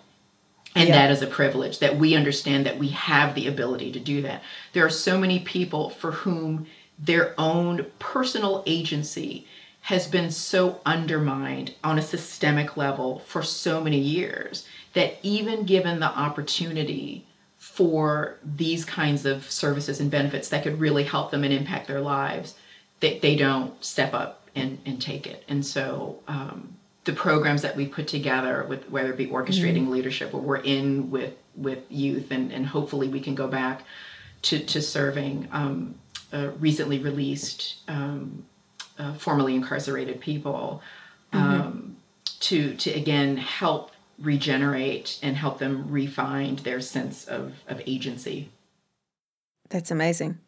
and 0.76 0.88
yeah. 0.88 0.94
that 0.94 1.10
is 1.10 1.22
a 1.22 1.26
privilege 1.26 1.78
that 1.78 1.96
we 1.96 2.14
understand 2.14 2.66
that 2.66 2.78
we 2.78 2.88
have 2.88 3.34
the 3.34 3.48
ability 3.48 3.90
to 3.90 3.98
do 3.98 4.22
that 4.22 4.42
there 4.74 4.84
are 4.84 4.90
so 4.90 5.18
many 5.18 5.40
people 5.40 5.90
for 5.90 6.12
whom 6.12 6.66
their 6.98 7.34
own 7.38 7.86
personal 7.98 8.62
agency 8.66 9.46
has 9.82 10.06
been 10.06 10.30
so 10.30 10.80
undermined 10.86 11.74
on 11.84 11.98
a 11.98 12.02
systemic 12.02 12.76
level 12.76 13.18
for 13.26 13.42
so 13.42 13.82
many 13.82 13.98
years 13.98 14.66
that 14.94 15.18
even 15.22 15.64
given 15.64 16.00
the 16.00 16.06
opportunity 16.06 17.26
for 17.58 18.38
these 18.44 18.84
kinds 18.84 19.26
of 19.26 19.50
services 19.50 20.00
and 20.00 20.10
benefits 20.10 20.48
that 20.48 20.62
could 20.62 20.78
really 20.78 21.04
help 21.04 21.30
them 21.30 21.44
and 21.44 21.52
impact 21.52 21.86
their 21.86 22.00
lives, 22.00 22.54
they, 23.00 23.18
they 23.18 23.36
don't 23.36 23.84
step 23.84 24.14
up 24.14 24.48
and, 24.54 24.78
and 24.86 25.02
take 25.02 25.26
it. 25.26 25.44
And 25.48 25.64
so 25.64 26.20
um, 26.28 26.76
the 27.04 27.12
programs 27.12 27.62
that 27.62 27.76
we 27.76 27.86
put 27.86 28.08
together 28.08 28.64
with 28.68 28.88
whether 28.90 29.12
it 29.12 29.18
be 29.18 29.26
orchestrating 29.26 29.82
mm-hmm. 29.82 29.90
leadership 29.90 30.32
or 30.32 30.40
we're 30.40 30.56
in 30.56 31.10
with 31.10 31.34
with 31.56 31.80
youth 31.88 32.30
and, 32.30 32.52
and 32.52 32.66
hopefully 32.66 33.08
we 33.08 33.20
can 33.20 33.34
go 33.34 33.46
back 33.46 33.82
to, 34.42 34.58
to 34.58 34.82
serving 34.82 35.48
um, 35.52 35.94
uh, 36.34 36.50
recently 36.58 36.98
released, 36.98 37.76
um, 37.88 38.44
uh, 38.98 39.14
formerly 39.14 39.54
incarcerated 39.54 40.20
people 40.20 40.82
mm-hmm. 41.32 41.44
um, 41.44 41.62
mm-hmm. 41.62 41.92
to 42.40 42.74
to 42.74 42.90
again 42.90 43.36
help 43.36 43.92
regenerate 44.18 45.18
and 45.22 45.36
help 45.36 45.58
them 45.58 45.90
refine 45.90 46.56
their 46.56 46.80
sense 46.80 47.24
of, 47.24 47.52
of 47.68 47.82
agency. 47.86 48.48
That's 49.70 49.90
amazing. 49.90 50.38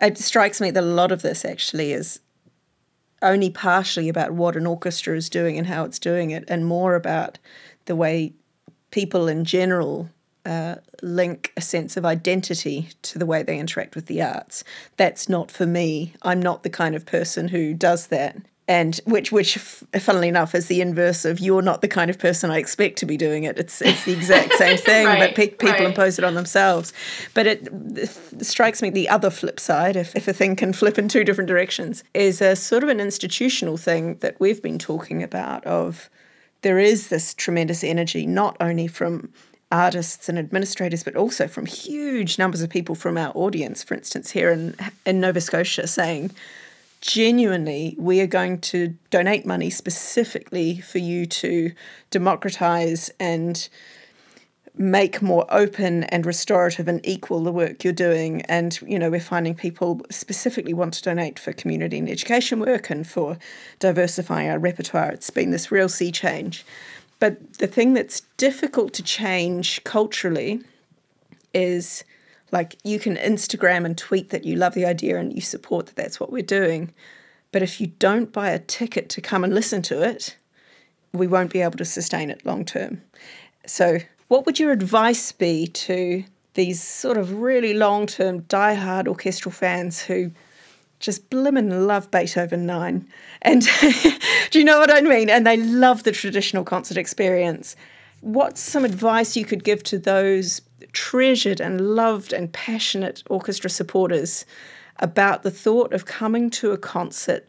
It 0.00 0.18
strikes 0.18 0.60
me 0.60 0.72
that 0.72 0.82
a 0.82 0.86
lot 0.86 1.12
of 1.12 1.22
this 1.22 1.44
actually 1.44 1.92
is 1.92 2.20
only 3.22 3.50
partially 3.50 4.08
about 4.08 4.32
what 4.32 4.56
an 4.56 4.66
orchestra 4.66 5.16
is 5.16 5.30
doing 5.30 5.56
and 5.56 5.66
how 5.66 5.84
it's 5.84 5.98
doing 5.98 6.30
it, 6.30 6.44
and 6.48 6.66
more 6.66 6.94
about 6.94 7.38
the 7.84 7.96
way 7.96 8.34
people 8.90 9.28
in 9.28 9.44
general 9.44 10.10
uh, 10.46 10.76
link 11.02 11.52
a 11.56 11.60
sense 11.60 11.96
of 11.96 12.04
identity 12.04 12.88
to 13.02 13.18
the 13.18 13.26
way 13.26 13.42
they 13.42 13.58
interact 13.58 13.94
with 13.94 14.06
the 14.06 14.22
arts. 14.22 14.64
That's 14.96 15.28
not 15.28 15.50
for 15.50 15.66
me. 15.66 16.14
I'm 16.22 16.40
not 16.40 16.62
the 16.62 16.70
kind 16.70 16.94
of 16.94 17.06
person 17.06 17.48
who 17.48 17.74
does 17.74 18.08
that. 18.08 18.36
And 18.66 18.98
which, 19.04 19.30
which, 19.30 19.58
funnily 19.58 20.28
enough, 20.28 20.54
is 20.54 20.68
the 20.68 20.80
inverse 20.80 21.26
of 21.26 21.38
you're 21.38 21.60
not 21.60 21.82
the 21.82 21.88
kind 21.88 22.10
of 22.10 22.18
person 22.18 22.50
I 22.50 22.56
expect 22.56 22.96
to 22.98 23.06
be 23.06 23.18
doing 23.18 23.44
it. 23.44 23.58
It's 23.58 23.82
it's 23.82 24.06
the 24.06 24.14
exact 24.14 24.54
same 24.58 24.78
thing, 24.78 25.06
right, 25.06 25.18
but 25.18 25.34
pe- 25.34 25.48
people 25.48 25.68
right. 25.68 25.84
impose 25.84 26.18
it 26.18 26.24
on 26.24 26.34
themselves. 26.34 26.94
But 27.34 27.46
it, 27.46 27.68
it, 27.94 28.08
strikes 28.42 28.80
me 28.80 28.88
the 28.88 29.10
other 29.10 29.28
flip 29.28 29.60
side, 29.60 29.96
if, 29.96 30.16
if 30.16 30.28
a 30.28 30.32
thing 30.32 30.56
can 30.56 30.72
flip 30.72 30.98
in 30.98 31.08
two 31.08 31.24
different 31.24 31.48
directions, 31.48 32.04
is 32.14 32.40
a 32.40 32.56
sort 32.56 32.82
of 32.82 32.88
an 32.88 33.00
institutional 33.00 33.76
thing 33.76 34.16
that 34.20 34.40
we've 34.40 34.62
been 34.62 34.78
talking 34.78 35.22
about. 35.22 35.62
Of 35.66 36.08
there 36.62 36.78
is 36.78 37.08
this 37.08 37.34
tremendous 37.34 37.84
energy, 37.84 38.26
not 38.26 38.56
only 38.60 38.86
from 38.86 39.30
artists 39.70 40.28
and 40.28 40.38
administrators, 40.38 41.02
but 41.02 41.16
also 41.16 41.48
from 41.48 41.66
huge 41.66 42.38
numbers 42.38 42.62
of 42.62 42.70
people 42.70 42.94
from 42.94 43.16
our 43.18 43.32
audience, 43.34 43.82
for 43.82 43.94
instance, 43.94 44.30
here 44.30 44.50
in, 44.50 44.74
in 45.04 45.20
Nova 45.20 45.40
Scotia, 45.40 45.86
saying, 45.86 46.30
genuinely, 47.00 47.94
we 47.98 48.20
are 48.20 48.26
going 48.26 48.58
to 48.58 48.94
donate 49.10 49.44
money 49.44 49.70
specifically 49.70 50.80
for 50.80 50.98
you 50.98 51.26
to 51.26 51.72
democratize 52.10 53.10
and 53.20 53.68
make 54.76 55.22
more 55.22 55.46
open 55.50 56.04
and 56.04 56.26
restorative 56.26 56.88
and 56.88 57.00
equal 57.06 57.42
the 57.44 57.52
work 57.52 57.84
you're 57.84 57.92
doing. 57.92 58.42
And, 58.42 58.76
you 58.82 58.98
know, 58.98 59.10
we're 59.10 59.20
finding 59.20 59.54
people 59.54 60.00
specifically 60.10 60.74
want 60.74 60.94
to 60.94 61.02
donate 61.02 61.38
for 61.38 61.52
community 61.52 61.98
and 61.98 62.08
education 62.08 62.58
work 62.58 62.90
and 62.90 63.06
for 63.06 63.38
diversifying 63.78 64.50
our 64.50 64.58
repertoire. 64.58 65.12
It's 65.12 65.30
been 65.30 65.52
this 65.52 65.70
real 65.70 65.88
sea 65.88 66.10
change. 66.10 66.64
But 67.24 67.54
the 67.54 67.66
thing 67.66 67.94
that's 67.94 68.20
difficult 68.36 68.92
to 68.92 69.02
change 69.02 69.82
culturally 69.84 70.60
is 71.54 72.04
like 72.52 72.76
you 72.84 72.98
can 72.98 73.16
Instagram 73.16 73.86
and 73.86 73.96
tweet 73.96 74.28
that 74.28 74.44
you 74.44 74.56
love 74.56 74.74
the 74.74 74.84
idea 74.84 75.18
and 75.18 75.34
you 75.34 75.40
support 75.40 75.86
that 75.86 75.96
that's 75.96 76.20
what 76.20 76.30
we're 76.30 76.42
doing. 76.42 76.92
But 77.50 77.62
if 77.62 77.80
you 77.80 77.86
don't 77.98 78.30
buy 78.30 78.50
a 78.50 78.58
ticket 78.58 79.08
to 79.08 79.22
come 79.22 79.42
and 79.42 79.54
listen 79.54 79.80
to 79.84 80.02
it, 80.02 80.36
we 81.14 81.26
won't 81.26 81.50
be 81.50 81.62
able 81.62 81.78
to 81.78 81.86
sustain 81.86 82.28
it 82.28 82.44
long 82.44 82.66
term. 82.66 83.00
So, 83.64 84.00
what 84.28 84.44
would 84.44 84.60
your 84.60 84.72
advice 84.72 85.32
be 85.32 85.66
to 85.66 86.24
these 86.52 86.82
sort 86.82 87.16
of 87.16 87.40
really 87.40 87.72
long 87.72 88.06
term, 88.06 88.40
die-hard 88.40 89.08
orchestral 89.08 89.50
fans 89.50 90.02
who 90.02 90.30
just 91.04 91.28
blimmin' 91.30 91.86
love 91.86 92.10
Beethoven 92.10 92.66
9? 92.66 93.06
And 93.42 93.62
do 94.50 94.58
you 94.58 94.64
know 94.64 94.78
what 94.78 94.90
I 94.90 95.00
mean? 95.02 95.28
And 95.28 95.46
they 95.46 95.56
love 95.56 96.02
the 96.02 96.12
traditional 96.12 96.64
concert 96.64 96.96
experience. 96.96 97.76
What's 98.20 98.60
some 98.60 98.84
advice 98.84 99.36
you 99.36 99.44
could 99.44 99.64
give 99.64 99.82
to 99.84 99.98
those 99.98 100.62
treasured 100.92 101.60
and 101.60 101.94
loved 101.94 102.32
and 102.32 102.52
passionate 102.52 103.22
orchestra 103.28 103.68
supporters 103.68 104.46
about 104.98 105.42
the 105.42 105.50
thought 105.50 105.92
of 105.92 106.06
coming 106.06 106.48
to 106.48 106.70
a 106.70 106.78
concert 106.78 107.48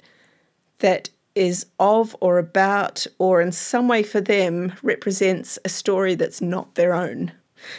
that 0.79 1.09
is 1.35 1.65
of 1.79 2.15
or 2.19 2.39
about 2.39 3.05
or 3.19 3.41
in 3.41 3.51
some 3.51 3.87
way 3.87 4.03
for 4.03 4.19
them 4.19 4.73
represents 4.81 5.59
a 5.63 5.69
story 5.69 6.15
that's 6.15 6.41
not 6.41 6.75
their 6.75 6.93
own. 6.93 7.31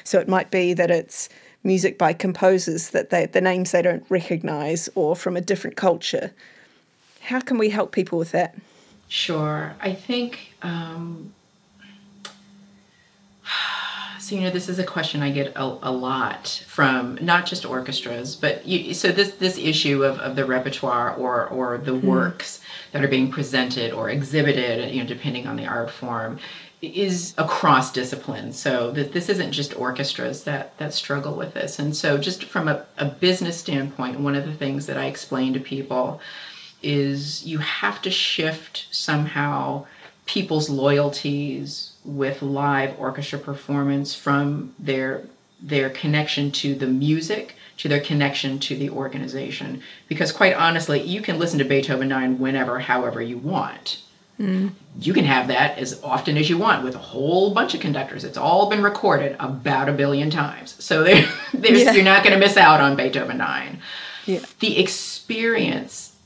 So 0.05 0.18
it 0.18 0.29
might 0.29 0.51
be 0.51 0.74
that 0.74 0.91
it's 0.91 1.29
music 1.67 1.99
by 1.99 2.12
composers 2.12 2.91
that 2.91 3.11
they 3.11 3.27
the 3.27 3.41
names 3.41 3.73
they 3.73 3.83
don't 3.83 4.07
recognize 4.09 4.89
or 4.95 5.17
from 5.17 5.37
a 5.37 5.41
different 5.41 5.77
culture. 5.77 6.33
How 7.21 7.41
can 7.41 7.59
we 7.59 7.71
help 7.71 7.93
people 7.93 8.19
with 8.19 8.33
that? 8.33 8.55
Sure. 9.09 9.75
I 9.81 9.93
think 9.93 10.55
um, 10.62 11.35
so 14.21 14.35
you 14.35 14.43
know 14.43 14.51
this 14.51 14.69
is 14.69 14.79
a 14.79 14.85
question 14.85 15.23
I 15.23 15.31
get 15.31 15.53
a, 15.57 15.62
a 15.62 15.93
lot 15.93 16.64
from 16.67 17.19
not 17.21 17.47
just 17.47 17.67
orchestras, 17.67 18.37
but 18.37 18.67
you, 18.67 18.95
so 18.95 19.12
this 19.12 19.33
this 19.33 19.59
issue 19.59 20.05
of, 20.05 20.19
of 20.21 20.37
the 20.37 20.45
repertoire 20.45 21.14
or 21.14 21.49
or 21.49 21.79
the 21.79 21.93
mm-hmm. 21.93 22.07
works 22.07 22.61
that 22.93 23.05
are 23.05 23.09
being 23.09 23.31
presented 23.31 23.93
or 23.93 24.09
exhibited, 24.11 24.95
you 24.95 25.03
know, 25.03 25.09
depending 25.09 25.47
on 25.47 25.57
the 25.57 25.67
art 25.67 25.91
form, 25.91 26.39
is 26.83 27.35
across 27.39 27.93
disciplines. 27.93 28.59
So 28.59 28.91
that 28.93 29.12
this 29.12 29.29
isn't 29.29 29.53
just 29.53 29.79
orchestras 29.79 30.45
that 30.45 30.77
that 30.79 30.95
struggle 30.95 31.35
with 31.35 31.55
this. 31.55 31.79
And 31.79 31.97
so 31.97 32.18
just 32.18 32.45
from 32.45 32.68
a, 32.68 32.85
a 32.99 33.07
business 33.07 33.59
standpoint, 33.59 34.20
one 34.20 34.35
of 34.35 34.47
the 34.47 34.55
things 34.55 34.87
that 34.87 34.99
I 34.99 35.07
explain 35.07 35.53
to 35.55 35.61
people 35.61 36.20
is 36.83 37.47
you 37.47 37.59
have 37.59 38.03
to 38.03 38.11
shift 38.11 38.87
somehow 38.91 39.87
people's 40.27 40.68
loyalties 40.68 41.93
with 42.05 42.43
live 42.43 42.99
orchestra 42.99 43.39
performance 43.39 44.14
from 44.14 44.74
their 44.79 45.27
their 45.62 45.89
connection 45.91 46.51
to 46.51 46.74
the 46.74 46.87
music 46.87 47.57
to 47.79 47.89
their 47.89 48.01
connection 48.01 48.59
to 48.59 48.77
the 48.77 48.91
organization 48.91 49.83
because 50.07 50.33
quite 50.33 50.55
honestly 50.55 51.01
you 51.01 51.22
can 51.22 51.39
listen 51.39 51.59
to 51.59 51.64
beethoven 51.64 52.09
9 52.09 52.39
whenever 52.39 52.79
however 52.79 53.22
you 53.22 53.39
want 53.39 54.03
mm. 54.39 54.70
you 55.01 55.12
can 55.12 55.24
have 55.24 55.49
that 55.49 55.78
as 55.78 56.03
often 56.03 56.37
as 56.37 56.49
you 56.49 56.59
want 56.59 56.84
with 56.84 56.95
a 56.95 56.99
whole 56.99 57.53
bunch 57.53 57.74
of 57.74 57.80
conductors 57.80 58.24
it's 58.24 58.39
all 58.39 58.68
been 58.68 58.82
recorded 58.82 59.37
about 59.41 59.89
a 59.89 59.93
billion 59.93 60.30
times 60.30 60.82
so 60.82 61.03
there, 61.05 61.26
yeah. 61.55 61.93
you're 61.93 62.05
not 62.05 62.22
going 62.22 62.32
to 62.32 62.39
miss 62.39 62.57
out 62.57 62.80
on 62.80 62.97
beethoven 62.97 63.39
9 63.39 63.78
yeah. 64.26 64.41
the 64.61 64.78
experience 64.78 66.16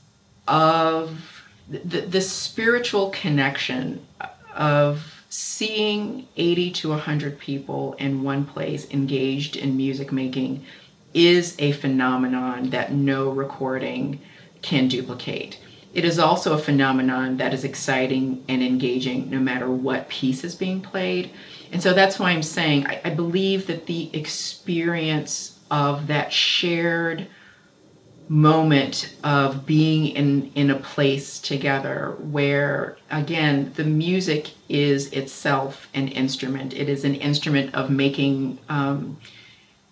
of 0.47 1.43
the, 1.69 2.01
the 2.01 2.21
spiritual 2.21 3.09
connection 3.11 4.05
of 4.53 5.21
seeing 5.29 6.27
80 6.35 6.71
to 6.71 6.89
100 6.89 7.39
people 7.39 7.93
in 7.93 8.21
one 8.23 8.45
place 8.45 8.89
engaged 8.91 9.55
in 9.55 9.77
music 9.77 10.11
making 10.11 10.65
is 11.13 11.55
a 11.59 11.71
phenomenon 11.73 12.69
that 12.71 12.91
no 12.91 13.29
recording 13.29 14.19
can 14.61 14.87
duplicate. 14.87 15.57
It 15.93 16.05
is 16.05 16.19
also 16.19 16.53
a 16.53 16.57
phenomenon 16.57 17.37
that 17.37 17.53
is 17.53 17.63
exciting 17.63 18.43
and 18.47 18.63
engaging 18.63 19.29
no 19.29 19.39
matter 19.39 19.69
what 19.69 20.09
piece 20.09 20.43
is 20.43 20.55
being 20.55 20.81
played. 20.81 21.31
And 21.71 21.81
so 21.81 21.93
that's 21.93 22.17
why 22.17 22.31
I'm 22.31 22.43
saying 22.43 22.87
I, 22.87 23.01
I 23.05 23.09
believe 23.09 23.67
that 23.67 23.87
the 23.87 24.09
experience 24.15 25.59
of 25.69 26.07
that 26.07 26.31
shared 26.31 27.27
moment 28.31 29.13
of 29.25 29.65
being 29.65 30.07
in 30.07 30.49
in 30.55 30.69
a 30.69 30.75
place 30.75 31.37
together 31.37 32.15
where 32.19 32.97
again 33.09 33.73
the 33.75 33.83
music 33.83 34.51
is 34.69 35.11
itself 35.11 35.89
an 35.93 36.07
instrument 36.07 36.73
it 36.73 36.87
is 36.87 37.03
an 37.03 37.15
instrument 37.15 37.75
of 37.75 37.89
making 37.89 38.57
um, 38.69 39.17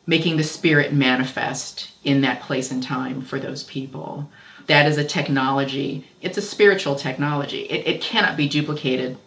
making 0.08 0.38
the 0.38 0.44
spirit 0.44 0.94
manifest 0.94 1.92
in 2.06 2.22
that 2.22 2.42
place 2.42 2.72
and 2.72 2.82
time 2.82 3.22
for 3.22 3.40
those 3.40 3.64
people 3.64 4.32
that 4.70 4.88
is 4.88 4.98
a 4.98 5.04
technology 5.04 6.08
it's 6.22 6.38
a 6.38 6.42
spiritual 6.42 6.96
technology 6.96 7.64
it, 7.64 7.86
it 7.86 8.02
cannot 8.02 8.38
be 8.38 8.48
duplicated 8.48 9.18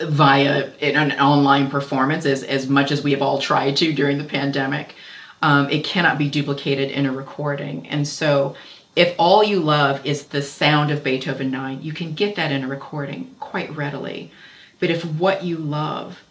via 0.00 0.70
an 0.82 1.12
online 1.12 1.70
performance 1.70 2.26
as, 2.26 2.42
as 2.42 2.68
much 2.68 2.90
as 2.90 3.02
we 3.02 3.12
have 3.12 3.22
all 3.22 3.38
tried 3.40 3.76
to 3.76 3.94
during 3.94 4.18
the 4.18 4.24
pandemic 4.24 4.94
um, 5.42 5.70
it 5.70 5.84
cannot 5.84 6.18
be 6.18 6.28
duplicated 6.28 6.90
in 6.90 7.06
a 7.06 7.12
recording. 7.12 7.86
And 7.88 8.06
so, 8.06 8.56
if 8.94 9.14
all 9.18 9.44
you 9.44 9.60
love 9.60 10.04
is 10.06 10.26
the 10.26 10.40
sound 10.40 10.90
of 10.90 11.04
Beethoven 11.04 11.50
9, 11.50 11.82
you 11.82 11.92
can 11.92 12.14
get 12.14 12.36
that 12.36 12.50
in 12.50 12.64
a 12.64 12.68
recording 12.68 13.34
quite 13.38 13.74
readily. 13.76 14.32
But 14.80 14.90
if 14.90 15.04
what 15.04 15.44
you 15.44 15.58
love 15.58 16.22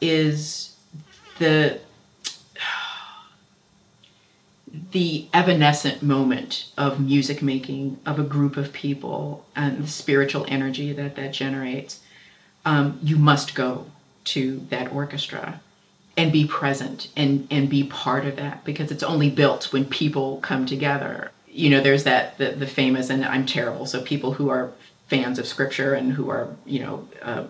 is 0.00 0.76
the 1.38 1.80
the 4.92 5.26
evanescent 5.32 6.02
moment 6.02 6.66
of 6.76 7.00
music 7.00 7.42
making 7.42 7.98
of 8.06 8.18
a 8.18 8.22
group 8.22 8.56
of 8.56 8.72
people 8.72 9.44
and 9.54 9.84
the 9.84 9.88
spiritual 9.88 10.44
energy 10.48 10.92
that 10.92 11.16
that 11.16 11.32
generates, 11.32 12.00
um, 12.64 12.98
you 13.02 13.16
must 13.16 13.54
go 13.54 13.90
to 14.24 14.66
that 14.70 14.92
orchestra 14.92 15.60
and 16.16 16.32
be 16.32 16.46
present 16.46 17.08
and 17.16 17.46
and 17.50 17.70
be 17.70 17.84
part 17.84 18.26
of 18.26 18.36
that 18.36 18.64
because 18.64 18.90
it's 18.90 19.02
only 19.02 19.30
built 19.30 19.72
when 19.72 19.84
people 19.84 20.38
come 20.42 20.66
together. 20.66 21.30
You 21.46 21.70
know 21.70 21.80
there's 21.80 22.04
that 22.04 22.36
the, 22.38 22.50
the 22.50 22.66
famous 22.66 23.10
and 23.10 23.24
i'm 23.24 23.46
terrible 23.46 23.86
so 23.86 24.00
people 24.02 24.32
who 24.34 24.48
are 24.48 24.70
fans 25.08 25.38
of 25.38 25.46
scripture 25.46 25.94
and 25.94 26.12
who 26.12 26.28
are 26.30 26.48
you 26.66 26.80
know 26.80 27.08
uh, 27.22 27.44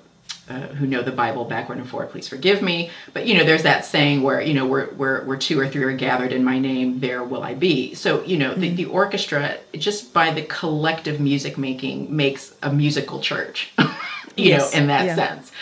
uh, 0.49 0.69
who 0.69 0.87
know 0.87 1.03
the 1.03 1.13
Bible 1.13 1.45
backward 1.45 1.79
and 1.79 1.89
forward, 1.89 2.11
please 2.11 2.29
forgive 2.29 2.63
me. 2.63 2.91
But 3.13 3.27
you 3.27 3.37
know, 3.37 3.45
there's 3.45 3.63
that 3.65 3.85
saying 3.85 4.23
where 4.23 4.41
you 4.41 4.55
know, 4.55 4.67
where 4.67 4.87
where 4.87 5.23
where 5.25 5.37
two 5.37 5.59
or 5.59 5.69
three 5.69 5.85
are 5.85 5.93
gathered 5.93 6.33
in 6.33 6.45
my 6.45 6.59
name, 6.59 7.01
there 7.01 7.23
will 7.23 7.43
I 7.43 7.55
be. 7.55 7.95
So 7.95 8.25
you 8.25 8.39
know, 8.39 8.53
mm-hmm. 8.53 8.61
the, 8.61 8.75
the 8.75 8.85
orchestra 8.87 9.59
just 9.75 10.13
by 10.13 10.33
the 10.33 10.43
collective 10.43 11.21
music 11.21 11.59
making 11.59 12.15
makes 12.15 12.55
a 12.63 12.73
musical 12.73 13.21
church. 13.21 13.73
you 13.79 14.51
yes. 14.51 14.73
know, 14.73 14.81
in 14.81 14.87
that 14.89 15.07
yeah. 15.07 15.15
sense. 15.15 15.53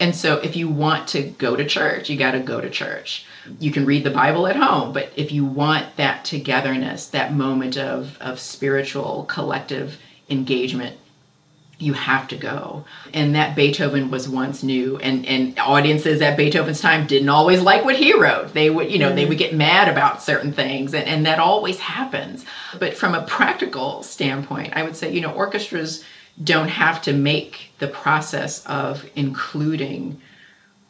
And 0.00 0.16
so 0.16 0.38
if 0.38 0.56
you 0.56 0.68
want 0.68 1.06
to 1.08 1.22
go 1.22 1.54
to 1.54 1.64
church, 1.64 2.10
you 2.10 2.16
got 2.16 2.32
to 2.32 2.40
go 2.40 2.60
to 2.60 2.68
church. 2.68 3.24
You 3.60 3.70
can 3.70 3.86
read 3.86 4.02
the 4.02 4.10
Bible 4.10 4.48
at 4.48 4.56
home, 4.56 4.92
but 4.92 5.12
if 5.14 5.30
you 5.30 5.44
want 5.44 5.96
that 5.96 6.24
togetherness, 6.24 7.06
that 7.08 7.34
moment 7.34 7.76
of, 7.76 8.18
of 8.20 8.40
spiritual 8.40 9.24
collective 9.26 9.98
engagement, 10.28 10.96
you 11.82 11.92
have 11.94 12.28
to 12.28 12.36
go. 12.36 12.84
And 13.12 13.34
that 13.34 13.56
Beethoven 13.56 14.10
was 14.10 14.28
once 14.28 14.62
new 14.62 14.98
and, 14.98 15.26
and 15.26 15.58
audiences 15.58 16.22
at 16.22 16.36
Beethoven's 16.36 16.80
time 16.80 17.06
didn't 17.06 17.28
always 17.28 17.60
like 17.60 17.84
what 17.84 17.96
he 17.96 18.18
wrote. 18.18 18.54
They 18.54 18.70
would, 18.70 18.90
you 18.90 18.98
know, 18.98 19.08
mm-hmm. 19.08 19.16
they 19.16 19.26
would 19.26 19.38
get 19.38 19.54
mad 19.54 19.88
about 19.88 20.22
certain 20.22 20.52
things 20.52 20.94
and, 20.94 21.06
and 21.06 21.26
that 21.26 21.40
always 21.40 21.80
happens. 21.80 22.44
But 22.78 22.94
from 22.94 23.14
a 23.14 23.26
practical 23.26 24.02
standpoint, 24.04 24.74
I 24.76 24.84
would 24.84 24.96
say, 24.96 25.12
you 25.12 25.20
know, 25.20 25.32
orchestras 25.32 26.04
don't 26.42 26.68
have 26.68 27.02
to 27.02 27.12
make 27.12 27.72
the 27.78 27.88
process 27.88 28.64
of 28.66 29.04
including 29.16 30.20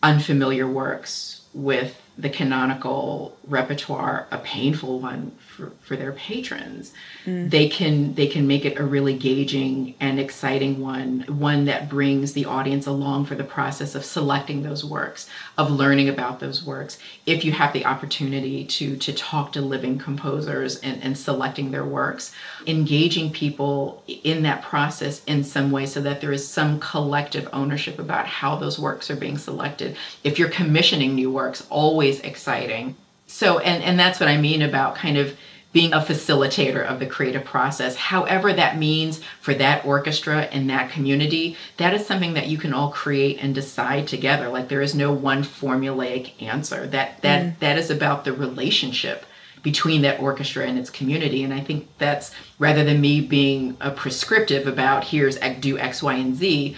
unfamiliar 0.03 0.69
works 0.69 1.43
with 1.55 2.01
the 2.19 2.29
canonical 2.29 3.37
repertoire 3.49 4.27
a 4.31 4.39
painful 4.39 5.01
one 5.01 5.33
for, 5.53 5.71
for 5.83 5.97
their 5.97 6.13
patrons 6.13 6.93
mm. 7.27 7.49
they 7.51 7.69
can 7.69 8.15
they 8.15 8.27
can 8.27 8.47
make 8.47 8.65
it 8.65 8.79
a 8.79 8.85
really 8.85 9.13
engaging 9.13 9.95
and 10.01 10.19
exciting 10.19 10.81
one 10.81 11.21
one 11.29 11.67
that 11.67 11.89
brings 11.89 12.33
the 12.33 12.47
audience 12.47 12.87
along 12.87 13.25
for 13.25 13.35
the 13.35 13.45
process 13.45 13.95
of 13.95 14.05
selecting 14.05 14.63
those 14.63 14.85
works 14.85 15.29
of 15.59 15.71
learning 15.71 16.09
about 16.09 16.41
those 16.41 16.65
works 16.65 16.99
if 17.27 17.45
you 17.45 17.53
have 17.53 17.73
the 17.73 17.85
opportunity 17.85 18.65
to 18.65 18.97
to 18.97 19.13
talk 19.13 19.53
to 19.53 19.61
living 19.61 19.99
composers 19.99 20.79
and, 20.81 21.03
and 21.03 21.17
selecting 21.17 21.71
their 21.71 21.85
works 21.85 22.35
engaging 22.67 23.31
people 23.31 24.03
in 24.25 24.43
that 24.43 24.63
process 24.63 25.23
in 25.25 25.45
some 25.45 25.71
way 25.71 25.85
so 25.85 26.01
that 26.01 26.21
there 26.21 26.33
is 26.33 26.47
some 26.47 26.81
collective 26.81 27.49
ownership 27.53 27.99
about 27.99 28.27
how 28.27 28.57
those 28.57 28.79
works 28.79 29.11
are 29.11 29.17
being 29.17 29.39
selected 29.39 29.97
if 30.25 30.39
you're 30.39 30.49
commissioning 30.49 31.15
new 31.15 31.31
works 31.31 31.67
always 31.69 32.21
exciting 32.21 32.97
so 33.33 33.59
and 33.61 33.83
and 33.83 33.99
that's 33.99 34.21
what 34.21 34.29
i 34.29 34.37
mean 34.37 34.63
about 34.63 34.95
kind 34.95 35.17
of 35.17 35.37
being 35.73 35.93
a 35.93 36.01
facilitator 36.01 36.85
of 36.85 37.01
the 37.01 37.07
creative 37.07 37.45
process, 37.45 37.97
however 37.97 38.53
that 38.53 38.77
means 38.77 39.23
for 39.41 39.55
that 39.55 39.85
orchestra 39.87 40.43
and 40.43 40.69
that 40.69 40.91
community, 40.91 41.57
that 41.79 41.95
is 41.95 42.07
something 42.07 42.35
that 42.35 42.49
you 42.49 42.59
can 42.59 42.75
all 42.75 42.91
create 42.91 43.39
and 43.41 43.55
decide 43.55 44.07
together. 44.07 44.49
Like 44.49 44.69
there 44.69 44.83
is 44.83 44.95
no 44.95 45.13
one 45.13 45.43
formulaic 45.43 46.41
answer. 46.43 46.87
That 46.87 47.21
that 47.23 47.43
mm. 47.43 47.59
that 47.61 47.79
is 47.79 47.91
about 47.91 48.25
the 48.25 48.33
relationship 48.33 49.25
between 49.63 50.03
that 50.03 50.21
orchestra 50.21 50.67
and 50.67 50.79
its 50.79 50.91
community. 50.91 51.45
And 51.45 51.55
I 51.55 51.61
think 51.61 51.89
that's 51.99 52.33
rather 52.59 52.85
than 52.85 53.01
me 53.01 53.21
being 53.21 53.77
a 53.81 53.91
prescriptive 53.93 54.67
about 54.67 55.05
here's 55.05 55.39
do 55.61 55.79
X, 55.79 56.03
Y, 56.03 56.15
and 56.15 56.37
Z, 56.37 56.77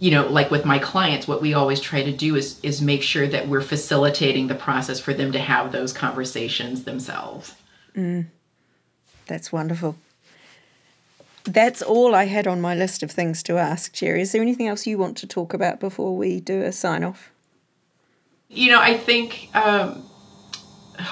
you 0.00 0.10
know, 0.10 0.26
like 0.26 0.50
with 0.50 0.64
my 0.64 0.78
clients, 0.78 1.28
what 1.28 1.42
we 1.42 1.52
always 1.52 1.78
try 1.78 2.02
to 2.02 2.10
do 2.10 2.34
is 2.34 2.58
is 2.62 2.80
make 2.80 3.02
sure 3.02 3.28
that 3.28 3.46
we're 3.48 3.60
facilitating 3.60 4.48
the 4.48 4.54
process 4.54 4.98
for 4.98 5.12
them 5.12 5.30
to 5.32 5.38
have 5.38 5.72
those 5.72 5.92
conversations 5.92 6.84
themselves. 6.84 7.54
That's 9.26 9.52
wonderful. 9.52 9.96
That's 11.44 11.82
all 11.82 12.14
I 12.14 12.24
had 12.24 12.46
on 12.46 12.60
my 12.60 12.74
list 12.74 13.02
of 13.02 13.10
things 13.10 13.42
to 13.44 13.58
ask, 13.58 13.94
Jeri. 13.94 14.20
Is 14.20 14.32
there 14.32 14.42
anything 14.42 14.68
else 14.68 14.86
you 14.86 14.98
want 14.98 15.16
to 15.18 15.26
talk 15.26 15.52
about 15.54 15.80
before 15.80 16.16
we 16.16 16.40
do 16.40 16.62
a 16.62 16.72
sign 16.72 17.04
off? 17.04 17.30
You 18.48 18.72
know, 18.72 18.80
I 18.80 18.96
think. 18.96 19.50
Um, 19.54 20.06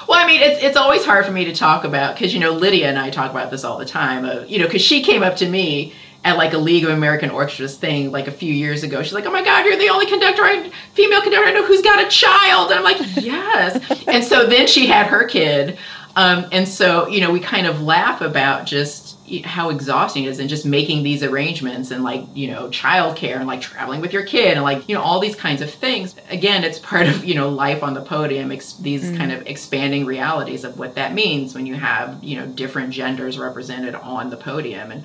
well, 0.07 0.23
I 0.23 0.25
mean, 0.25 0.41
it's 0.41 0.63
it's 0.63 0.77
always 0.77 1.05
hard 1.05 1.25
for 1.25 1.31
me 1.31 1.45
to 1.45 1.53
talk 1.53 1.83
about 1.83 2.15
because 2.15 2.33
you 2.33 2.39
know 2.39 2.51
Lydia 2.51 2.89
and 2.89 2.97
I 2.97 3.11
talk 3.11 3.29
about 3.29 3.51
this 3.51 3.63
all 3.63 3.77
the 3.77 3.85
time. 3.85 4.25
Uh, 4.25 4.45
you 4.47 4.57
know, 4.57 4.65
because 4.65 4.81
she 4.81 5.03
came 5.03 5.21
up 5.21 5.35
to 5.37 5.47
me 5.47 5.93
at 6.23 6.37
like 6.37 6.53
a 6.53 6.57
League 6.57 6.83
of 6.83 6.89
American 6.89 7.29
Orchestras 7.29 7.77
thing 7.77 8.11
like 8.11 8.27
a 8.27 8.31
few 8.31 8.53
years 8.53 8.83
ago. 8.83 9.01
She's 9.01 9.13
like, 9.13 9.25
"Oh 9.25 9.31
my 9.31 9.43
God, 9.43 9.65
you're 9.65 9.77
the 9.77 9.89
only 9.89 10.05
conductor, 10.05 10.43
I, 10.43 10.69
female 10.93 11.21
conductor 11.21 11.47
I 11.47 11.51
know 11.51 11.65
who's 11.65 11.81
got 11.81 12.03
a 12.03 12.09
child," 12.09 12.71
and 12.71 12.79
I'm 12.79 12.83
like, 12.83 12.97
"Yes." 13.17 14.03
and 14.07 14.23
so 14.23 14.45
then 14.45 14.67
she 14.67 14.87
had 14.87 15.07
her 15.07 15.23
kid, 15.25 15.77
um, 16.15 16.45
and 16.51 16.67
so 16.67 17.07
you 17.07 17.21
know 17.21 17.31
we 17.31 17.39
kind 17.39 17.67
of 17.67 17.81
laugh 17.81 18.21
about 18.21 18.65
just 18.65 19.17
how 19.43 19.69
exhausting 19.69 20.23
it 20.23 20.29
is 20.29 20.39
and 20.39 20.49
just 20.49 20.65
making 20.65 21.03
these 21.03 21.23
arrangements 21.23 21.91
and 21.91 22.03
like 22.03 22.23
you 22.33 22.47
know 22.47 22.67
childcare 22.69 23.37
and 23.37 23.47
like 23.47 23.61
traveling 23.61 24.01
with 24.01 24.11
your 24.11 24.23
kid 24.23 24.53
and 24.53 24.63
like 24.63 24.87
you 24.89 24.95
know 24.95 25.01
all 25.01 25.19
these 25.19 25.35
kinds 25.35 25.61
of 25.61 25.71
things 25.71 26.15
again 26.29 26.63
it's 26.63 26.79
part 26.79 27.07
of 27.07 27.23
you 27.23 27.35
know 27.35 27.47
life 27.47 27.83
on 27.83 27.93
the 27.93 28.01
podium 28.01 28.51
ex- 28.51 28.73
these 28.73 29.05
mm. 29.05 29.17
kind 29.17 29.31
of 29.31 29.45
expanding 29.45 30.05
realities 30.05 30.63
of 30.63 30.79
what 30.79 30.95
that 30.95 31.13
means 31.13 31.53
when 31.53 31.67
you 31.67 31.75
have 31.75 32.21
you 32.23 32.37
know 32.37 32.47
different 32.47 32.89
genders 32.89 33.37
represented 33.37 33.93
on 33.95 34.31
the 34.31 34.37
podium 34.37 34.91
and 34.91 35.03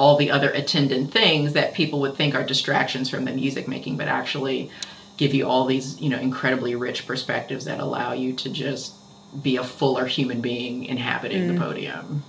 all 0.00 0.16
the 0.16 0.30
other 0.30 0.50
attendant 0.50 1.12
things 1.12 1.52
that 1.52 1.74
people 1.74 2.00
would 2.00 2.16
think 2.16 2.34
are 2.34 2.42
distractions 2.42 3.10
from 3.10 3.26
the 3.26 3.32
music 3.32 3.68
making 3.68 3.98
but 3.98 4.08
actually 4.08 4.70
give 5.18 5.34
you 5.34 5.46
all 5.46 5.66
these 5.66 6.00
you 6.00 6.08
know 6.08 6.18
incredibly 6.18 6.74
rich 6.74 7.06
perspectives 7.06 7.66
that 7.66 7.78
allow 7.78 8.12
you 8.12 8.32
to 8.32 8.48
just 8.48 8.94
be 9.42 9.56
a 9.56 9.62
fuller 9.62 10.06
human 10.06 10.40
being 10.40 10.84
inhabiting 10.86 11.42
mm. 11.42 11.52
the 11.52 11.60
podium 11.60 12.22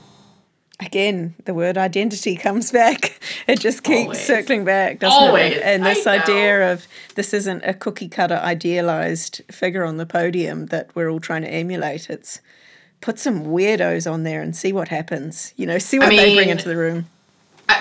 again, 0.81 1.35
the 1.45 1.53
word 1.53 1.77
identity 1.77 2.35
comes 2.35 2.71
back. 2.71 3.17
It 3.47 3.59
just 3.59 3.83
keeps 3.83 4.03
Always. 4.03 4.25
circling 4.25 4.65
back, 4.65 4.99
doesn't 4.99 5.23
Always. 5.23 5.53
it? 5.53 5.63
And 5.63 5.83
this 5.83 6.05
idea 6.05 6.71
of 6.71 6.87
this 7.15 7.33
isn't 7.33 7.63
a 7.65 7.73
cookie 7.73 8.07
cutter 8.07 8.35
idealized 8.35 9.41
figure 9.51 9.83
on 9.83 9.97
the 9.97 10.05
podium 10.05 10.67
that 10.67 10.91
we're 10.95 11.09
all 11.09 11.19
trying 11.19 11.41
to 11.41 11.49
emulate. 11.49 12.09
It's 12.09 12.39
put 13.01 13.17
some 13.17 13.45
weirdos 13.45 14.09
on 14.09 14.23
there 14.23 14.41
and 14.41 14.55
see 14.55 14.71
what 14.71 14.89
happens. 14.89 15.53
You 15.57 15.65
know, 15.65 15.79
see 15.79 15.97
what 15.97 16.07
I 16.07 16.09
mean, 16.11 16.19
they 16.19 16.35
bring 16.35 16.49
into 16.49 16.69
the 16.69 16.77
room. 16.77 17.07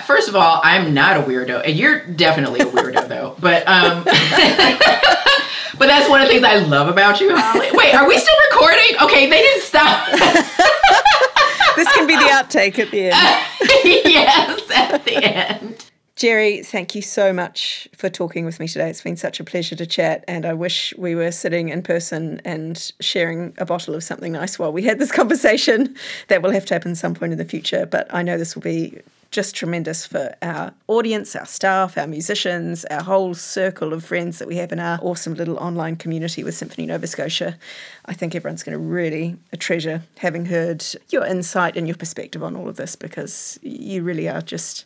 First 0.05 0.29
of 0.29 0.35
all, 0.35 0.61
I'm 0.63 0.93
not 0.93 1.17
a 1.17 1.21
weirdo, 1.21 1.65
and 1.65 1.77
you're 1.77 2.05
definitely 2.05 2.61
a 2.61 2.65
weirdo, 2.65 3.07
though. 3.07 3.35
But 3.39 3.67
um, 3.67 4.03
but 5.81 5.87
that's 5.87 6.09
one 6.09 6.21
of 6.21 6.27
the 6.27 6.33
things 6.33 6.43
I 6.43 6.57
love 6.57 6.87
about 6.87 7.19
you, 7.19 7.35
Holly. 7.35 7.69
Wait, 7.73 7.93
are 7.95 8.07
we 8.07 8.17
still 8.17 8.35
recording? 8.51 8.97
Okay, 9.01 9.29
they 9.29 9.41
didn't 9.41 9.63
stop. 9.63 10.11
this 11.75 11.91
can 11.93 12.07
be 12.07 12.15
the 12.15 12.29
outtake 12.31 12.79
at 12.79 12.91
the 12.91 13.11
end. 13.11 13.47
yes, 14.05 14.61
at 14.71 15.05
the 15.05 15.23
end. 15.23 15.87
Jeri, 16.15 16.63
thank 16.63 16.93
you 16.93 17.01
so 17.01 17.33
much 17.33 17.87
for 17.95 18.07
talking 18.09 18.45
with 18.45 18.59
me 18.59 18.67
today. 18.67 18.89
It's 18.89 19.01
been 19.01 19.17
such 19.17 19.39
a 19.39 19.43
pleasure 19.43 19.75
to 19.75 19.87
chat, 19.87 20.23
and 20.27 20.45
I 20.45 20.53
wish 20.53 20.93
we 20.97 21.15
were 21.15 21.31
sitting 21.31 21.69
in 21.69 21.81
person 21.81 22.41
and 22.45 22.91
sharing 22.99 23.55
a 23.57 23.65
bottle 23.65 23.95
of 23.95 24.03
something 24.03 24.33
nice 24.33 24.59
while 24.59 24.71
we 24.71 24.83
had 24.83 24.99
this 24.99 25.11
conversation. 25.11 25.95
That 26.27 26.43
will 26.43 26.51
have 26.51 26.65
to 26.67 26.75
happen 26.75 26.93
some 26.95 27.15
point 27.15 27.31
in 27.31 27.39
the 27.39 27.45
future, 27.45 27.87
but 27.87 28.13
I 28.13 28.21
know 28.21 28.37
this 28.37 28.53
will 28.53 28.61
be 28.61 29.01
just 29.31 29.55
tremendous 29.55 30.05
for 30.05 30.35
our 30.41 30.73
audience, 30.87 31.35
our 31.35 31.45
staff, 31.45 31.97
our 31.97 32.05
musicians, 32.05 32.83
our 32.85 33.01
whole 33.01 33.33
circle 33.33 33.93
of 33.93 34.03
friends 34.03 34.39
that 34.39 34.47
we 34.47 34.57
have 34.57 34.73
in 34.73 34.79
our 34.79 34.99
awesome 35.01 35.33
little 35.33 35.57
online 35.57 35.95
community 35.95 36.43
with 36.43 36.53
Symphony 36.53 36.85
Nova 36.85 37.07
Scotia. 37.07 37.57
I 38.05 38.13
think 38.13 38.35
everyone's 38.35 38.61
going 38.61 38.77
to 38.77 38.83
really 38.83 39.37
treasure 39.57 40.03
having 40.17 40.45
heard 40.45 40.85
your 41.09 41.25
insight 41.25 41.77
and 41.77 41.87
your 41.87 41.95
perspective 41.95 42.43
on 42.43 42.57
all 42.57 42.67
of 42.67 42.75
this 42.75 42.97
because 42.97 43.57
you 43.61 44.03
really 44.03 44.27
are 44.27 44.41
just 44.41 44.85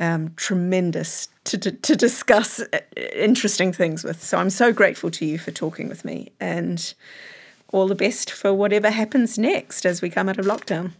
um, 0.00 0.32
tremendous 0.34 1.28
to, 1.44 1.56
to, 1.56 1.70
to 1.70 1.94
discuss 1.96 2.60
uh, 2.60 2.80
interesting 3.14 3.72
things 3.72 4.02
with. 4.02 4.22
So 4.22 4.38
I'm 4.38 4.50
so 4.50 4.72
grateful 4.72 5.10
to 5.12 5.24
you 5.24 5.38
for 5.38 5.52
talking 5.52 5.88
with 5.88 6.04
me 6.04 6.32
and 6.40 6.92
all 7.72 7.86
the 7.86 7.94
best 7.94 8.30
for 8.30 8.52
whatever 8.52 8.90
happens 8.90 9.38
next 9.38 9.86
as 9.86 10.02
we 10.02 10.10
come 10.10 10.28
out 10.28 10.38
of 10.38 10.46
lockdown. 10.46 10.92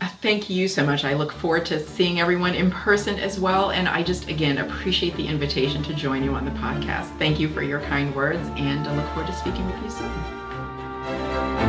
Thank 0.00 0.50
you 0.50 0.66
so 0.68 0.84
much. 0.84 1.04
I 1.04 1.14
look 1.14 1.32
forward 1.32 1.64
to 1.66 1.78
seeing 1.78 2.20
everyone 2.20 2.54
in 2.54 2.70
person 2.70 3.18
as 3.18 3.38
well. 3.38 3.70
And 3.70 3.88
I 3.88 4.02
just, 4.02 4.28
again, 4.28 4.58
appreciate 4.58 5.16
the 5.16 5.26
invitation 5.26 5.82
to 5.84 5.94
join 5.94 6.24
you 6.24 6.34
on 6.34 6.44
the 6.44 6.50
podcast. 6.52 7.16
Thank 7.18 7.38
you 7.38 7.48
for 7.48 7.62
your 7.62 7.80
kind 7.82 8.14
words, 8.14 8.46
and 8.56 8.86
I 8.86 8.96
look 8.96 9.06
forward 9.14 9.28
to 9.28 9.34
speaking 9.34 9.66
with 9.66 9.82
you 9.82 9.90
soon. 9.90 11.67